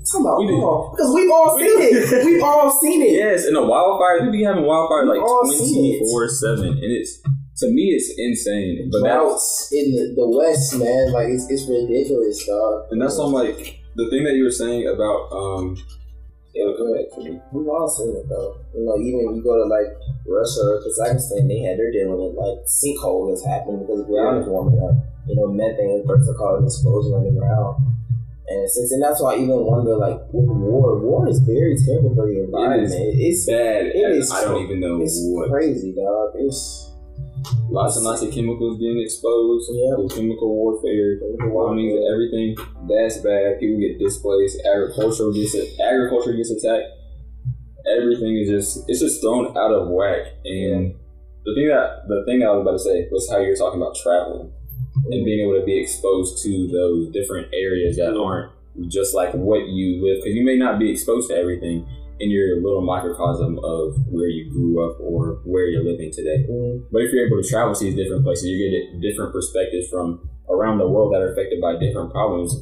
talking 0.05 0.25
about, 0.25 0.37
we 0.39 0.47
because 0.47 1.11
we've 1.13 1.31
all 1.31 1.57
seen 1.57 1.77
it. 1.81 2.25
We've 2.25 2.43
all 2.43 2.71
seen 2.81 3.01
it. 3.01 3.13
Yes, 3.17 3.45
and 3.45 3.55
the 3.55 3.61
wildfires, 3.61 4.25
we 4.25 4.37
be 4.37 4.43
having 4.43 4.63
wildfires 4.63 5.09
like 5.09 5.19
24 5.19 6.29
7. 6.29 6.67
And 6.67 6.79
it's, 6.81 7.21
to 7.57 7.67
me, 7.71 7.95
it's 7.95 8.13
insane. 8.17 8.89
But 8.91 9.03
Droughts 9.03 9.69
in 9.71 9.91
the, 9.91 10.13
the 10.15 10.27
West, 10.27 10.77
man, 10.77 11.11
like, 11.11 11.27
it's, 11.29 11.49
it's 11.49 11.67
ridiculous, 11.67 12.45
dog. 12.45 12.87
And 12.91 13.01
that's 13.01 13.17
on, 13.17 13.31
like, 13.31 13.81
the 13.95 14.09
thing 14.09 14.23
that 14.25 14.35
you 14.35 14.43
were 14.43 14.51
saying 14.51 14.87
about, 14.87 15.31
um, 15.31 15.77
yeah, 16.55 16.71
go 16.71 16.87
ahead, 16.95 17.11
Kimmy. 17.11 17.35
We've 17.51 17.67
all 17.67 17.87
seen 17.91 18.15
it 18.15 18.31
though. 18.31 18.55
You 18.71 18.87
know, 18.87 18.95
even 18.95 19.35
you 19.35 19.43
go 19.43 19.59
to 19.59 19.67
like 19.67 19.91
Russia 20.23 20.63
or 20.63 20.79
Kazakhstan, 20.87 21.51
they 21.51 21.59
had 21.59 21.75
they're 21.75 21.91
dealing 21.91 22.15
with 22.15 22.39
like 22.39 22.63
sinkholes 22.63 23.35
that's 23.35 23.43
happening 23.43 23.83
because 23.83 23.99
the 23.99 24.07
ground 24.07 24.39
is 24.39 24.47
warming 24.47 24.79
up. 24.79 24.95
You 25.27 25.35
know, 25.35 25.51
methane 25.51 25.99
is 25.99 26.07
bursts 26.07 26.31
called 26.39 26.63
an 26.63 26.71
explosion 26.71 27.11
on 27.11 27.27
the 27.27 27.35
ground. 27.35 27.94
And 28.47 28.69
since 28.69 28.91
and 28.91 29.01
that's 29.01 29.21
why 29.21 29.33
I 29.33 29.37
even 29.37 29.57
wonder 29.65 29.97
like 29.97 30.21
with 30.29 30.45
war, 30.45 31.01
war 31.01 31.27
is 31.27 31.39
very 31.39 31.75
terrible 31.81 32.13
for 32.13 32.29
the 32.29 32.45
environment. 32.45 32.93
It 32.93 33.17
is 33.17 33.41
it's 33.41 33.49
bad. 33.49 33.85
It 33.89 34.05
is 34.21 34.31
I 34.31 34.43
don't 34.43 34.61
even 34.61 34.79
know 34.79 35.01
it's 35.01 35.17
what. 35.33 35.49
crazy, 35.49 35.95
dog. 35.97 36.37
It's 36.37 36.93
lots 37.73 37.97
and 37.97 38.05
lots 38.05 38.21
of 38.21 38.29
chemicals 38.29 38.77
being 38.77 39.01
exposed. 39.01 39.71
Yeah. 39.73 39.97
Chemical 40.13 40.53
warfare. 40.53 41.17
I 41.41 41.49
everything 42.13 42.53
that's 42.85 43.17
bad. 43.25 43.57
People 43.59 43.81
get 43.81 43.97
displaced. 43.97 44.61
Agriculture 44.61 45.33
gets 45.33 45.57
agriculture 45.81 46.33
gets 46.33 46.53
attacked. 46.53 46.85
Everything 47.97 48.37
is 48.37 48.49
just 48.49 48.85
it's 48.87 49.01
just 49.01 49.21
thrown 49.21 49.57
out 49.57 49.73
of 49.73 49.89
whack. 49.89 50.37
And 50.45 50.93
the 51.45 51.53
thing 51.57 51.67
that 51.73 52.05
the 52.05 52.21
thing 52.29 52.45
I 52.45 52.53
was 52.53 52.61
about 52.61 52.77
to 52.77 52.85
say 52.85 53.09
was 53.09 53.25
how 53.25 53.41
you're 53.41 53.57
talking 53.57 53.81
about 53.81 53.97
traveling 53.97 54.53
and 54.95 55.25
being 55.25 55.45
able 55.45 55.59
to 55.59 55.65
be 55.65 55.79
exposed 55.79 56.41
to 56.43 56.67
those 56.71 57.11
different 57.11 57.47
areas 57.53 57.97
that 57.97 58.15
aren't 58.17 58.51
just 58.87 59.15
like 59.15 59.33
what 59.33 59.67
you 59.67 60.03
live 60.03 60.23
because 60.23 60.35
you 60.35 60.43
may 60.43 60.57
not 60.57 60.79
be 60.79 60.91
exposed 60.91 61.29
to 61.29 61.35
everything 61.35 61.87
in 62.19 62.31
your 62.31 62.61
little 62.61 62.81
microcosm 62.81 63.59
of 63.59 63.95
where 64.07 64.27
you 64.27 64.49
grew 64.51 64.79
up 64.79 64.99
or 64.99 65.41
where 65.43 65.67
you're 65.67 65.83
living 65.83 66.11
today. 66.11 66.47
Mm-hmm. 66.47 66.87
But 66.91 67.03
if 67.03 67.11
you're 67.11 67.27
able 67.27 67.41
to 67.41 67.47
travel 67.47 67.75
to 67.75 67.83
these 67.83 67.95
different 67.95 68.23
places, 68.23 68.45
you 68.47 68.59
get 68.59 69.01
different 69.01 69.33
perspectives 69.33 69.87
from 69.89 70.29
around 70.49 70.77
the 70.77 70.87
world 70.87 71.13
that 71.13 71.21
are 71.21 71.31
affected 71.31 71.59
by 71.59 71.75
different 71.75 72.11
problems. 72.11 72.55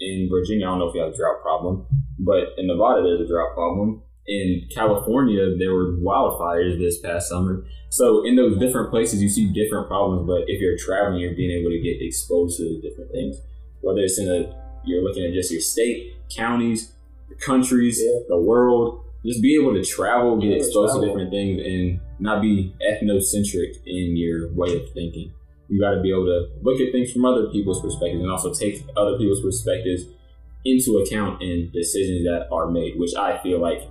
In 0.00 0.28
Virginia, 0.30 0.66
I 0.66 0.70
don't 0.70 0.78
know 0.78 0.88
if 0.88 0.94
you 0.94 1.02
have 1.02 1.12
a 1.12 1.16
drought 1.16 1.42
problem, 1.42 1.86
but 2.18 2.54
in 2.56 2.66
Nevada, 2.66 3.02
there's 3.02 3.20
a 3.22 3.26
drought 3.26 3.54
problem. 3.54 4.02
In 4.28 4.68
California, 4.70 5.56
there 5.58 5.74
were 5.74 5.92
wildfires 5.96 6.78
this 6.78 6.98
past 6.98 7.30
summer. 7.30 7.64
So 7.88 8.26
in 8.26 8.36
those 8.36 8.58
different 8.58 8.90
places, 8.90 9.22
you 9.22 9.28
see 9.30 9.50
different 9.52 9.88
problems. 9.88 10.26
But 10.26 10.44
if 10.48 10.60
you're 10.60 10.76
traveling, 10.76 11.20
you're 11.20 11.34
being 11.34 11.50
able 11.58 11.70
to 11.70 11.80
get 11.80 12.02
exposed 12.02 12.58
to 12.58 12.80
different 12.82 13.10
things. 13.10 13.38
Whether 13.80 14.00
it's 14.00 14.18
in 14.18 14.28
a, 14.28 14.54
you're 14.84 15.02
looking 15.02 15.24
at 15.24 15.32
just 15.32 15.50
your 15.50 15.62
state, 15.62 16.12
counties, 16.28 16.92
countries, 17.40 18.00
yeah. 18.02 18.20
the 18.28 18.38
world. 18.38 19.04
Just 19.24 19.42
be 19.42 19.56
able 19.56 19.74
to 19.74 19.82
travel, 19.82 20.38
get 20.38 20.52
exposed 20.52 20.92
travel. 20.92 21.00
to 21.00 21.06
different 21.06 21.30
things, 21.30 21.60
and 21.64 22.00
not 22.20 22.40
be 22.40 22.74
ethnocentric 22.88 23.76
in 23.84 24.16
your 24.16 24.52
way 24.52 24.76
of 24.76 24.92
thinking. 24.92 25.32
You 25.68 25.80
got 25.80 25.94
to 25.94 26.00
be 26.00 26.10
able 26.10 26.26
to 26.26 26.48
look 26.62 26.80
at 26.80 26.92
things 26.92 27.12
from 27.12 27.24
other 27.24 27.48
people's 27.48 27.80
perspectives 27.80 28.22
and 28.22 28.30
also 28.30 28.54
take 28.54 28.84
other 28.96 29.18
people's 29.18 29.42
perspectives 29.42 30.04
into 30.64 30.98
account 30.98 31.42
in 31.42 31.70
decisions 31.72 32.24
that 32.24 32.48
are 32.52 32.70
made, 32.70 32.98
which 32.98 33.14
I 33.14 33.38
feel 33.38 33.58
like 33.58 33.82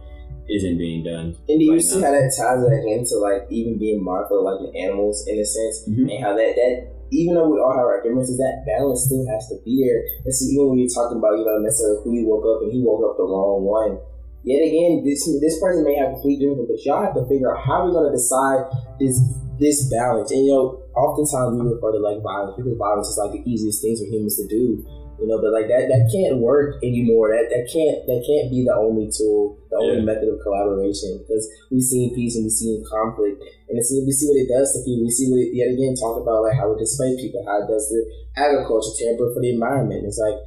isn't 0.49 0.77
being 0.77 1.03
done. 1.03 1.35
And 1.47 1.59
do 1.59 1.63
you 1.63 1.73
right 1.73 1.81
see 1.81 1.99
now. 1.99 2.07
how 2.07 2.11
that 2.15 2.31
ties 2.31 2.63
that 2.63 2.83
into 2.87 3.19
like 3.19 3.47
even 3.51 3.77
being 3.77 4.03
mindful 4.03 4.39
of 4.39 4.45
like 4.47 4.59
the 4.63 4.71
animals 4.79 5.27
in 5.27 5.39
a 5.39 5.45
sense, 5.45 5.87
mm-hmm. 5.87 6.09
and 6.09 6.23
how 6.23 6.35
that 6.35 6.55
that 6.55 6.97
even 7.11 7.35
though 7.35 7.47
we 7.47 7.59
all 7.59 7.71
have 7.71 7.87
our 7.87 8.03
differences, 8.03 8.37
that 8.37 8.67
balance 8.67 9.07
still 9.07 9.23
has 9.31 9.47
to 9.47 9.55
be 9.63 9.79
there. 9.79 10.03
And 10.27 10.33
so 10.33 10.43
even 10.51 10.75
when 10.75 10.79
you're 10.79 10.91
talking 10.91 11.19
about, 11.19 11.39
you 11.39 11.47
know, 11.47 11.63
necessarily 11.63 12.03
who 12.03 12.11
you 12.11 12.27
woke 12.27 12.43
up 12.43 12.67
and 12.67 12.71
he 12.71 12.83
woke 12.83 13.03
up 13.07 13.15
the 13.15 13.23
wrong 13.23 13.63
one, 13.63 13.99
yet 14.43 14.59
again, 14.59 15.03
this 15.07 15.23
this 15.39 15.59
person 15.59 15.87
may 15.87 15.95
have 15.95 16.19
completely 16.19 16.47
different, 16.47 16.67
but 16.67 16.79
y'all 16.83 17.03
have 17.03 17.15
to 17.15 17.23
figure 17.27 17.51
out 17.51 17.63
how 17.63 17.87
we're 17.87 17.95
gonna 17.95 18.11
decide 18.11 18.67
this 18.99 19.19
this 19.59 19.87
balance. 19.87 20.31
And 20.31 20.45
you 20.45 20.51
know, 20.51 20.83
oftentimes 20.95 21.55
we 21.55 21.63
refer 21.63 21.95
to 21.95 22.01
like 22.03 22.19
violence 22.23 22.55
because 22.59 22.75
violence 22.75 23.07
is 23.07 23.19
like 23.19 23.31
the 23.31 23.43
easiest 23.47 23.81
things 23.81 23.99
for 23.99 24.07
humans 24.07 24.35
to 24.37 24.47
do. 24.47 24.83
You 25.17 25.25
know, 25.25 25.41
but 25.41 25.49
like 25.49 25.65
that 25.65 25.89
that 25.89 26.05
can't 26.13 26.37
work 26.37 26.77
anymore. 26.85 27.33
That 27.33 27.49
that 27.49 27.65
can't 27.65 28.05
that 28.05 28.21
can't 28.21 28.53
be 28.53 28.61
the 28.61 28.77
only 28.77 29.09
tool, 29.09 29.57
the 29.73 29.81
only 29.81 30.05
yeah. 30.05 30.09
method 30.13 30.29
of 30.29 30.37
collaboration 30.45 31.17
because 31.25 31.41
we've 31.73 31.81
seen 31.81 32.13
peace 32.13 32.37
and 32.37 32.45
we've 32.45 32.53
seen 32.53 32.85
conflict, 32.85 33.41
and 33.41 33.81
it's, 33.81 33.89
we 33.89 34.13
see 34.13 34.29
what 34.29 34.37
it 34.37 34.45
does 34.45 34.77
to 34.77 34.85
people. 34.85 35.09
We 35.09 35.13
see 35.13 35.33
what 35.33 35.41
it 35.41 35.57
yet 35.57 35.73
again 35.73 35.97
talk 35.97 36.21
about 36.21 36.45
like 36.45 36.53
how 36.53 36.69
it 36.69 36.77
displaces 36.77 37.17
people, 37.17 37.41
how 37.49 37.65
it 37.65 37.69
does 37.69 37.89
the 37.89 38.05
agriculture, 38.37 38.93
terrible 38.93 39.33
for 39.33 39.41
the 39.41 39.57
environment. 39.57 40.05
It's 40.05 40.21
like 40.21 40.37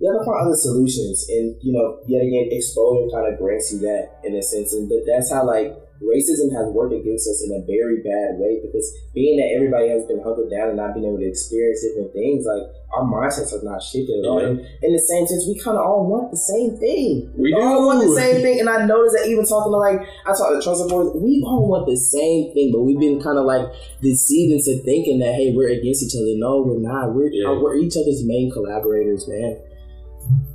you 0.00 0.08
have 0.08 0.16
to 0.16 0.24
find 0.24 0.48
other 0.48 0.56
solutions, 0.56 1.28
and 1.28 1.60
you 1.60 1.76
know, 1.76 2.00
yet 2.08 2.24
again, 2.24 2.48
exposure 2.48 3.12
kind 3.12 3.28
of 3.28 3.36
grants 3.36 3.68
you 3.68 3.84
that 3.84 4.24
in 4.24 4.32
a 4.32 4.40
sense, 4.40 4.72
and 4.72 4.88
but 4.88 5.04
that's 5.04 5.28
how 5.28 5.44
like 5.44 5.76
racism 6.00 6.48
has 6.56 6.72
worked 6.72 6.96
against 6.96 7.28
us 7.28 7.44
in 7.44 7.52
a 7.52 7.60
very 7.68 8.00
bad 8.00 8.40
way 8.40 8.56
because 8.64 8.88
being 9.12 9.36
that 9.36 9.52
everybody 9.52 9.92
has 9.92 10.08
been 10.08 10.20
hunkered 10.24 10.48
down 10.48 10.72
and 10.72 10.80
not 10.80 10.96
being 10.96 11.04
able 11.04 11.20
to 11.20 11.28
experience 11.28 11.84
different 11.84 12.12
things, 12.16 12.48
like 12.48 12.64
our 12.96 13.04
mindsets 13.04 13.52
are 13.52 13.60
not 13.62 13.84
shifted 13.84 14.24
at 14.24 14.26
all. 14.26 14.40
And 14.40 14.64
in 14.80 14.90
the 14.96 15.04
same 15.04 15.28
sense, 15.28 15.44
we 15.44 15.60
kind 15.60 15.76
of 15.76 15.84
all 15.84 16.08
want 16.08 16.32
the 16.32 16.40
same 16.40 16.80
thing. 16.80 17.28
We, 17.36 17.52
we 17.52 17.60
all 17.60 17.84
want 17.84 18.00
the 18.00 18.16
same 18.16 18.40
thing. 18.40 18.58
And 18.64 18.68
I 18.68 18.88
noticed 18.88 19.20
that 19.20 19.28
even 19.28 19.44
talking 19.44 19.70
to 19.70 19.78
like, 19.78 20.00
I 20.24 20.32
talked 20.32 20.56
to 20.56 20.64
trust 20.64 20.88
boys, 20.88 21.12
we 21.20 21.44
all 21.44 21.68
want 21.68 21.84
the 21.84 22.00
same 22.00 22.50
thing, 22.56 22.72
but 22.72 22.80
we've 22.80 22.98
been 22.98 23.20
kind 23.20 23.36
of 23.36 23.44
like 23.44 23.68
deceived 24.00 24.56
into 24.56 24.80
thinking 24.82 25.20
that, 25.20 25.36
hey, 25.36 25.52
we're 25.52 25.68
against 25.68 26.00
each 26.00 26.16
other. 26.16 26.32
No, 26.40 26.64
we're 26.64 26.80
not. 26.80 27.12
We're, 27.12 27.28
yeah. 27.28 27.52
Uh, 27.52 27.60
we're 27.60 27.76
each 27.76 27.94
other's 28.00 28.24
main 28.24 28.50
collaborators, 28.50 29.28
man. 29.28 29.60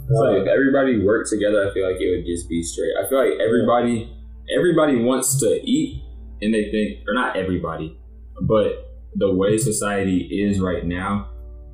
So 0.09 0.25
if 0.41 0.47
everybody 0.47 1.03
worked 1.03 1.29
together, 1.29 1.69
I 1.69 1.73
feel 1.73 1.85
like 1.85 1.99
it 2.01 2.09
would 2.09 2.25
just 2.25 2.47
be 2.47 2.63
straight. 2.63 2.93
I 2.97 3.09
feel 3.09 3.17
like 3.19 3.37
everybody 3.41 4.14
everybody 4.53 5.01
wants 5.01 5.39
to 5.39 5.59
eat 5.63 6.03
and 6.41 6.53
they 6.53 6.69
think 6.71 7.07
or 7.07 7.13
not 7.13 7.35
everybody 7.35 7.97
but 8.41 8.91
the 9.15 9.33
way 9.33 9.57
society 9.57 10.17
is 10.31 10.59
right 10.59 10.85
now 10.85 11.29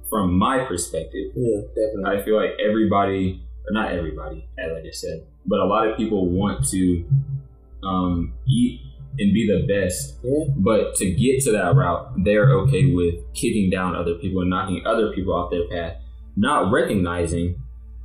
from 0.10 0.38
my 0.38 0.64
perspective 0.66 1.32
yeah 1.36 1.62
definitely 1.70 2.18
i 2.18 2.22
feel 2.24 2.36
like 2.36 2.52
everybody 2.64 3.44
or 3.68 3.74
not 3.74 3.92
everybody 3.92 4.48
as 4.60 4.72
i 4.78 4.82
just 4.82 5.02
said 5.02 5.26
but 5.46 5.60
a 5.60 5.66
lot 5.66 5.88
of 5.88 5.98
people 5.98 6.30
want 6.30 6.68
to 6.68 7.04
um, 7.84 8.34
eat 8.48 8.80
and 9.20 9.34
be 9.34 9.48
the 9.48 9.66
best 9.68 10.20
yeah. 10.24 10.46
but 10.58 10.96
to 10.96 11.12
get 11.12 11.42
to 11.44 11.52
that 11.52 11.76
route 11.76 12.14
they're 12.24 12.52
okay 12.52 12.94
with 12.94 13.16
kicking 13.34 13.70
down 13.70 13.96
other 13.96 14.14
people 14.16 14.42
and 14.42 14.50
knocking 14.50 14.82
other 14.86 15.12
people 15.14 15.34
off 15.34 15.52
their 15.52 15.68
path 15.68 15.98
not 16.38 16.72
recognizing 16.72 17.60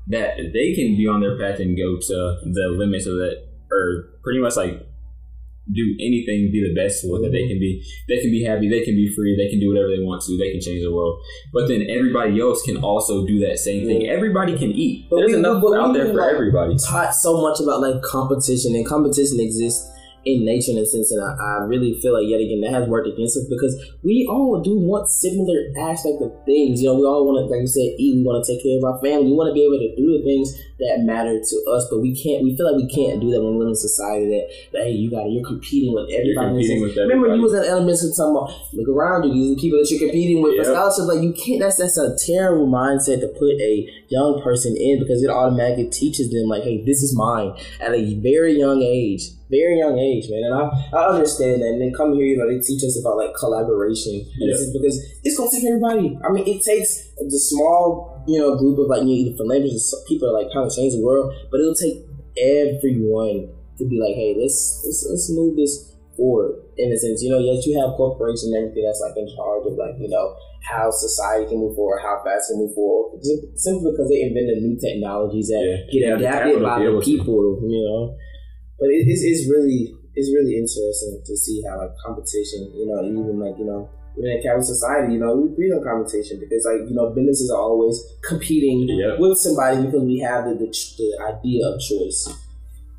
that 0.09 0.37
they 0.37 0.73
can 0.75 0.97
be 0.97 1.07
on 1.07 1.21
their 1.21 1.39
path 1.39 1.61
and 1.61 1.77
go 1.77 1.97
to 1.97 2.39
the 2.45 2.75
limits 2.77 3.07
of 3.07 3.15
that 3.15 3.47
or 3.71 4.09
pretty 4.27 4.43
much 4.43 4.57
like 4.57 4.83
do 5.73 5.83
anything, 5.99 6.51
be 6.51 6.63
the 6.63 6.75
best 6.75 7.03
with 7.07 7.25
it. 7.25 7.33
They 7.33 7.43
mm-hmm. 7.43 7.49
can 7.49 7.59
be, 7.59 7.83
they 8.09 8.19
can 8.21 8.31
be 8.31 8.43
happy, 8.43 8.69
they 8.69 8.85
can 8.85 8.95
be 8.95 9.11
free, 9.15 9.35
they 9.39 9.51
can 9.51 9.59
do 9.59 9.71
whatever 9.71 9.89
they 9.89 10.03
want 10.03 10.23
to, 10.27 10.39
they 10.39 10.51
can 10.51 10.61
change 10.61 10.83
the 10.83 10.95
world. 10.95 11.19
But 11.53 11.67
then 11.67 11.87
everybody 11.91 12.41
else 12.41 12.63
can 12.63 12.77
also 12.79 13.27
do 13.27 13.39
that 13.47 13.59
same 13.59 13.87
thing. 13.87 14.07
Everybody 14.07 14.59
can 14.59 14.71
eat. 14.71 15.07
But 15.11 15.17
There's 15.17 15.33
we, 15.33 15.39
enough 15.39 15.63
out 15.63 15.93
there 15.95 16.07
for 16.07 16.21
like 16.21 16.35
everybody. 16.35 16.77
Taught 16.77 17.15
so 17.15 17.43
much 17.43 17.59
about 17.61 17.81
like 17.81 18.03
competition, 18.03 18.75
and 18.75 18.87
competition 18.87 19.39
exists 19.41 19.91
in 20.27 20.45
nature 20.45 20.75
in 20.75 20.79
a 20.83 20.85
sense, 20.85 21.15
and 21.15 21.23
I, 21.23 21.39
I, 21.39 21.71
really 21.71 21.95
feel 22.03 22.11
like 22.11 22.27
yet 22.27 22.43
again 22.43 22.59
that 22.67 22.75
has 22.75 22.91
worked 22.91 23.07
against 23.07 23.39
us 23.39 23.47
because 23.47 23.79
we 24.03 24.27
all 24.27 24.59
do 24.59 24.75
want 24.75 25.07
similar 25.07 25.71
aspect 25.79 26.19
of 26.19 26.35
things. 26.43 26.83
You 26.83 26.91
know, 26.91 26.99
we 26.99 27.07
all 27.07 27.23
want 27.23 27.39
to, 27.39 27.47
like 27.47 27.63
you 27.63 27.71
said, 27.71 27.95
eat. 27.95 28.19
We 28.19 28.27
want 28.27 28.43
to 28.43 28.47
take 28.51 28.59
care 28.59 28.75
of 28.75 28.83
our 28.83 28.99
family. 28.99 29.31
We 29.31 29.39
want 29.39 29.55
to 29.55 29.57
be 29.57 29.63
able 29.63 29.79
to 29.79 29.95
do 29.95 30.19
the 30.19 30.27
things 30.27 30.51
that 30.83 31.07
matter 31.07 31.39
to 31.39 31.57
us, 31.71 31.87
but 31.87 32.03
we 32.03 32.11
can't. 32.11 32.43
We 32.43 32.59
feel 32.59 32.67
like 32.67 32.83
we 32.83 32.91
can't 32.91 33.23
do 33.23 33.31
that 33.31 33.39
when 33.39 33.55
we 33.55 33.63
live 33.63 33.71
in 33.71 33.79
a 33.79 33.87
society 33.87 34.27
that, 34.35 34.45
that 34.75 34.83
hey, 34.91 34.99
you 34.99 35.15
got 35.15 35.31
you're 35.31 35.47
competing 35.47 35.95
with 35.95 36.11
everybody. 36.11 36.59
Competing 36.59 36.83
with 36.83 36.99
everybody. 36.99 37.23
Remember, 37.23 37.31
you 37.39 37.47
was 37.47 37.55
in 37.55 37.63
elementary 37.63 38.11
talking 38.11 38.35
about 38.35 38.51
look 38.75 38.91
around 38.91 39.31
you. 39.31 39.31
These 39.31 39.55
are 39.55 39.63
people 39.63 39.79
that 39.79 39.87
you're 39.95 40.03
competing 40.03 40.43
with 40.43 40.59
yep. 40.59 40.67
for 40.67 40.75
scholarships. 40.75 41.07
Like 41.07 41.23
you 41.23 41.31
can't. 41.39 41.63
That's 41.63 41.79
that's 41.79 42.03
a 42.03 42.19
terrible 42.19 42.67
mindset 42.67 43.23
to 43.23 43.31
put 43.31 43.55
a 43.63 43.87
young 44.11 44.43
person 44.43 44.75
in 44.75 44.99
because 44.99 45.23
it 45.23 45.31
automatically 45.31 45.87
teaches 45.87 46.35
them 46.35 46.51
like, 46.51 46.67
hey, 46.67 46.83
this 46.83 46.99
is 46.99 47.15
mine 47.15 47.55
at 47.79 47.95
a 47.95 48.19
very 48.19 48.59
young 48.59 48.83
age 48.83 49.36
very 49.51 49.79
young 49.79 49.99
age, 49.99 50.27
man. 50.31 50.43
And 50.45 50.55
I, 50.55 50.65
I 50.97 51.01
understand 51.15 51.63
that. 51.63 51.69
And 51.77 51.81
then 51.81 51.93
come 51.95 52.15
here, 52.15 52.27
you 52.27 52.37
know, 52.37 52.49
they 52.51 52.59
teach 52.59 52.83
us 52.83 52.99
about 53.01 53.17
like 53.17 53.31
collaboration. 53.39 54.15
And 54.41 54.47
this 54.51 54.61
is 54.61 54.73
because 54.75 54.97
it's 55.23 55.37
gonna 55.39 55.51
take 55.51 55.65
everybody. 55.65 56.19
I 56.25 56.33
mean, 56.33 56.47
it 56.47 56.63
takes 56.65 57.15
the 57.17 57.39
small, 57.39 58.25
you 58.27 58.39
know, 58.41 58.57
group 58.59 58.79
of 58.79 58.87
like 58.91 59.07
you 59.07 59.31
know, 59.31 59.37
philanthropists, 59.37 59.95
people 60.09 60.29
that 60.29 60.35
like 60.35 60.53
kind 60.53 60.67
of 60.67 60.75
change 60.75 60.95
the 60.95 61.03
world, 61.05 61.33
but 61.51 61.61
it'll 61.61 61.75
take 61.79 62.03
everyone 62.39 63.49
to 63.79 63.85
be 63.89 64.01
like, 64.01 64.15
hey, 64.15 64.35
let's 64.39 64.83
let's 64.85 65.07
let's 65.11 65.29
move 65.31 65.57
this 65.57 65.93
forward 66.17 66.57
in 66.79 66.93
a 66.93 66.97
sense. 66.97 67.23
You 67.23 67.31
know, 67.31 67.39
yes, 67.39 67.67
you 67.67 67.79
have 67.81 67.95
corporations 67.97 68.45
and 68.51 68.57
everything 68.57 68.85
that's 68.85 69.01
like 69.05 69.17
in 69.17 69.29
charge 69.37 69.67
of 69.69 69.75
like 69.77 69.95
you 70.01 70.09
know 70.09 70.35
how 70.65 70.91
society 70.91 71.47
can 71.47 71.59
move 71.61 71.77
forward, 71.77 72.01
how 72.03 72.19
fast 72.25 72.51
can 72.51 72.59
move 72.59 72.75
forward, 72.75 73.21
simply 73.55 73.93
because 73.93 74.09
they 74.11 74.23
invented 74.23 74.59
new 74.63 74.75
technologies 74.81 75.49
that 75.49 75.63
Yeah. 75.63 75.79
get 75.93 76.01
Yeah, 76.03 76.17
adapted 76.17 76.63
by 76.63 76.79
the 76.81 76.89
able 76.91 77.01
to. 77.01 77.05
people. 77.05 77.61
You 77.69 77.83
know, 77.87 78.17
but 78.79 78.89
it, 78.89 79.05
it's 79.09 79.23
it's 79.23 79.49
really 79.51 79.95
it's 80.15 80.31
really 80.33 80.57
interesting 80.57 81.21
to 81.25 81.37
see 81.37 81.63
how 81.69 81.79
like 81.79 81.93
competition. 82.05 82.73
You 82.75 82.87
know, 82.89 83.03
even 83.05 83.39
like 83.41 83.59
you 83.59 83.65
know. 83.67 83.89
Even 84.19 84.31
in 84.31 84.41
capital 84.41 84.65
society, 84.65 85.13
you 85.13 85.21
know, 85.21 85.37
we 85.37 85.55
breed 85.55 85.73
on 85.77 85.85
competition 85.85 86.41
because, 86.41 86.65
like, 86.65 86.89
you 86.89 86.97
know, 86.97 87.13
businesses 87.13 87.51
are 87.53 87.61
always 87.61 88.01
competing 88.27 88.89
Yep. 88.89 89.19
with 89.21 89.37
somebody 89.37 89.85
because 89.85 90.01
we 90.05 90.21
have 90.21 90.47
the, 90.49 90.55
the, 90.57 90.65
the 90.97 91.09
idea 91.21 91.69
of 91.69 91.79
choice, 91.79 92.25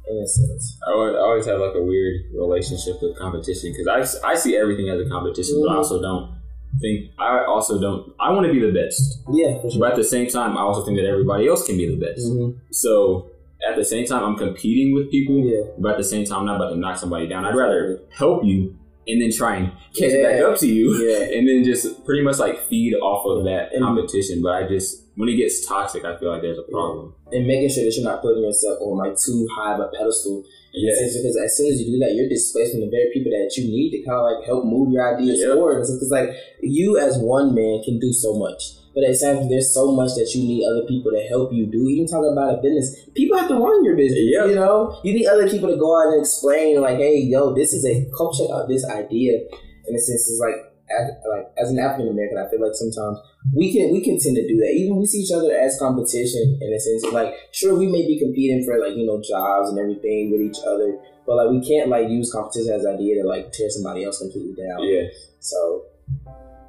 in 0.07 0.17
a 0.21 0.27
sense. 0.27 0.77
I 0.85 0.91
always, 0.91 1.15
I 1.15 1.19
always 1.19 1.45
have 1.47 1.59
like 1.59 1.73
a 1.73 1.81
weird 1.81 2.21
relationship 2.37 3.01
with 3.01 3.17
competition 3.17 3.73
because 3.73 3.89
I, 4.21 4.29
I 4.29 4.35
see 4.35 4.55
everything 4.55 4.89
as 4.89 5.01
a 5.01 5.09
competition, 5.09 5.57
but 5.65 5.71
I 5.71 5.73
Mhm. 5.73 5.77
also 5.77 5.99
don't 5.99 6.37
think 6.81 7.09
I 7.17 7.45
also 7.45 7.81
don't. 7.81 8.13
I 8.19 8.29
want 8.31 8.45
to 8.45 8.53
be 8.53 8.59
the 8.59 8.71
best, 8.71 9.01
Yeah, 9.33 9.57
for 9.59 9.71
sure. 9.71 9.79
but 9.79 9.93
at 9.93 9.97
the 9.97 10.03
same 10.03 10.27
time, 10.29 10.55
I 10.55 10.61
also 10.61 10.85
think 10.85 10.99
that 10.99 11.07
everybody 11.07 11.47
else 11.47 11.65
can 11.65 11.77
be 11.77 11.87
the 11.89 11.97
best. 11.97 12.29
Mhm. 12.29 12.57
So 12.69 13.31
at 13.69 13.75
the 13.75 13.85
same 13.85 14.05
time, 14.05 14.23
I'm 14.23 14.35
competing 14.37 14.93
with 14.93 15.09
people, 15.11 15.39
Yeah. 15.39 15.63
but 15.79 15.91
at 15.93 15.97
the 15.97 16.03
same 16.03 16.25
time, 16.25 16.39
I'm 16.39 16.45
not 16.45 16.55
about 16.57 16.69
to 16.71 16.77
knock 16.77 16.97
somebody 16.97 17.27
down. 17.27 17.45
I'd 17.45 17.55
rather 17.55 18.01
help 18.09 18.43
you 18.43 18.75
and 19.07 19.21
then 19.21 19.31
try 19.31 19.55
and 19.55 19.71
catch 19.95 20.11
Yeah. 20.11 20.23
back 20.23 20.41
up 20.43 20.57
to 20.59 20.67
you, 20.67 20.93
Yeah. 20.97 21.23
and 21.37 21.47
then 21.47 21.63
just 21.63 22.03
pretty 22.05 22.23
much 22.23 22.39
like 22.39 22.59
feed 22.67 22.93
off 22.95 23.25
of 23.25 23.45
that 23.45 23.73
And- 23.73 23.83
competition. 23.83 24.41
But 24.41 24.53
I 24.63 24.67
just 24.67 25.03
when 25.15 25.29
it 25.29 25.35
gets 25.37 25.65
toxic, 25.65 26.05
I 26.05 26.15
feel 26.17 26.29
like 26.29 26.43
there's 26.43 26.59
a 26.59 26.69
problem. 26.69 27.15
And 27.31 27.47
making 27.47 27.69
sure 27.69 27.83
that 27.85 27.95
you're 27.95 28.05
not 28.05 28.21
putting 28.21 28.43
yourself 28.43 28.77
on 28.81 28.97
like 28.99 29.17
too 29.17 29.47
high 29.57 29.73
of 29.73 29.79
a 29.79 29.87
pedestal. 29.87 30.43
It's 30.79 31.17
because 31.17 31.35
as 31.43 31.57
soon 31.57 31.73
as 31.73 31.81
you 31.81 31.93
do 31.93 31.97
that, 32.05 32.13
you're 32.13 32.29
displacing 32.29 32.81
the 32.81 32.89
very 32.91 33.09
people 33.11 33.31
that 33.31 33.49
you 33.57 33.63
need 33.65 33.89
to 33.97 34.03
kind 34.05 34.19
of 34.19 34.25
like 34.29 34.45
help 34.45 34.63
move 34.65 34.91
your 34.93 35.01
ideas 35.17 35.39
Yeah. 35.41 35.55
forward. 35.55 35.79
Because 35.81 36.11
like 36.11 36.29
you 36.61 36.99
as 36.99 37.17
one 37.17 37.55
man 37.55 37.81
can 37.83 37.97
do 37.97 38.13
so 38.13 38.37
much. 38.37 38.73
But 38.97 39.05
at 39.05 39.13
the 39.13 39.21
same 39.21 39.37
time, 39.37 39.49
there's 39.53 39.69
so 39.69 39.93
much 39.93 40.17
that 40.17 40.33
you 40.33 40.41
need 40.41 40.65
other 40.65 40.81
people 40.89 41.13
to 41.13 41.21
help 41.29 41.53
you 41.53 41.69
do. 41.69 41.85
Even 41.85 42.09
talking 42.09 42.33
about 42.33 42.57
a 42.57 42.61
business, 42.65 42.97
people 43.13 43.37
have 43.37 43.45
to 43.45 43.61
run 43.61 43.85
your 43.85 43.93
business. 43.93 44.25
Yeah. 44.25 44.49
You 44.49 44.57
know, 44.57 44.97
you 45.05 45.13
need 45.13 45.29
other 45.29 45.45
people 45.45 45.69
to 45.69 45.77
go 45.77 45.93
out 45.93 46.17
and 46.17 46.25
explain, 46.25 46.81
like, 46.81 46.97
"Hey, 46.97 47.21
yo, 47.21 47.53
this 47.53 47.77
is 47.77 47.85
a 47.85 47.93
check 48.09 48.49
out 48.49 48.65
this 48.65 48.81
idea." 48.89 49.37
In 49.85 49.93
a 49.93 50.01
sense, 50.01 50.25
it's 50.25 50.41
like, 50.41 50.57
as, 50.89 51.13
like 51.29 51.45
as 51.61 51.69
an 51.69 51.77
African 51.77 52.09
American, 52.09 52.41
I 52.41 52.49
feel 52.49 52.57
like 52.57 52.73
sometimes 52.73 53.21
we 53.53 53.69
can 53.69 53.93
we 53.93 54.01
can 54.01 54.17
tend 54.17 54.33
to 54.33 54.49
do 54.49 54.57
that. 54.65 54.73
Even 54.73 54.97
we 54.97 55.05
see 55.05 55.21
each 55.21 55.31
other 55.31 55.53
as 55.53 55.77
competition 55.77 56.57
in 56.57 56.73
a 56.73 56.79
sense. 56.81 57.05
Like, 57.13 57.37
sure, 57.53 57.77
we 57.77 57.85
may 57.85 58.01
be 58.01 58.17
competing 58.17 58.65
for 58.65 58.81
like 58.81 58.97
you 58.97 59.05
know 59.05 59.21
jobs 59.21 59.69
and 59.69 59.77
everything 59.77 60.33
with 60.33 60.41
each 60.41 60.57
other, 60.65 60.97
but 61.29 61.37
like 61.37 61.53
we 61.53 61.61
can't 61.61 61.93
like 61.93 62.09
use 62.09 62.33
competition 62.33 62.73
as 62.73 62.81
an 62.81 62.97
idea 62.97 63.21
to 63.21 63.29
like 63.29 63.53
tear 63.53 63.69
somebody 63.69 64.09
else 64.09 64.17
completely 64.17 64.57
down. 64.57 64.81
Yeah, 64.89 65.05
So 65.37 65.85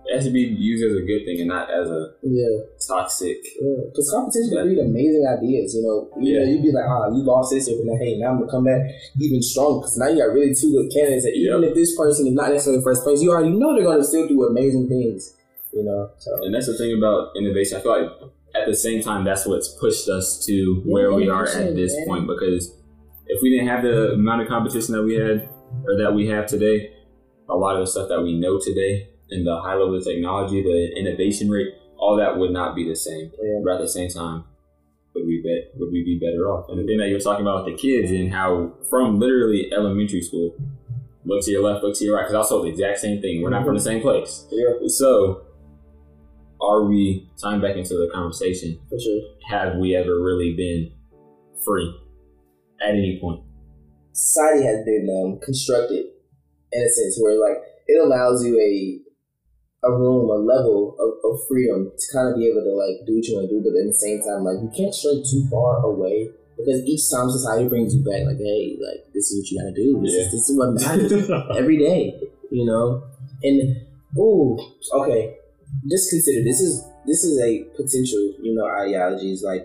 it 0.08 0.16
has 0.16 0.24
to 0.24 0.30
be 0.32 0.40
used 0.40 0.80
as 0.82 0.96
a 0.96 1.04
good 1.04 1.24
thing 1.28 1.36
and 1.44 1.48
not 1.48 1.68
as 1.68 1.84
a 1.90 2.16
yeah. 2.24 2.64
toxic. 2.88 3.36
Because 3.92 4.08
competition 4.08 4.56
can 4.56 4.64
breed 4.64 4.78
amazing 4.80 5.20
ideas, 5.28 5.76
you 5.76 5.82
know. 5.84 6.08
You 6.16 6.32
Yeah. 6.32 6.38
know, 6.40 6.50
you'd 6.50 6.62
be 6.62 6.72
like, 6.72 6.88
ah, 6.88 7.12
you 7.12 7.20
lost 7.28 7.52
this 7.52 7.68
but 7.68 7.76
hey, 8.00 8.16
now 8.16 8.32
I'm 8.32 8.38
gonna 8.40 8.50
come 8.50 8.64
back 8.64 8.88
even 9.20 9.42
stronger. 9.42 9.80
Because 9.84 9.98
now 9.98 10.08
you 10.08 10.16
got 10.24 10.32
really 10.32 10.54
two 10.56 10.72
good 10.72 10.88
candidates. 10.88 11.24
That 11.28 11.36
even 11.36 11.60
Yep. 11.60 11.70
if 11.70 11.74
this 11.76 11.94
person 11.94 12.26
is 12.26 12.32
not 12.32 12.48
necessarily 12.48 12.82
first 12.82 13.04
place, 13.04 13.20
you 13.20 13.30
already 13.30 13.50
know 13.52 13.76
they're 13.76 13.84
gonna 13.84 14.02
still 14.02 14.26
do 14.26 14.44
amazing 14.44 14.88
things. 14.88 15.36
You 15.74 15.84
know, 15.84 16.08
so 16.16 16.32
And 16.42 16.54
that's 16.54 16.66
the 16.66 16.78
thing 16.78 16.96
about 16.96 17.36
innovation. 17.36 17.76
I 17.76 17.80
feel 17.82 17.92
like 17.92 18.10
at 18.54 18.66
the 18.66 18.74
same 18.74 19.02
time, 19.02 19.24
that's 19.24 19.44
what's 19.44 19.68
pushed 19.78 20.08
us 20.08 20.42
to 20.46 20.82
where 20.86 21.12
we 21.12 21.28
are 21.28 21.44
at 21.46 21.76
this 21.76 21.94
man. 21.94 22.06
point. 22.06 22.26
Because 22.26 22.72
if 23.26 23.42
we 23.42 23.50
didn't 23.50 23.68
have 23.68 23.82
the 23.84 24.12
amount 24.12 24.40
of 24.40 24.48
competition 24.48 24.94
that 24.94 25.02
we 25.02 25.16
had 25.16 25.46
or 25.86 25.98
that 25.98 26.14
we 26.14 26.26
have 26.28 26.46
today, 26.46 26.90
a 27.50 27.54
lot 27.54 27.76
of 27.76 27.80
the 27.84 27.86
stuff 27.86 28.08
that 28.08 28.22
we 28.22 28.38
know 28.40 28.58
today 28.58 29.10
and 29.30 29.46
the 29.46 29.60
high 29.60 29.74
level 29.74 29.94
of 29.96 30.04
technology, 30.04 30.62
the 30.62 30.98
innovation 30.98 31.48
rate, 31.50 31.68
all 31.98 32.16
that 32.16 32.38
would 32.38 32.50
not 32.52 32.74
be 32.74 32.88
the 32.88 32.96
same. 32.96 33.30
Yeah. 33.42 33.60
But 33.64 33.74
at 33.74 33.80
the 33.80 33.88
same 33.88 34.08
time, 34.10 34.44
would 35.14 35.26
we 35.26 35.42
bet 35.42 35.78
would 35.78 35.90
we 35.92 36.04
be 36.04 36.18
better 36.18 36.48
off? 36.50 36.68
And 36.68 36.78
the 36.78 36.86
thing 36.86 36.98
that 36.98 37.08
you 37.08 37.14
were 37.14 37.20
talking 37.20 37.44
about 37.44 37.64
with 37.64 37.74
the 37.74 37.80
kids 37.80 38.10
and 38.10 38.32
how 38.32 38.72
from 38.88 39.18
literally 39.18 39.70
elementary 39.72 40.22
school, 40.22 40.54
look 41.24 41.44
to 41.44 41.50
your 41.50 41.62
left, 41.62 41.82
look 41.84 41.96
to 41.98 42.04
your 42.04 42.16
right, 42.16 42.26
because 42.28 42.46
I 42.46 42.48
saw 42.48 42.62
the 42.62 42.68
exact 42.68 42.98
same 43.00 43.20
thing. 43.20 43.42
We're 43.42 43.50
not 43.50 43.64
from 43.64 43.74
the 43.74 43.80
same 43.82 44.00
place. 44.00 44.46
yeah, 44.50 44.86
So, 44.86 45.42
are 46.60 46.84
we 46.84 47.28
time 47.40 47.60
back 47.60 47.76
into 47.76 47.94
the 47.94 48.10
conversation? 48.12 48.78
for 48.88 48.98
sure. 48.98 49.20
Have 49.50 49.76
we 49.76 49.94
ever 49.96 50.20
really 50.22 50.54
been 50.54 50.92
free 51.64 51.92
at 52.80 52.90
any 52.90 53.18
point? 53.20 53.42
Society 54.12 54.64
has 54.66 54.84
been 54.84 55.08
um, 55.10 55.40
constructed 55.40 56.06
in 56.72 56.82
a 56.82 56.88
sense 56.88 57.18
where 57.20 57.40
like 57.40 57.62
it 57.86 58.00
allows 58.04 58.44
you 58.44 58.58
a 58.60 59.00
a 59.84 59.90
room, 59.92 60.26
a 60.30 60.34
level 60.42 60.96
of, 60.98 61.10
of 61.22 61.38
freedom 61.48 61.90
to 61.94 62.04
kind 62.12 62.28
of 62.32 62.36
be 62.36 62.46
able 62.50 62.62
to 62.66 62.74
like 62.74 63.06
do 63.06 63.14
what 63.14 63.24
you 63.26 63.34
want 63.38 63.46
to 63.48 63.54
do, 63.54 63.62
but 63.62 63.78
at 63.78 63.86
the 63.86 63.94
same 63.94 64.18
time, 64.26 64.42
like 64.42 64.58
you 64.58 64.70
can't 64.74 64.94
stray 64.94 65.22
too 65.22 65.46
far 65.50 65.78
away 65.86 66.30
because 66.58 66.82
each 66.82 67.06
time 67.06 67.30
society 67.30 67.68
brings 67.68 67.94
you 67.94 68.02
back, 68.02 68.26
like, 68.26 68.42
hey, 68.42 68.74
like 68.82 69.06
this 69.14 69.30
is 69.30 69.38
what 69.38 69.46
you 69.50 69.54
gotta 69.62 69.74
do. 69.78 69.88
This 70.02 70.14
Yeah. 70.14 70.26
is 70.26 70.32
this 70.34 70.44
is 70.50 70.54
what 70.58 70.74
matters 70.74 71.30
every 71.56 71.78
day, 71.78 72.18
you 72.50 72.66
know. 72.66 73.06
And 73.42 73.86
oh, 74.18 74.58
okay, 74.98 75.38
just 75.88 76.10
consider 76.10 76.42
this 76.42 76.58
is 76.60 76.82
this 77.06 77.22
is 77.22 77.38
a 77.38 77.62
potential, 77.78 78.34
you 78.42 78.54
know, 78.58 78.66
ideology. 78.66 79.30
Is 79.30 79.46
like 79.46 79.62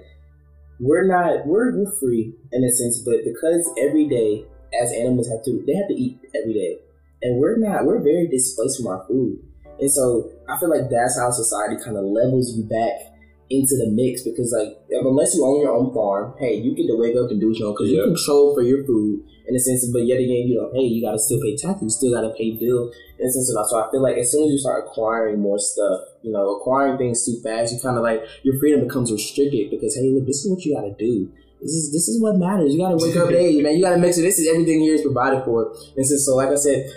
we're 0.79 1.07
not 1.07 1.47
we're 1.47 1.73
we're 1.73 1.91
free 1.99 2.33
in 2.51 2.63
a 2.63 2.69
sense, 2.69 3.01
but 3.01 3.25
because 3.25 3.65
every 3.81 4.07
day 4.07 4.45
as 4.81 4.91
animals 4.93 5.27
have 5.29 5.43
to 5.45 5.63
they 5.65 5.73
have 5.73 5.87
to 5.89 5.93
eat 5.97 6.19
every 6.37 6.53
day, 6.53 6.77
and 7.23 7.39
we're 7.41 7.57
not 7.57 7.85
we're 7.85 8.01
very 8.03 8.27
displaced 8.27 8.77
from 8.77 8.87
our 8.93 9.05
food. 9.07 9.39
And 9.79 9.91
so 9.91 10.31
I 10.47 10.57
feel 10.59 10.69
like 10.69 10.89
that's 10.89 11.17
how 11.19 11.31
society 11.31 11.75
kind 11.83 11.97
of 11.97 12.05
levels 12.05 12.55
you 12.55 12.63
back 12.63 13.11
into 13.49 13.75
the 13.77 13.91
mix 13.91 14.23
because 14.23 14.49
like 14.55 14.77
unless 14.89 15.35
you 15.35 15.43
own 15.45 15.61
your 15.61 15.75
own 15.75 15.93
farm, 15.93 16.33
hey, 16.39 16.55
you 16.55 16.73
get 16.75 16.87
to 16.87 16.97
wake 16.97 17.15
up 17.17 17.29
and 17.29 17.39
do 17.41 17.47
your 17.51 17.55
you 17.55 17.65
want 17.65 17.77
because 17.77 17.91
Yeah. 17.91 17.99
you 18.01 18.15
control 18.15 18.55
for 18.55 18.61
your 18.63 18.83
food 18.85 19.21
in 19.47 19.55
a 19.55 19.59
sense. 19.59 19.85
But 19.91 20.07
yet 20.07 20.17
again, 20.17 20.47
you 20.47 20.55
know, 20.57 20.71
hey, 20.73 20.87
you 20.87 21.03
got 21.03 21.11
to 21.11 21.19
still 21.19 21.41
pay 21.41 21.55
taxes, 21.57 21.83
you 21.83 21.89
still 21.89 22.13
got 22.15 22.21
to 22.25 22.33
pay 22.33 22.55
bills 22.55 22.95
in 23.19 23.27
a 23.27 23.29
sense. 23.29 23.49
of 23.51 23.55
that. 23.59 23.67
So 23.69 23.77
I 23.83 23.91
feel 23.91 24.01
like 24.01 24.17
as 24.17 24.31
soon 24.31 24.45
as 24.47 24.51
you 24.51 24.57
start 24.57 24.85
acquiring 24.87 25.39
more 25.41 25.59
stuff, 25.59 26.01
you 26.23 26.31
know, 26.31 26.55
acquiring 26.55 26.97
things 26.97 27.25
too 27.25 27.37
fast, 27.43 27.73
you 27.73 27.79
kind 27.83 27.97
of 27.97 28.03
like 28.03 28.23
your 28.43 28.57
freedom 28.59 28.81
becomes 28.87 29.11
restricted 29.11 29.69
because 29.69 29.93
hey, 29.95 30.09
look, 30.09 30.25
this 30.25 30.45
is 30.45 30.49
what 30.49 30.63
you 30.63 30.73
got 30.73 30.87
to 30.87 30.95
do. 30.97 31.29
This 31.61 31.71
is 31.71 31.91
this 31.93 32.07
is 32.07 32.21
what 32.21 32.37
matters. 32.37 32.73
You 32.73 32.79
got 32.79 32.97
to 32.97 32.99
wake 32.99 33.15
up, 33.17 33.29
hey, 33.35 33.61
man. 33.61 33.75
You 33.75 33.83
got 33.83 33.91
to 33.95 34.01
make 34.01 34.13
sure 34.15 34.23
this 34.23 34.39
is 34.39 34.47
everything 34.49 34.79
here 34.79 34.95
is 34.95 35.01
provided 35.03 35.43
for. 35.45 35.75
And 35.95 36.07
so, 36.07 36.15
so 36.17 36.35
like 36.35 36.49
I 36.49 36.55
said, 36.55 36.89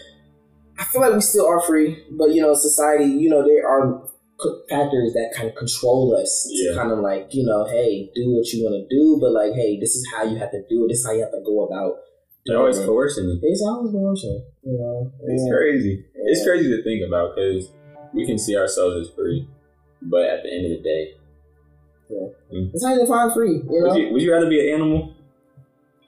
I 0.79 0.85
feel 0.85 1.01
like 1.01 1.15
we 1.15 1.21
still 1.21 1.47
are 1.47 1.61
free, 1.63 2.05
but 2.11 2.31
you 2.35 2.43
know, 2.43 2.55
society, 2.55 3.05
you 3.05 3.29
know, 3.31 3.43
there 3.47 3.67
are 3.67 4.03
factors 4.69 5.15
that 5.15 5.33
kind 5.35 5.49
of 5.49 5.55
control 5.57 6.15
us 6.21 6.47
Yeah. 6.51 6.73
to 6.73 6.77
kind 6.77 6.93
of 6.93 6.99
like, 6.99 7.33
you 7.35 7.45
know, 7.47 7.65
hey, 7.65 8.11
do 8.15 8.37
what 8.37 8.53
you 8.53 8.65
want 8.65 8.77
to 8.77 8.85
do, 8.95 9.19
but 9.21 9.33
like, 9.33 9.55
hey, 9.55 9.81
this 9.81 9.97
is 9.97 10.07
how 10.13 10.25
you 10.25 10.37
have 10.37 10.51
to 10.51 10.63
do 10.69 10.85
it. 10.85 10.89
This 10.89 10.99
is 11.01 11.07
how 11.07 11.13
you 11.13 11.21
have 11.21 11.33
to 11.33 11.41
go 11.45 11.65
about. 11.65 12.01
They're 12.45 12.59
always 12.59 12.79
coercing. 12.79 13.41
It's 13.43 13.63
always 13.63 13.93
coercion, 13.93 14.45
you 14.63 14.79
know. 14.79 15.11
It's 15.27 15.43
Yeah. 15.47 15.53
crazy. 15.57 16.05
It's 16.15 16.45
crazy 16.45 16.69
to 16.77 16.83
think 16.85 17.03
about 17.07 17.35
because 17.35 17.71
we 18.13 18.27
can 18.27 18.39
see 18.39 18.57
ourselves 18.57 19.09
as 19.09 19.15
free, 19.15 19.49
but 20.03 20.23
at 20.25 20.43
the 20.43 20.53
end 20.53 20.67
of 20.67 20.71
the 20.79 20.83
day, 20.83 21.15
yeah, 22.09 22.29
hmm. 22.51 22.67
It's 22.73 22.85
how 22.85 22.93
you 22.95 23.01
define 23.01 23.31
free, 23.33 23.63
you 23.69 23.81
know. 23.81 23.89
would 23.89 23.97
you, 23.99 24.13
would 24.13 24.23
you 24.23 24.33
rather 24.33 24.49
be 24.49 24.61
an 24.69 24.75
animal? 24.75 25.16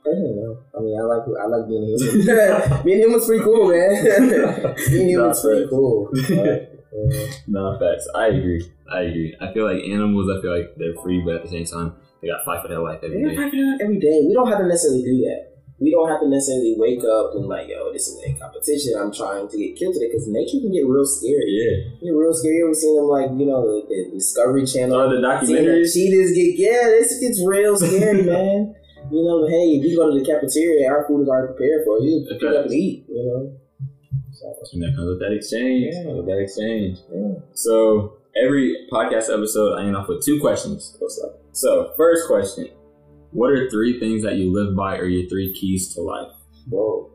Personally, 0.08 0.34
no. 0.40 0.58
I 0.74 0.80
mean, 0.80 0.96
I 0.98 1.02
like 1.04 1.22
I 1.40 1.46
like 1.46 1.68
being 1.68 1.84
human. 1.84 2.82
being 2.84 2.98
human's 2.98 3.26
pretty 3.26 3.44
cool, 3.44 3.68
man. 3.68 4.74
being 4.90 5.08
human's 5.08 5.36
Nah, 5.38 5.48
pretty 5.48 5.62
facts. 5.62 5.70
cool. 5.70 6.10
Yeah. 6.88 7.26
No, 7.46 7.78
facts. 7.78 8.08
I 8.14 8.28
agree. 8.28 8.64
I 8.90 9.02
agree. 9.02 9.36
I 9.40 9.52
feel 9.52 9.64
like 9.70 9.84
animals. 9.84 10.26
I 10.32 10.40
feel 10.40 10.56
like 10.56 10.72
they're 10.78 10.96
free, 11.02 11.20
but 11.24 11.36
at 11.36 11.42
the 11.44 11.48
same 11.52 11.64
time, 11.66 11.94
they 12.22 12.28
got 12.28 12.44
fight 12.44 12.62
for 12.62 12.68
their 12.68 12.80
life 12.80 13.00
every 13.04 13.22
We're 13.22 13.30
day. 13.30 13.36
fighting 13.36 13.60
it 13.60 13.74
out 13.74 13.80
every 13.84 14.00
day. 14.00 14.24
We 14.26 14.32
don't 14.34 14.48
have 14.48 14.58
to 14.58 14.66
necessarily 14.66 15.04
do 15.04 15.20
that. 15.28 15.52
We 15.78 15.92
don't 15.92 16.08
have 16.08 16.18
to 16.24 16.28
necessarily 16.28 16.74
wake 16.76 17.04
up 17.04 17.36
and 17.36 17.46
like, 17.46 17.68
yo, 17.68 17.92
this 17.92 18.08
is 18.08 18.18
a 18.24 18.32
competition. 18.40 18.98
I'm 18.98 19.12
trying 19.14 19.46
to 19.46 19.56
get 19.56 19.76
killed 19.78 19.94
today 19.94 20.08
because 20.10 20.26
nature 20.26 20.58
can 20.58 20.72
get 20.72 20.88
real 20.88 21.06
scary. 21.06 21.46
Yeah. 21.54 22.02
Get 22.02 22.16
real 22.18 22.34
scary. 22.34 22.64
We've 22.66 22.74
seen 22.74 22.96
them 22.96 23.06
like, 23.06 23.30
you 23.38 23.46
know, 23.46 23.62
the, 23.62 23.86
the 23.86 24.18
Discovery 24.18 24.66
Channel. 24.66 24.98
Seeing 24.98 25.22
the 25.22 25.28
documentaries. 25.28 25.94
cheetahs 25.94 26.32
get 26.34 26.50
yeah, 26.58 26.82
this 26.98 27.20
gets 27.20 27.38
real 27.46 27.76
scary, 27.76 28.22
man. 28.26 28.74
You 29.10 29.24
know, 29.24 29.46
hey, 29.48 29.80
if 29.80 29.84
you 29.84 29.96
go 29.96 30.12
to 30.12 30.18
the 30.18 30.24
cafeteria, 30.24 30.88
our 30.90 31.06
food 31.08 31.22
is 31.22 31.28
already 31.28 31.54
prepared 31.54 31.84
for 31.84 31.98
you. 32.00 32.26
Just 32.28 32.40
pick 32.40 32.50
up 32.50 32.64
and 32.66 32.74
eat. 32.74 33.04
You 33.08 33.24
know. 33.24 33.56
So, 34.32 34.54
And 34.72 34.82
that 34.82 34.94
comes 34.94 35.08
with 35.08 35.20
that 35.20 35.32
exchange. 35.32 35.94
Yeah. 35.94 36.12
With 36.12 36.26
that 36.26 36.38
exchange. 36.38 36.98
yeah. 37.12 37.40
So 37.54 38.18
every 38.36 38.76
podcast 38.92 39.32
episode, 39.32 39.78
I 39.78 39.84
end 39.86 39.96
off 39.96 40.08
with 40.08 40.24
two 40.24 40.40
questions. 40.40 40.96
What's 41.00 41.20
up? 41.24 41.40
So 41.52 41.92
first 41.96 42.26
question: 42.26 42.68
What 43.32 43.50
are 43.50 43.68
three 43.70 43.98
things 43.98 44.22
that 44.22 44.36
you 44.36 44.52
live 44.52 44.76
by, 44.76 44.98
or 44.98 45.06
your 45.06 45.28
three 45.28 45.52
keys 45.54 45.94
to 45.94 46.02
life? 46.02 46.32
Whoa. 46.68 47.10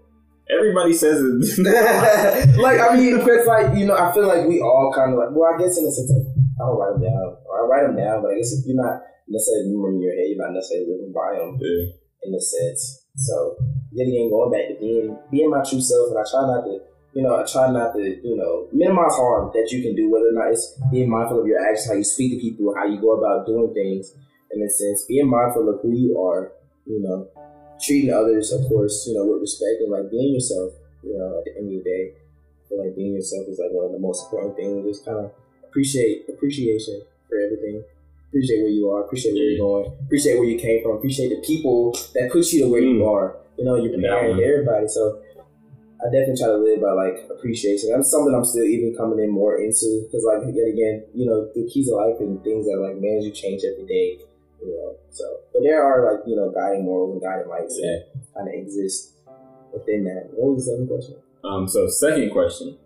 Everybody 0.50 0.94
says 0.94 1.22
it. 1.22 2.58
like 2.58 2.80
I 2.82 2.96
mean, 2.98 3.22
it's 3.24 3.48
like 3.48 3.78
you 3.78 3.86
know, 3.86 3.96
I 3.96 4.12
feel 4.14 4.28
like 4.28 4.48
we 4.48 4.60
all 4.60 4.92
kind 4.94 5.14
of 5.14 5.20
like. 5.20 5.30
Well, 5.32 5.54
I 5.54 5.58
guess 5.58 5.78
in 5.78 5.86
a 5.86 5.92
sense, 5.92 6.12
like 6.12 6.28
I 6.60 6.68
don't 6.68 6.78
write 6.78 6.94
them 6.94 7.04
down, 7.04 7.38
or 7.46 7.54
I 7.64 7.68
write 7.70 7.88
them 7.88 7.96
down, 7.96 8.22
but 8.24 8.32
I 8.32 8.36
guess 8.36 8.52
if 8.52 8.66
you're 8.66 8.76
not 8.76 9.02
necessarily 9.28 9.72
remembering 9.72 9.96
in 9.98 10.02
your 10.04 10.16
head, 10.16 10.28
you're 10.30 10.44
not 10.44 10.54
necessarily 10.54 10.92
living 10.92 11.14
by 11.14 11.38
them 11.38 11.58
Yeah. 11.62 11.96
in 12.24 12.36
a 12.36 12.42
sense. 12.42 13.06
So 13.16 13.58
yet 13.92 14.08
again, 14.08 14.30
going 14.30 14.52
back 14.52 14.68
to 14.70 14.76
being 14.80 15.18
being 15.32 15.50
my 15.50 15.62
true 15.64 15.82
self, 15.82 16.10
and 16.10 16.20
I 16.20 16.26
try 16.26 16.48
not 16.48 16.66
to, 16.66 16.82
you 17.14 17.22
know, 17.22 17.36
I 17.36 17.44
try 17.46 17.72
not 17.72 17.94
to, 17.94 18.02
you 18.02 18.36
know, 18.36 18.68
minimize 18.72 19.16
harm 19.16 19.52
that 19.54 19.72
you 19.72 19.82
can 19.84 19.96
do, 19.96 20.10
whether 20.10 20.30
or 20.30 20.38
not 20.38 20.52
it's 20.52 20.74
being 20.92 21.10
mindful 21.10 21.42
of 21.42 21.48
your 21.48 21.62
actions, 21.62 21.88
how 21.88 21.94
you 21.96 22.04
speak 22.04 22.34
to 22.34 22.40
people, 22.42 22.74
how 22.76 22.86
you 22.86 23.00
go 23.00 23.14
about 23.14 23.46
doing 23.46 23.74
things. 23.74 24.14
In 24.52 24.62
a 24.62 24.70
sense, 24.70 25.06
being 25.08 25.30
mindful 25.30 25.68
of 25.70 25.82
who 25.82 25.98
you 25.98 26.22
are, 26.22 26.52
you 26.86 27.02
know, 27.02 27.28
treating 27.82 28.14
others, 28.14 28.52
of 28.54 28.68
course, 28.70 29.06
you 29.08 29.16
know, 29.16 29.26
with 29.26 29.42
respect 29.42 29.82
and 29.82 29.92
like 29.92 30.12
being 30.12 30.34
yourself. 30.34 30.74
You 31.02 31.18
know, 31.18 31.40
at 31.40 31.46
the 31.46 31.58
end 31.58 31.74
of 31.74 31.84
the 31.84 31.90
day, 31.90 32.14
I 32.14 32.70
feel 32.70 32.86
like 32.86 32.96
being 32.96 33.14
yourself 33.14 33.48
is 33.50 33.60
like 33.60 33.72
one 33.72 33.86
of 33.88 33.92
the 33.92 34.00
most 34.00 34.26
important 34.26 34.56
things. 34.56 34.86
Just 34.86 35.06
kind 35.06 35.26
of 35.26 35.32
appreciate 35.68 36.30
appreciation 36.30 37.02
for 37.28 37.38
everything 37.40 37.84
appreciate 38.34 38.66
where 38.66 38.74
you 38.74 38.90
are, 38.90 39.06
appreciate 39.06 39.34
where 39.38 39.46
you're 39.46 39.62
going, 39.62 39.86
appreciate 40.02 40.42
where 40.42 40.50
you 40.50 40.58
came 40.58 40.82
from, 40.82 40.98
appreciate 40.98 41.30
the 41.30 41.42
people 41.46 41.94
that 42.18 42.34
put 42.34 42.50
you 42.50 42.66
to 42.66 42.68
where 42.68 42.82
you 42.82 42.98
mm. 42.98 43.06
are. 43.06 43.38
You 43.62 43.66
know, 43.66 43.78
your 43.78 43.94
parents, 44.02 44.42
everybody. 44.42 44.88
So 44.90 45.22
I 46.02 46.10
definitely 46.10 46.42
try 46.42 46.50
to 46.50 46.58
live 46.58 46.82
by 46.82 46.98
like 46.98 47.30
appreciation. 47.30 47.94
That's 47.94 48.10
something 48.10 48.34
I'm 48.34 48.44
still 48.44 48.66
even 48.66 48.98
coming 48.98 49.22
in 49.22 49.30
more 49.30 49.62
into 49.62 50.10
because, 50.10 50.26
like, 50.26 50.42
yet 50.50 50.74
again, 50.74 51.06
you 51.14 51.30
know, 51.30 51.46
the 51.54 51.70
keys 51.70 51.86
of 51.94 52.02
life 52.02 52.18
and 52.18 52.42
things 52.42 52.66
that 52.66 52.82
like 52.82 52.98
manage 52.98 53.30
you 53.30 53.32
change 53.32 53.62
every 53.62 53.86
day. 53.86 54.18
You 54.66 54.74
know, 54.74 54.98
so 55.12 55.24
but 55.54 55.62
there 55.62 55.86
are 55.86 56.02
like 56.10 56.26
you 56.26 56.36
know 56.36 56.50
guiding 56.50 56.86
morals 56.90 57.14
and 57.14 57.22
guiding 57.22 57.48
lights 57.48 57.78
yeah. 57.78 58.02
that 58.10 58.34
kind 58.34 58.50
of 58.50 58.56
exist 58.58 59.14
within 59.70 60.10
that. 60.10 60.34
What 60.34 60.58
was 60.58 60.66
the 60.66 60.74
second 60.74 60.88
question? 60.90 61.16
Um, 61.46 61.68
so 61.68 61.86
second 61.88 62.32
question 62.32 62.80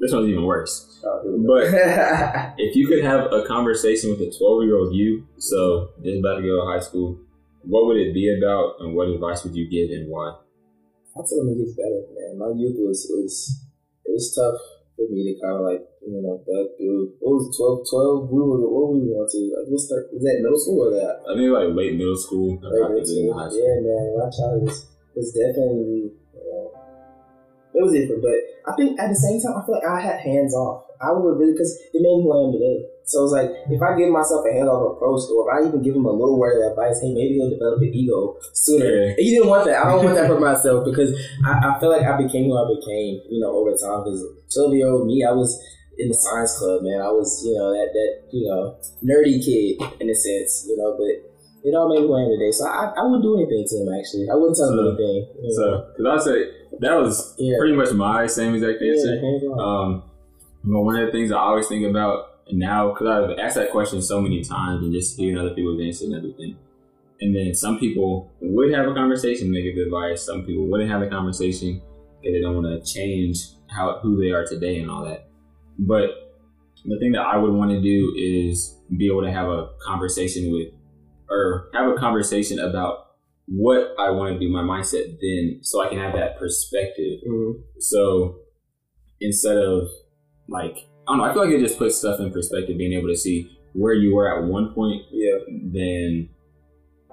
this 0.00 0.12
one's 0.12 0.28
even 0.28 0.44
worse. 0.44 1.00
Oh, 1.04 1.22
but 1.46 1.64
if 2.58 2.76
you 2.76 2.86
could 2.86 3.04
have 3.04 3.32
a 3.32 3.44
conversation 3.46 4.10
with 4.10 4.20
a 4.20 4.30
12 4.30 4.64
year 4.64 4.76
old 4.76 4.94
you, 4.94 5.26
so 5.38 5.90
just 6.02 6.18
about 6.18 6.36
to 6.36 6.42
go 6.42 6.62
to 6.62 6.66
high 6.70 6.80
school, 6.80 7.18
what 7.62 7.86
would 7.86 7.96
it 7.96 8.14
be 8.14 8.30
about 8.30 8.76
and 8.80 8.94
what 8.94 9.08
advice 9.08 9.44
would 9.44 9.54
you 9.54 9.68
give 9.68 9.90
and 9.90 10.08
why? 10.08 10.38
I 11.18 11.20
tell 11.26 11.42
him 11.42 11.50
it 11.50 11.58
gets 11.58 11.74
better, 11.74 12.06
man. 12.14 12.38
My 12.38 12.54
youth 12.54 12.78
was, 12.78 13.10
was 13.10 13.66
it 14.06 14.14
was 14.14 14.30
tough 14.30 14.62
for 14.94 15.10
me 15.10 15.26
to 15.26 15.34
kind 15.42 15.58
of 15.58 15.62
like, 15.66 15.82
you 16.06 16.22
know, 16.22 16.38
thug 16.46 16.78
through. 16.78 17.18
What 17.18 17.42
was 17.42 17.50
it, 17.50 17.58
12? 17.58 18.26
12? 18.26 18.30
We 18.30 18.38
were, 18.38 18.62
what 18.62 18.82
were 18.86 18.94
we 18.98 19.10
going 19.10 19.26
to? 19.26 19.40
What's 19.66 19.90
the, 19.90 19.98
is 20.14 20.22
that 20.22 20.38
middle 20.42 20.58
school 20.58 20.86
or 20.86 20.92
that? 20.94 21.26
I 21.26 21.34
mean, 21.34 21.50
like 21.50 21.74
late 21.74 21.98
middle 21.98 22.18
school. 22.18 22.58
Late 22.62 23.02
middle 23.02 23.06
school. 23.06 23.34
Yeah, 23.50 23.82
man. 23.82 24.14
My 24.14 24.30
childhood 24.30 24.70
was, 24.70 24.78
was 25.18 25.28
definitely, 25.34 26.14
you 26.14 26.44
know, 26.46 26.70
it 27.74 27.82
was 27.82 27.94
different, 27.94 28.22
but 28.22 28.38
I 28.68 28.76
think 28.76 29.00
at 29.00 29.08
the 29.08 29.16
same 29.16 29.40
time, 29.40 29.56
I 29.56 29.64
feel 29.64 29.80
like 29.80 29.88
I 29.88 30.00
had 30.00 30.20
hands 30.20 30.52
off. 30.54 30.84
I 31.00 31.14
would 31.14 31.38
really, 31.38 31.52
because 31.54 31.72
it 31.94 32.02
made 32.02 32.20
me 32.20 32.26
who 32.26 32.34
I 32.34 32.38
am 32.44 32.52
today. 32.52 32.78
So 33.08 33.24
it's 33.24 33.32
like, 33.32 33.48
if 33.72 33.80
I 33.80 33.96
give 33.96 34.12
myself 34.12 34.44
a 34.44 34.52
hands 34.52 34.68
off 34.68 34.98
approach, 34.98 35.24
or 35.32 35.46
if 35.46 35.48
I 35.48 35.56
even 35.64 35.80
give 35.80 35.96
him 35.96 36.04
a 36.04 36.12
little 36.12 36.36
word 36.36 36.60
of 36.60 36.76
advice, 36.76 37.00
hey, 37.00 37.14
maybe 37.14 37.40
he'll 37.40 37.48
develop 37.48 37.80
an 37.80 37.88
ego 37.88 38.36
sooner. 38.52 38.84
Yeah. 38.84 39.16
And 39.16 39.22
you 39.24 39.32
didn't 39.40 39.48
want 39.48 39.64
that. 39.64 39.80
I 39.80 39.88
don't 39.88 40.04
want 40.04 40.20
that 40.20 40.28
for 40.32 40.42
myself 40.42 40.84
because 40.84 41.16
I, 41.46 41.56
I 41.56 41.70
feel 41.80 41.88
like 41.88 42.04
I 42.04 42.20
became 42.20 42.50
who 42.50 42.58
I 42.58 42.68
became, 42.68 43.24
you 43.32 43.40
know, 43.40 43.56
over 43.56 43.72
time. 43.72 44.04
Because 44.04 44.20
12 44.52 44.76
year 44.76 44.92
old 44.92 45.08
me, 45.08 45.24
I 45.24 45.32
was 45.32 45.56
in 45.96 46.12
the 46.12 46.18
science 46.18 46.58
club, 46.58 46.82
man. 46.82 47.00
I 47.00 47.08
was, 47.08 47.40
you 47.46 47.54
know, 47.56 47.72
that, 47.72 47.94
that, 47.94 48.10
you 48.34 48.44
know, 48.44 48.76
nerdy 49.00 49.40
kid 49.40 49.80
in 50.02 50.10
a 50.10 50.14
sense, 50.14 50.66
you 50.68 50.76
know, 50.76 50.92
but 50.98 51.28
it 51.64 51.72
all 51.74 51.88
made 51.88 52.04
me 52.04 52.06
who 52.06 52.14
I 52.14 52.28
am 52.28 52.30
today. 52.30 52.52
So 52.52 52.68
I, 52.68 52.92
I 52.92 53.02
wouldn't 53.08 53.24
do 53.24 53.40
anything 53.40 53.64
to 53.64 53.74
him, 53.82 53.90
actually. 53.96 54.28
I 54.28 54.36
wouldn't 54.36 54.56
tell 54.56 54.70
him 54.70 54.84
anything. 54.84 55.32
So, 55.56 55.90
because 55.96 56.06
I 56.06 56.16
say, 56.28 56.38
that 56.80 56.94
was 56.94 57.34
yeah. 57.38 57.56
pretty 57.58 57.74
much 57.74 57.92
my 57.92 58.26
same 58.26 58.54
exact 58.54 58.82
answer. 58.82 59.14
Yeah, 59.14 59.48
um, 59.58 60.02
but 60.64 60.80
one 60.80 60.96
of 60.96 61.06
the 61.06 61.12
things 61.12 61.32
I 61.32 61.38
always 61.38 61.66
think 61.66 61.86
about 61.86 62.40
now, 62.50 62.92
because 62.92 63.06
I've 63.06 63.38
asked 63.38 63.56
that 63.56 63.70
question 63.70 64.00
so 64.02 64.20
many 64.20 64.42
times 64.42 64.82
and 64.82 64.92
just 64.92 65.16
hearing 65.16 65.38
other 65.38 65.54
people's 65.54 65.80
answers 65.80 66.08
and 66.08 66.16
everything. 66.16 66.56
And 67.20 67.34
then 67.34 67.54
some 67.54 67.78
people 67.78 68.30
would 68.40 68.72
have 68.72 68.86
a 68.86 68.94
conversation, 68.94 69.50
make 69.50 69.64
a 69.64 69.72
good 69.72 69.86
advice. 69.86 70.24
Some 70.24 70.44
people 70.44 70.66
wouldn't 70.66 70.90
have 70.90 71.02
a 71.02 71.08
conversation 71.08 71.82
because 72.20 72.34
they 72.34 72.40
don't 72.40 72.62
want 72.62 72.84
to 72.84 72.92
change 72.92 73.38
how 73.68 73.98
who 74.02 74.16
they 74.20 74.30
are 74.30 74.46
today 74.46 74.78
and 74.78 74.90
all 74.90 75.04
that. 75.04 75.28
But 75.78 76.10
the 76.84 76.98
thing 76.98 77.12
that 77.12 77.22
I 77.22 77.36
would 77.36 77.52
want 77.52 77.70
to 77.72 77.80
do 77.80 78.14
is 78.16 78.78
be 78.96 79.06
able 79.06 79.22
to 79.22 79.32
have 79.32 79.48
a 79.48 79.70
conversation 79.84 80.52
with, 80.52 80.68
or 81.28 81.70
have 81.74 81.90
a 81.90 81.94
conversation 81.96 82.60
about 82.60 83.07
what 83.50 83.94
I 83.98 84.10
want 84.10 84.34
to 84.34 84.38
do, 84.38 84.52
my 84.52 84.62
mindset 84.62 85.18
then, 85.20 85.60
so 85.62 85.84
I 85.84 85.88
can 85.88 85.98
have 85.98 86.14
that 86.14 86.38
perspective. 86.38 87.20
Mm-hmm. 87.26 87.60
So 87.80 88.40
instead 89.20 89.56
of 89.56 89.88
like, 90.48 90.88
I 91.06 91.12
don't 91.12 91.18
know, 91.18 91.24
I 91.24 91.32
feel 91.32 91.44
like 91.44 91.54
it 91.54 91.60
just 91.60 91.78
puts 91.78 91.96
stuff 91.96 92.20
in 92.20 92.30
perspective, 92.30 92.76
being 92.76 92.92
able 92.92 93.08
to 93.08 93.16
see 93.16 93.50
where 93.72 93.94
you 93.94 94.14
were 94.14 94.28
at 94.36 94.44
one 94.48 94.74
point, 94.74 95.02
yeah, 95.10 95.38
then 95.72 96.28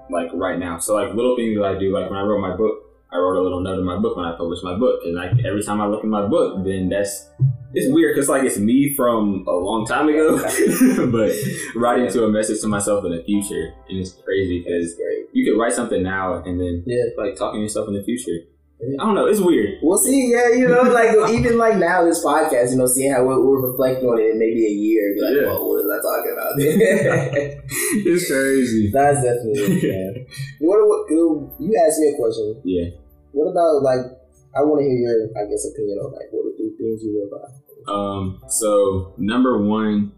like 0.10 0.30
right 0.34 0.60
now. 0.60 0.78
So 0.78 0.96
like 0.96 1.14
little 1.14 1.36
things 1.36 1.58
that 1.58 1.66
I 1.66 1.80
do, 1.80 1.94
like 1.94 2.10
when 2.10 2.20
I 2.20 2.24
wrote 2.24 2.42
my 2.42 2.56
book, 2.56 2.85
I 3.12 3.18
wrote 3.18 3.38
a 3.38 3.42
little 3.42 3.62
note 3.62 3.80
in 3.80 3.86
my 3.86 3.98
book 3.98 4.18
when 4.18 4.26
I 4.26 4.36
published 4.36 4.64
my 4.64 4.76
book, 4.78 5.02
and 5.04 5.16
like 5.16 5.32
every 5.46 5.64
time 5.64 5.82
I 5.82 5.88
look 5.88 6.04
in 6.04 6.10
my 6.10 6.26
book, 6.28 6.64
then 6.66 6.90
that's 6.90 7.30
it's 7.74 7.94
weird 7.94 8.16
because 8.16 8.30
like 8.30 8.44
it's 8.44 8.58
me 8.58 8.96
from 8.96 9.46
a 9.48 9.52
long 9.52 9.86
time 9.86 10.10
ago, 10.10 10.38
but 11.12 11.32
writing 11.76 12.12
to 12.12 12.26
a 12.26 12.30
message 12.30 12.62
to 12.62 12.68
myself 12.68 13.06
in 13.06 13.12
the 13.12 13.24
future, 13.24 13.74
and 13.90 14.00
it's 14.00 14.12
crazy 14.12 14.64
because 14.64 14.96
you 15.34 15.46
could 15.46 15.60
write 15.60 15.74
something 15.74 16.02
now 16.02 16.42
and 16.44 16.60
then 16.60 16.84
yeah. 16.86 17.04
like 17.18 17.36
talking 17.36 17.60
to 17.60 17.64
yourself 17.64 17.88
in 17.88 17.94
the 17.94 18.04
future. 18.04 18.46
I 18.76 19.06
don't 19.06 19.16
know. 19.16 19.26
It's 19.26 19.40
weird. 19.40 19.80
We'll 19.82 19.98
see. 19.98 20.32
Yeah, 20.32 20.50
you 20.50 20.68
know, 20.68 20.84
like 20.84 21.16
even 21.34 21.58
like 21.58 21.78
now 21.78 22.04
this 22.04 22.24
podcast, 22.24 22.72
you 22.72 22.78
know, 22.78 22.88
seeing 22.88 23.12
how 23.14 23.24
we're, 23.24 23.40
we're 23.40 23.72
reflecting 23.72 24.04
on 24.04 24.20
it 24.20 24.32
in 24.32 24.40
maybe 24.40 24.68
a 24.68 24.70
year, 24.70 25.16
be 25.16 25.22
like, 25.22 25.36
yeah. 25.36 25.48
well, 25.48 25.64
what 25.64 25.80
was 25.80 25.88
I 25.88 26.00
talking 26.04 26.34
about? 26.36 26.54
it's 28.04 28.28
crazy. 28.28 28.92
That's 28.92 29.24
definitely 29.24 29.80
it, 29.80 30.28
what, 30.60 30.80
what? 30.84 31.08
You 31.10 31.72
asked 31.88 32.00
me 32.00 32.12
a 32.12 32.18
question. 32.20 32.62
Yeah. 32.66 33.00
What 33.32 33.52
about 33.52 33.82
like? 33.82 34.12
I 34.56 34.64
want 34.64 34.80
to 34.80 34.88
hear 34.88 34.96
your, 34.96 35.32
I 35.36 35.48
guess, 35.50 35.68
opinion 35.72 36.00
on 36.00 36.12
like 36.12 36.28
what 36.32 36.48
are 36.48 36.56
three 36.56 36.76
things 36.76 37.00
you 37.04 37.16
live 37.16 37.32
by. 37.32 37.48
Um. 37.88 38.42
So 38.50 39.14
number 39.18 39.64
one, 39.64 40.12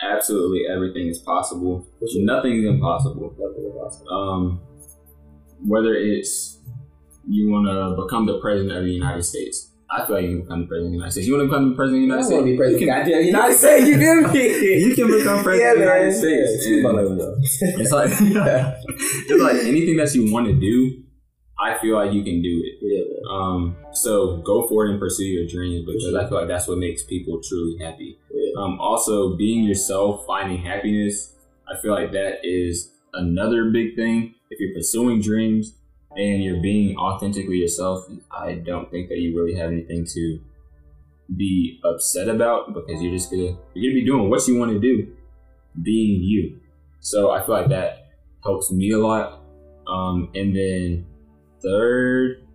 absolutely 0.00 0.70
everything 0.70 1.08
is 1.08 1.18
possible. 1.18 1.84
Sure. 1.98 2.22
Nothing 2.22 2.62
is 2.62 2.64
impossible. 2.64 3.34
Nothing 3.36 3.66
is 3.66 3.74
possible. 3.74 4.08
Um. 4.14 4.60
Whether 5.66 5.94
it's 5.94 6.58
you 7.28 7.50
want 7.50 7.66
to 7.68 8.02
become 8.02 8.26
the 8.26 8.40
president 8.40 8.76
of 8.76 8.84
the 8.84 8.90
United 8.90 9.22
States. 9.22 9.70
I 9.90 10.04
feel 10.04 10.16
like 10.16 10.24
you 10.24 10.42
can 10.42 10.42
become 10.42 10.60
the 10.60 10.66
president 10.66 10.86
of 10.86 10.92
the 10.92 10.96
United 10.96 11.12
States. 11.12 11.26
You 11.26 11.32
want 11.32 11.44
to 11.44 11.48
become 11.48 11.70
the 11.70 11.76
president 11.76 11.96
of 11.96 12.02
the 12.02 12.12
United 12.12 12.24
States? 12.24 12.32
I 12.32 12.36
want 12.36 12.46
to 12.46 12.52
be 12.52 12.56
president 12.56 12.88
of 12.88 13.06
the 13.06 13.24
United 13.24 13.56
States. 13.56 13.88
You 13.88 13.96
feel 13.96 14.16
me? 14.28 14.84
you 14.84 14.94
can 14.94 15.06
become 15.08 15.42
president 15.42 15.64
yeah, 15.64 15.72
of 15.72 15.78
the 15.78 15.84
United 15.88 16.12
States. 16.12 16.48
Yeah, 16.68 17.80
it's 17.80 17.92
like 17.92 18.10
it's 18.20 19.42
like 19.42 19.56
anything 19.64 19.96
that 19.96 20.14
you 20.14 20.32
want 20.32 20.46
to 20.46 20.54
do. 20.54 21.04
I 21.60 21.76
feel 21.78 21.96
like 21.96 22.12
you 22.12 22.22
can 22.22 22.42
do 22.42 22.62
it. 22.64 22.74
Yeah. 22.82 23.04
Um. 23.32 23.76
So 23.92 24.38
go 24.44 24.68
for 24.68 24.86
it 24.86 24.90
and 24.90 25.00
pursue 25.00 25.24
your 25.24 25.48
dreams 25.48 25.84
because. 25.86 26.14
I 26.14 26.28
feel 26.28 26.38
like 26.38 26.48
that's 26.48 26.68
what 26.68 26.78
makes 26.78 27.02
people 27.04 27.40
truly 27.42 27.78
happy. 27.82 28.18
Yeah. 28.30 28.62
Um. 28.62 28.78
Also, 28.80 29.36
being 29.36 29.64
yourself, 29.64 30.24
finding 30.26 30.58
happiness. 30.58 31.34
I 31.66 31.80
feel 31.80 31.92
like 31.92 32.12
that 32.12 32.40
is 32.42 32.92
another 33.14 33.70
big 33.70 33.96
thing. 33.96 34.34
If 34.50 34.60
you're 34.60 34.74
pursuing 34.74 35.20
dreams, 35.20 35.77
and 36.16 36.42
you're 36.42 36.60
being 36.60 36.96
authentically 36.96 37.56
yourself, 37.56 38.04
I 38.30 38.54
don't 38.54 38.90
think 38.90 39.08
that 39.08 39.18
you 39.18 39.38
really 39.38 39.58
have 39.58 39.70
anything 39.70 40.06
to 40.14 40.40
be 41.36 41.80
upset 41.84 42.28
about 42.28 42.72
because 42.72 43.02
you're 43.02 43.12
just 43.12 43.30
gonna 43.30 43.56
you're 43.74 43.92
gonna 43.92 44.00
be 44.00 44.04
doing 44.04 44.30
what 44.30 44.46
you 44.48 44.58
want 44.58 44.72
to 44.72 44.80
do, 44.80 45.12
being 45.82 46.22
you. 46.22 46.60
So 47.00 47.30
I 47.30 47.44
feel 47.44 47.54
like 47.54 47.68
that 47.68 48.08
helps 48.42 48.70
me 48.72 48.90
a 48.92 48.98
lot. 48.98 49.42
Um, 49.86 50.30
and 50.34 50.54
then 50.54 51.06
third, 51.62 52.46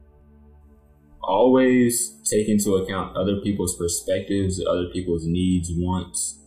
always 1.21 2.19
take 2.29 2.49
into 2.49 2.75
account 2.75 3.15
other 3.15 3.39
people's 3.41 3.75
perspectives, 3.77 4.63
other 4.65 4.87
people's 4.91 5.25
needs, 5.25 5.69
wants, 5.71 6.39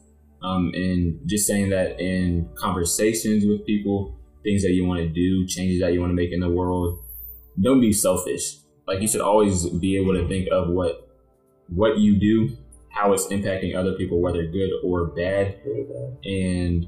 um, 0.43 0.71
and 0.75 1.21
just 1.27 1.47
saying 1.47 1.71
that 1.71 2.01
in 2.01 2.49
conversations 2.57 3.45
with 3.47 3.65
people, 3.67 4.17
things 4.47 4.63
that 4.63 4.73
you 4.73 4.87
want 4.87 5.01
to 5.01 5.09
do, 5.09 5.47
changes 5.47 5.81
that 5.81 5.93
you 5.93 6.01
want 6.01 6.11
to 6.11 6.15
make 6.15 6.33
in 6.33 6.41
the 6.41 6.49
world, 6.49 7.03
don't 7.61 7.81
be 7.81 7.93
selfish. 7.93 8.59
Like 8.87 9.03
you 9.03 9.09
should 9.09 9.21
always 9.21 9.69
be 9.69 9.97
able 9.97 10.15
to 10.15 10.27
think 10.29 10.49
of 10.53 10.69
what 10.69 11.09
what 11.69 11.99
you 11.99 12.19
do, 12.19 12.57
how 12.91 13.13
it's 13.13 13.27
impacting 13.27 13.75
other 13.75 13.95
people, 13.95 14.23
whether 14.23 14.47
good 14.47 14.71
or 14.85 15.07
bad, 15.09 15.59
and 16.25 16.87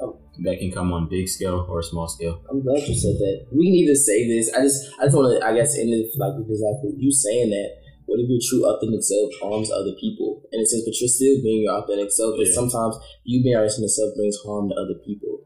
oh. 0.00 0.18
that 0.42 0.58
can 0.58 0.72
come 0.72 0.92
on 0.92 1.08
big 1.08 1.28
scale 1.28 1.64
or 1.68 1.82
small 1.82 2.08
scale. 2.08 2.42
I'm 2.50 2.62
glad 2.62 2.82
you 2.82 2.94
said 2.94 3.14
that. 3.14 3.46
We 3.52 3.66
can 3.66 3.74
either 3.86 3.94
say 3.94 4.26
this. 4.26 4.52
I 4.52 4.62
just 4.62 4.90
I 4.98 5.04
just 5.04 5.16
want 5.16 5.38
to 5.38 5.46
I 5.46 5.54
guess 5.54 5.78
end 5.78 5.94
it 5.94 6.10
like 6.18 6.34
exactly 6.34 6.94
you 6.98 7.12
saying 7.12 7.50
that. 7.50 7.86
What 8.06 8.20
if 8.22 8.30
your 8.30 8.38
true 8.38 8.62
authentic 8.66 9.02
self 9.02 9.30
harms 9.42 9.70
other 9.70 9.94
people? 9.98 10.42
In 10.52 10.60
a 10.60 10.66
sense, 10.66 10.82
but 10.86 10.94
you're 11.00 11.10
still 11.10 11.42
being 11.42 11.66
your 11.66 11.74
authentic 11.74 12.10
self. 12.12 12.34
But 12.38 12.46
yeah. 12.46 12.54
sometimes 12.54 12.98
you 13.24 13.42
being 13.42 13.54
your 13.54 13.66
authentic 13.66 13.90
self 13.90 14.14
brings 14.14 14.38
harm 14.46 14.70
to 14.70 14.74
other 14.74 14.98
people. 15.06 15.42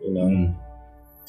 You 0.00 0.12
know. 0.12 0.28
Mm. 0.28 0.61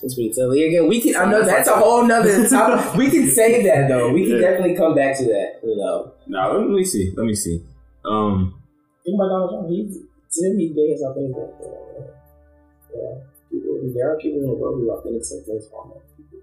It's 0.03 0.15
pretty 0.15 0.33
silly. 0.33 0.67
Again, 0.67 0.87
we 0.87 0.99
can. 0.99 1.15
I 1.15 1.31
know 1.31 1.43
that's 1.43 1.67
a 1.67 1.75
whole 1.75 2.05
nother 2.05 2.47
topic. 2.49 2.95
we 2.95 3.09
can 3.09 3.29
say 3.29 3.63
that 3.65 3.87
though. 3.87 4.11
We 4.11 4.23
can 4.23 4.35
yeah. 4.35 4.49
definitely 4.49 4.75
come 4.75 4.95
back 4.95 5.17
to 5.17 5.23
that. 5.25 5.59
You 5.63 5.77
know. 5.77 6.13
Now 6.27 6.57
let 6.57 6.69
me 6.69 6.83
see. 6.83 7.13
Let 7.15 7.25
me 7.25 7.35
see. 7.35 7.63
Um. 8.03 8.61
Think 9.05 9.15
about 9.15 9.29
Donald 9.29 9.49
Trump. 9.51 9.69
He's 9.69 9.97
to 10.33 10.49
him, 10.49 10.59
he's 10.59 10.71
big 10.73 10.91
as 10.91 11.01
authentic. 11.01 11.37
Yeah. 11.61 12.95
yeah. 12.95 13.15
People. 13.51 13.93
There 13.93 14.11
are 14.11 14.17
people 14.17 14.39
in 14.41 14.47
the 14.47 14.53
world 14.53 14.75
who 14.79 14.91
authentic 14.91 15.23
self 15.23 15.45
things 15.45 15.67
from 15.69 15.93
people. 16.17 16.39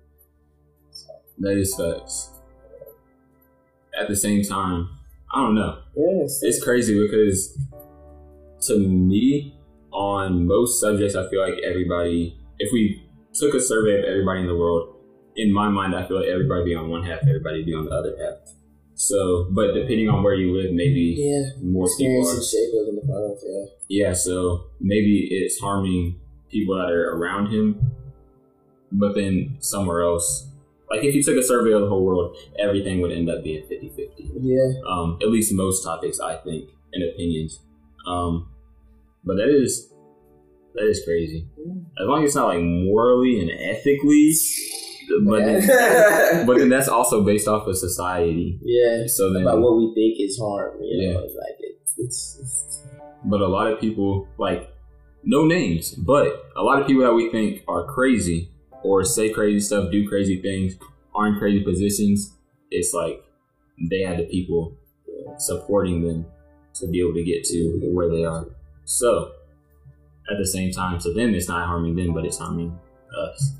So. 0.91 1.13
That 1.39 1.59
is 1.59 1.75
facts. 1.75 2.31
At 4.01 4.09
the 4.09 4.17
same 4.17 4.43
time, 4.43 4.89
I 5.35 5.43
don't 5.43 5.55
know. 5.55 5.83
Yes. 5.97 6.41
It's 6.43 6.63
crazy 6.63 6.99
because 6.99 7.59
to 8.69 8.79
me, 8.79 9.55
on 9.93 10.47
most 10.47 10.81
subjects, 10.81 11.17
I 11.17 11.29
feel 11.29 11.41
like 11.41 11.59
everybody, 11.65 12.39
if 12.59 12.73
we 12.73 13.03
took 13.35 13.55
a 13.55 13.61
survey 13.61 13.99
of 13.99 14.05
everybody 14.05 14.41
in 14.41 14.47
the 14.47 14.57
world, 14.57 14.97
in 15.37 15.53
my 15.53 15.69
mind, 15.69 15.95
I 15.95 16.07
feel 16.07 16.19
like 16.19 16.29
everybody 16.29 16.65
be 16.65 16.75
on 16.75 16.89
one 16.91 17.05
half, 17.05 17.21
everybody 17.23 17.63
be 17.65 17.75
on 17.75 17.85
the 17.87 17.93
other 17.93 18.17
half. 18.21 18.53
So, 18.95 19.47
but 19.51 19.73
depending 19.73 20.09
on 20.09 20.23
where 20.23 20.35
you 20.35 20.55
live, 20.55 20.73
maybe 20.73 21.17
Yeah. 21.19 21.51
more 21.63 21.89
people 21.97 22.29
are. 22.29 22.43
shape 22.43 22.75
of 22.75 22.89
in 22.89 22.97
the 22.97 23.03
finals. 23.03 23.45
Yeah. 23.49 23.65
Yeah, 24.09 24.13
so 24.13 24.65
maybe 24.81 25.29
it's 25.31 25.59
harming 25.59 26.17
people 26.51 26.75
that 26.77 26.91
are 26.91 27.17
around 27.17 27.47
him, 27.47 27.81
but 28.93 29.15
then 29.15 29.57
somewhere 29.61 30.03
else. 30.03 30.47
Like 30.91 31.05
if 31.05 31.15
you 31.15 31.23
took 31.23 31.37
a 31.37 31.43
survey 31.43 31.73
of 31.73 31.83
the 31.83 31.89
whole 31.89 32.05
world, 32.05 32.37
everything 32.59 33.01
would 33.01 33.13
end 33.13 33.31
up 33.31 33.43
being 33.45 33.63
50 33.69 33.89
50. 33.91 34.31
Yeah. 34.41 34.73
Um, 34.87 35.19
at 35.23 35.29
least 35.31 35.53
most 35.55 35.83
topics, 35.85 36.19
I 36.21 36.37
think, 36.37 36.69
and 36.93 37.03
opinions. 37.05 37.61
Um, 38.07 38.49
but 39.25 39.37
that 39.37 39.49
is 39.49 39.90
that 40.75 40.87
is 40.89 41.03
crazy. 41.05 41.47
As 42.01 42.07
long 42.07 42.23
as 42.23 42.29
it's 42.29 42.37
not 42.37 42.49
like 42.49 42.63
morally 42.63 43.41
and 43.41 43.51
ethically, 43.51 44.33
but 45.27 45.41
then, 45.45 46.47
but 46.47 46.59
then 46.59 46.69
that's 46.69 46.89
also 46.89 47.25
based 47.25 47.49
off 47.49 47.67
of 47.67 47.77
society. 47.77 48.59
yeah. 48.63 49.07
So 49.07 49.33
then, 49.33 49.43
About 49.43 49.61
what 49.61 49.77
we 49.77 49.93
think 49.95 50.21
is 50.21 50.39
harm. 50.39 50.79
You 50.83 51.03
Yeah. 51.03 51.13
know, 51.15 51.21
like 51.21 51.57
it's, 51.61 51.95
it's, 51.99 52.39
it's 52.41 52.83
but 53.25 53.41
a 53.41 53.49
lot 53.49 53.67
of 53.71 53.79
people 53.81 54.29
like 54.39 54.73
no 55.25 55.45
names, 55.45 55.93
but 55.95 56.51
a 56.57 56.63
lot 56.63 56.81
of 56.81 56.87
people 56.87 57.03
that 57.03 57.13
we 57.13 57.31
think 57.31 57.63
are 57.69 57.85
crazy 57.85 58.51
or 58.83 59.05
say 59.05 59.31
crazy 59.31 59.61
stuff, 59.61 59.91
do 59.91 60.09
crazy 60.09 60.41
things, 60.41 60.75
are 61.15 61.27
in 61.27 61.39
crazy 61.39 61.63
positions. 61.63 62.35
It's 62.71 62.95
like 62.95 63.23
they 63.91 64.03
had 64.03 64.19
the 64.19 64.25
people 64.25 64.77
supporting 65.39 66.07
them 66.07 66.25
to 66.75 66.87
be 66.87 67.01
able 67.01 67.15
to 67.15 67.25
get 67.25 67.45
to 67.45 67.91
where 67.93 68.09
they 68.09 68.25
are. 68.25 68.47
So 68.85 69.33
at 70.31 70.39
the 70.39 70.47
same 70.47 70.71
time, 70.73 70.99
to 71.01 71.13
them, 71.13 71.35
it's 71.35 71.49
not 71.49 71.67
harming 71.67 71.97
them, 71.97 72.13
but 72.15 72.25
it's 72.25 72.39
harming 72.39 72.79
us. 73.17 73.57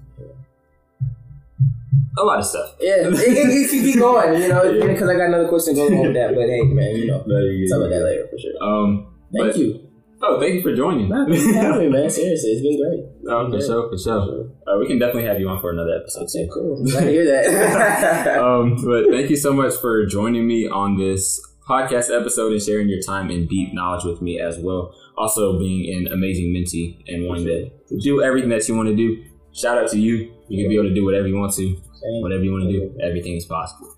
A 2.19 2.23
lot 2.23 2.39
of 2.41 2.47
stuff. 2.47 2.75
yeah. 2.81 3.07
It, 3.07 3.15
it, 3.15 3.71
keep 3.71 3.99
going. 3.99 4.43
You 4.43 4.49
know, 4.49 4.63
because 4.89 5.09
I 5.09 5.15
got 5.17 5.27
another 5.29 5.49
question 5.49 5.75
going 5.75 5.95
on 5.95 6.03
with 6.07 6.15
that. 6.15 6.35
But 6.35 6.49
hey, 6.49 6.63
man, 6.65 6.97
you 6.97 7.07
know, 7.07 7.19
talk 7.71 7.79
about 7.87 7.91
that 7.91 8.05
later 8.05 8.29
for 8.31 8.39
sure. 8.39 8.63
Um, 8.63 9.15
Thank 9.33 9.53
but- 9.53 9.57
you. 9.57 9.87
Oh, 10.23 10.39
thank 10.39 10.53
you 10.57 10.61
for 10.63 10.77
joining. 10.77 11.09
Nah, 11.09 11.25
for 11.25 11.35
having 11.55 11.79
me, 11.79 11.89
man. 11.89 12.11
Seriously, 12.11 12.51
it's 12.51 12.61
been 12.61 12.77
great. 12.77 13.33
Oh, 13.33 13.51
for 13.51 13.59
sure, 13.59 13.89
for 13.89 13.97
sure. 13.97 14.51
Uh, 14.67 14.79
we 14.79 14.87
can 14.87 14.99
definitely 14.99 15.25
have 15.25 15.41
you 15.41 15.49
on 15.49 15.63
for 15.63 15.71
another 15.71 15.95
episode 15.99 16.25
Okay, 16.25 16.45
too. 16.45 16.51
cool. 16.53 16.85
Glad 16.85 17.05
to 17.05 17.11
hear 17.11 17.25
that. 17.25 18.39
um, 18.39 18.77
but 18.85 19.09
thank 19.09 19.31
you 19.31 19.37
so 19.37 19.55
much 19.55 19.73
for 19.81 20.05
joining 20.05 20.47
me 20.47 20.69
on 20.69 20.99
this 20.99 21.41
podcast 21.71 22.11
episode 22.11 22.53
and 22.53 22.61
sharing 22.61 22.89
your 22.89 23.01
time 23.01 23.31
and 23.31 23.49
deep 23.49 23.73
knowledge 23.73 24.05
with 24.05 24.21
me 24.21 24.41
as 24.41 24.59
well. 24.59 24.93
Also, 25.17 25.59
being 25.59 25.95
an 25.95 26.13
amazing 26.13 26.53
mentee 26.53 27.03
and 27.07 27.29
wanting 27.29 27.45
to 27.45 27.71
do 28.01 28.23
everything 28.23 28.51
that 28.51 28.67
you 28.69 28.75
want 28.75 28.89
to 28.89 28.97
do. 28.97 29.25
Shout 29.53 29.79
out 29.79 29.89
to 29.91 29.99
you. 29.99 30.35
You 30.49 30.63
can 30.63 30.69
be 30.69 30.75
able 30.75 30.89
to 30.89 30.95
do 30.95 31.05
whatever 31.05 31.29
you 31.29 31.37
want 31.37 31.55
to, 31.55 31.81
whatever 32.23 32.43
you 32.43 32.51
want 32.51 32.65
to 32.65 32.73
do. 32.73 32.99
Everything 33.01 33.37
is 33.37 33.45
possible. 33.45 33.95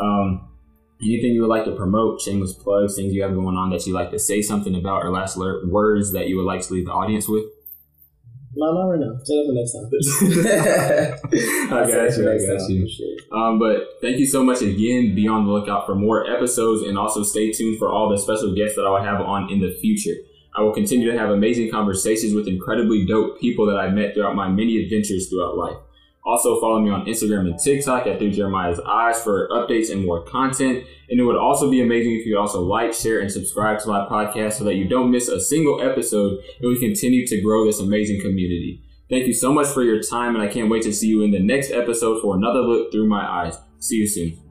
Um, 0.00 0.48
anything 1.02 1.32
you 1.32 1.40
would 1.40 1.50
like 1.50 1.64
to 1.64 1.72
promote, 1.72 2.20
shameless 2.20 2.52
plugs, 2.52 2.94
things 2.94 3.12
you 3.12 3.22
have 3.22 3.34
going 3.34 3.56
on 3.56 3.70
that 3.70 3.86
you 3.86 3.94
like 3.94 4.10
to 4.12 4.18
say 4.18 4.40
something 4.40 4.76
about, 4.76 5.04
or 5.04 5.10
last 5.10 5.36
words 5.36 6.12
that 6.12 6.28
you 6.28 6.36
would 6.36 6.46
like 6.46 6.60
to 6.62 6.72
leave 6.72 6.86
the 6.86 6.92
audience 6.92 7.28
with? 7.28 7.44
No, 8.54 8.72
not 8.72 8.88
right 8.88 9.00
now. 9.00 9.18
Say 9.24 9.36
that 9.36 9.46
for 9.46 9.54
next 9.54 9.72
time. 9.72 9.88
I 11.78 11.86
got 11.86 12.16
you. 12.16 12.30
I 12.30 12.36
got 12.38 12.68
you. 12.68 13.18
Um, 13.32 13.58
but 13.58 14.00
thank 14.00 14.18
you 14.18 14.26
so 14.26 14.42
much 14.42 14.62
again. 14.62 15.14
Be 15.14 15.28
on 15.28 15.46
the 15.46 15.52
lookout 15.52 15.86
for 15.86 15.94
more 15.94 16.28
episodes 16.28 16.82
and 16.82 16.98
also 16.98 17.22
stay 17.22 17.52
tuned 17.52 17.78
for 17.78 17.90
all 17.92 18.08
the 18.08 18.16
special 18.18 18.54
guests 18.54 18.76
that 18.76 18.82
I'll 18.82 19.02
have 19.02 19.20
on 19.20 19.50
in 19.50 19.60
the 19.60 19.70
future. 19.80 20.14
I 20.56 20.62
will 20.62 20.72
continue 20.72 21.10
to 21.12 21.18
have 21.18 21.30
amazing 21.30 21.70
conversations 21.70 22.34
with 22.34 22.48
incredibly 22.48 23.06
dope 23.06 23.40
people 23.40 23.66
that 23.66 23.76
I've 23.76 23.92
met 23.92 24.14
throughout 24.14 24.34
my 24.34 24.48
many 24.48 24.82
adventures 24.82 25.28
throughout 25.28 25.56
life. 25.56 25.76
Also, 26.24 26.60
follow 26.60 26.80
me 26.80 26.90
on 26.90 27.06
Instagram 27.06 27.50
and 27.50 27.58
TikTok 27.58 28.06
at 28.06 28.18
Through 28.18 28.32
Jeremiah's 28.32 28.80
Eyes 28.80 29.22
for 29.22 29.48
updates 29.50 29.90
and 29.90 30.04
more 30.04 30.24
content. 30.24 30.84
And 31.10 31.18
it 31.18 31.24
would 31.24 31.36
also 31.36 31.70
be 31.70 31.80
amazing 31.80 32.12
if 32.12 32.26
you 32.26 32.38
also 32.38 32.60
like, 32.62 32.92
share, 32.92 33.20
and 33.20 33.30
subscribe 33.30 33.78
to 33.80 33.88
my 33.88 34.06
podcast 34.06 34.54
so 34.54 34.64
that 34.64 34.74
you 34.74 34.86
don't 34.86 35.10
miss 35.10 35.28
a 35.28 35.40
single 35.40 35.80
episode 35.80 36.38
and 36.60 36.68
we 36.68 36.78
continue 36.78 37.26
to 37.26 37.40
grow 37.40 37.64
this 37.64 37.80
amazing 37.80 38.20
community. 38.20 38.82
Thank 39.08 39.26
you 39.26 39.32
so 39.32 39.52
much 39.52 39.68
for 39.68 39.82
your 39.82 40.02
time, 40.02 40.34
and 40.34 40.44
I 40.44 40.48
can't 40.48 40.68
wait 40.68 40.82
to 40.82 40.92
see 40.92 41.08
you 41.08 41.22
in 41.22 41.30
the 41.30 41.38
next 41.38 41.70
episode 41.70 42.20
for 42.20 42.36
another 42.36 42.60
look 42.60 42.92
through 42.92 43.08
my 43.08 43.26
eyes. 43.26 43.58
See 43.78 43.96
you 43.96 44.06
soon. 44.06 44.47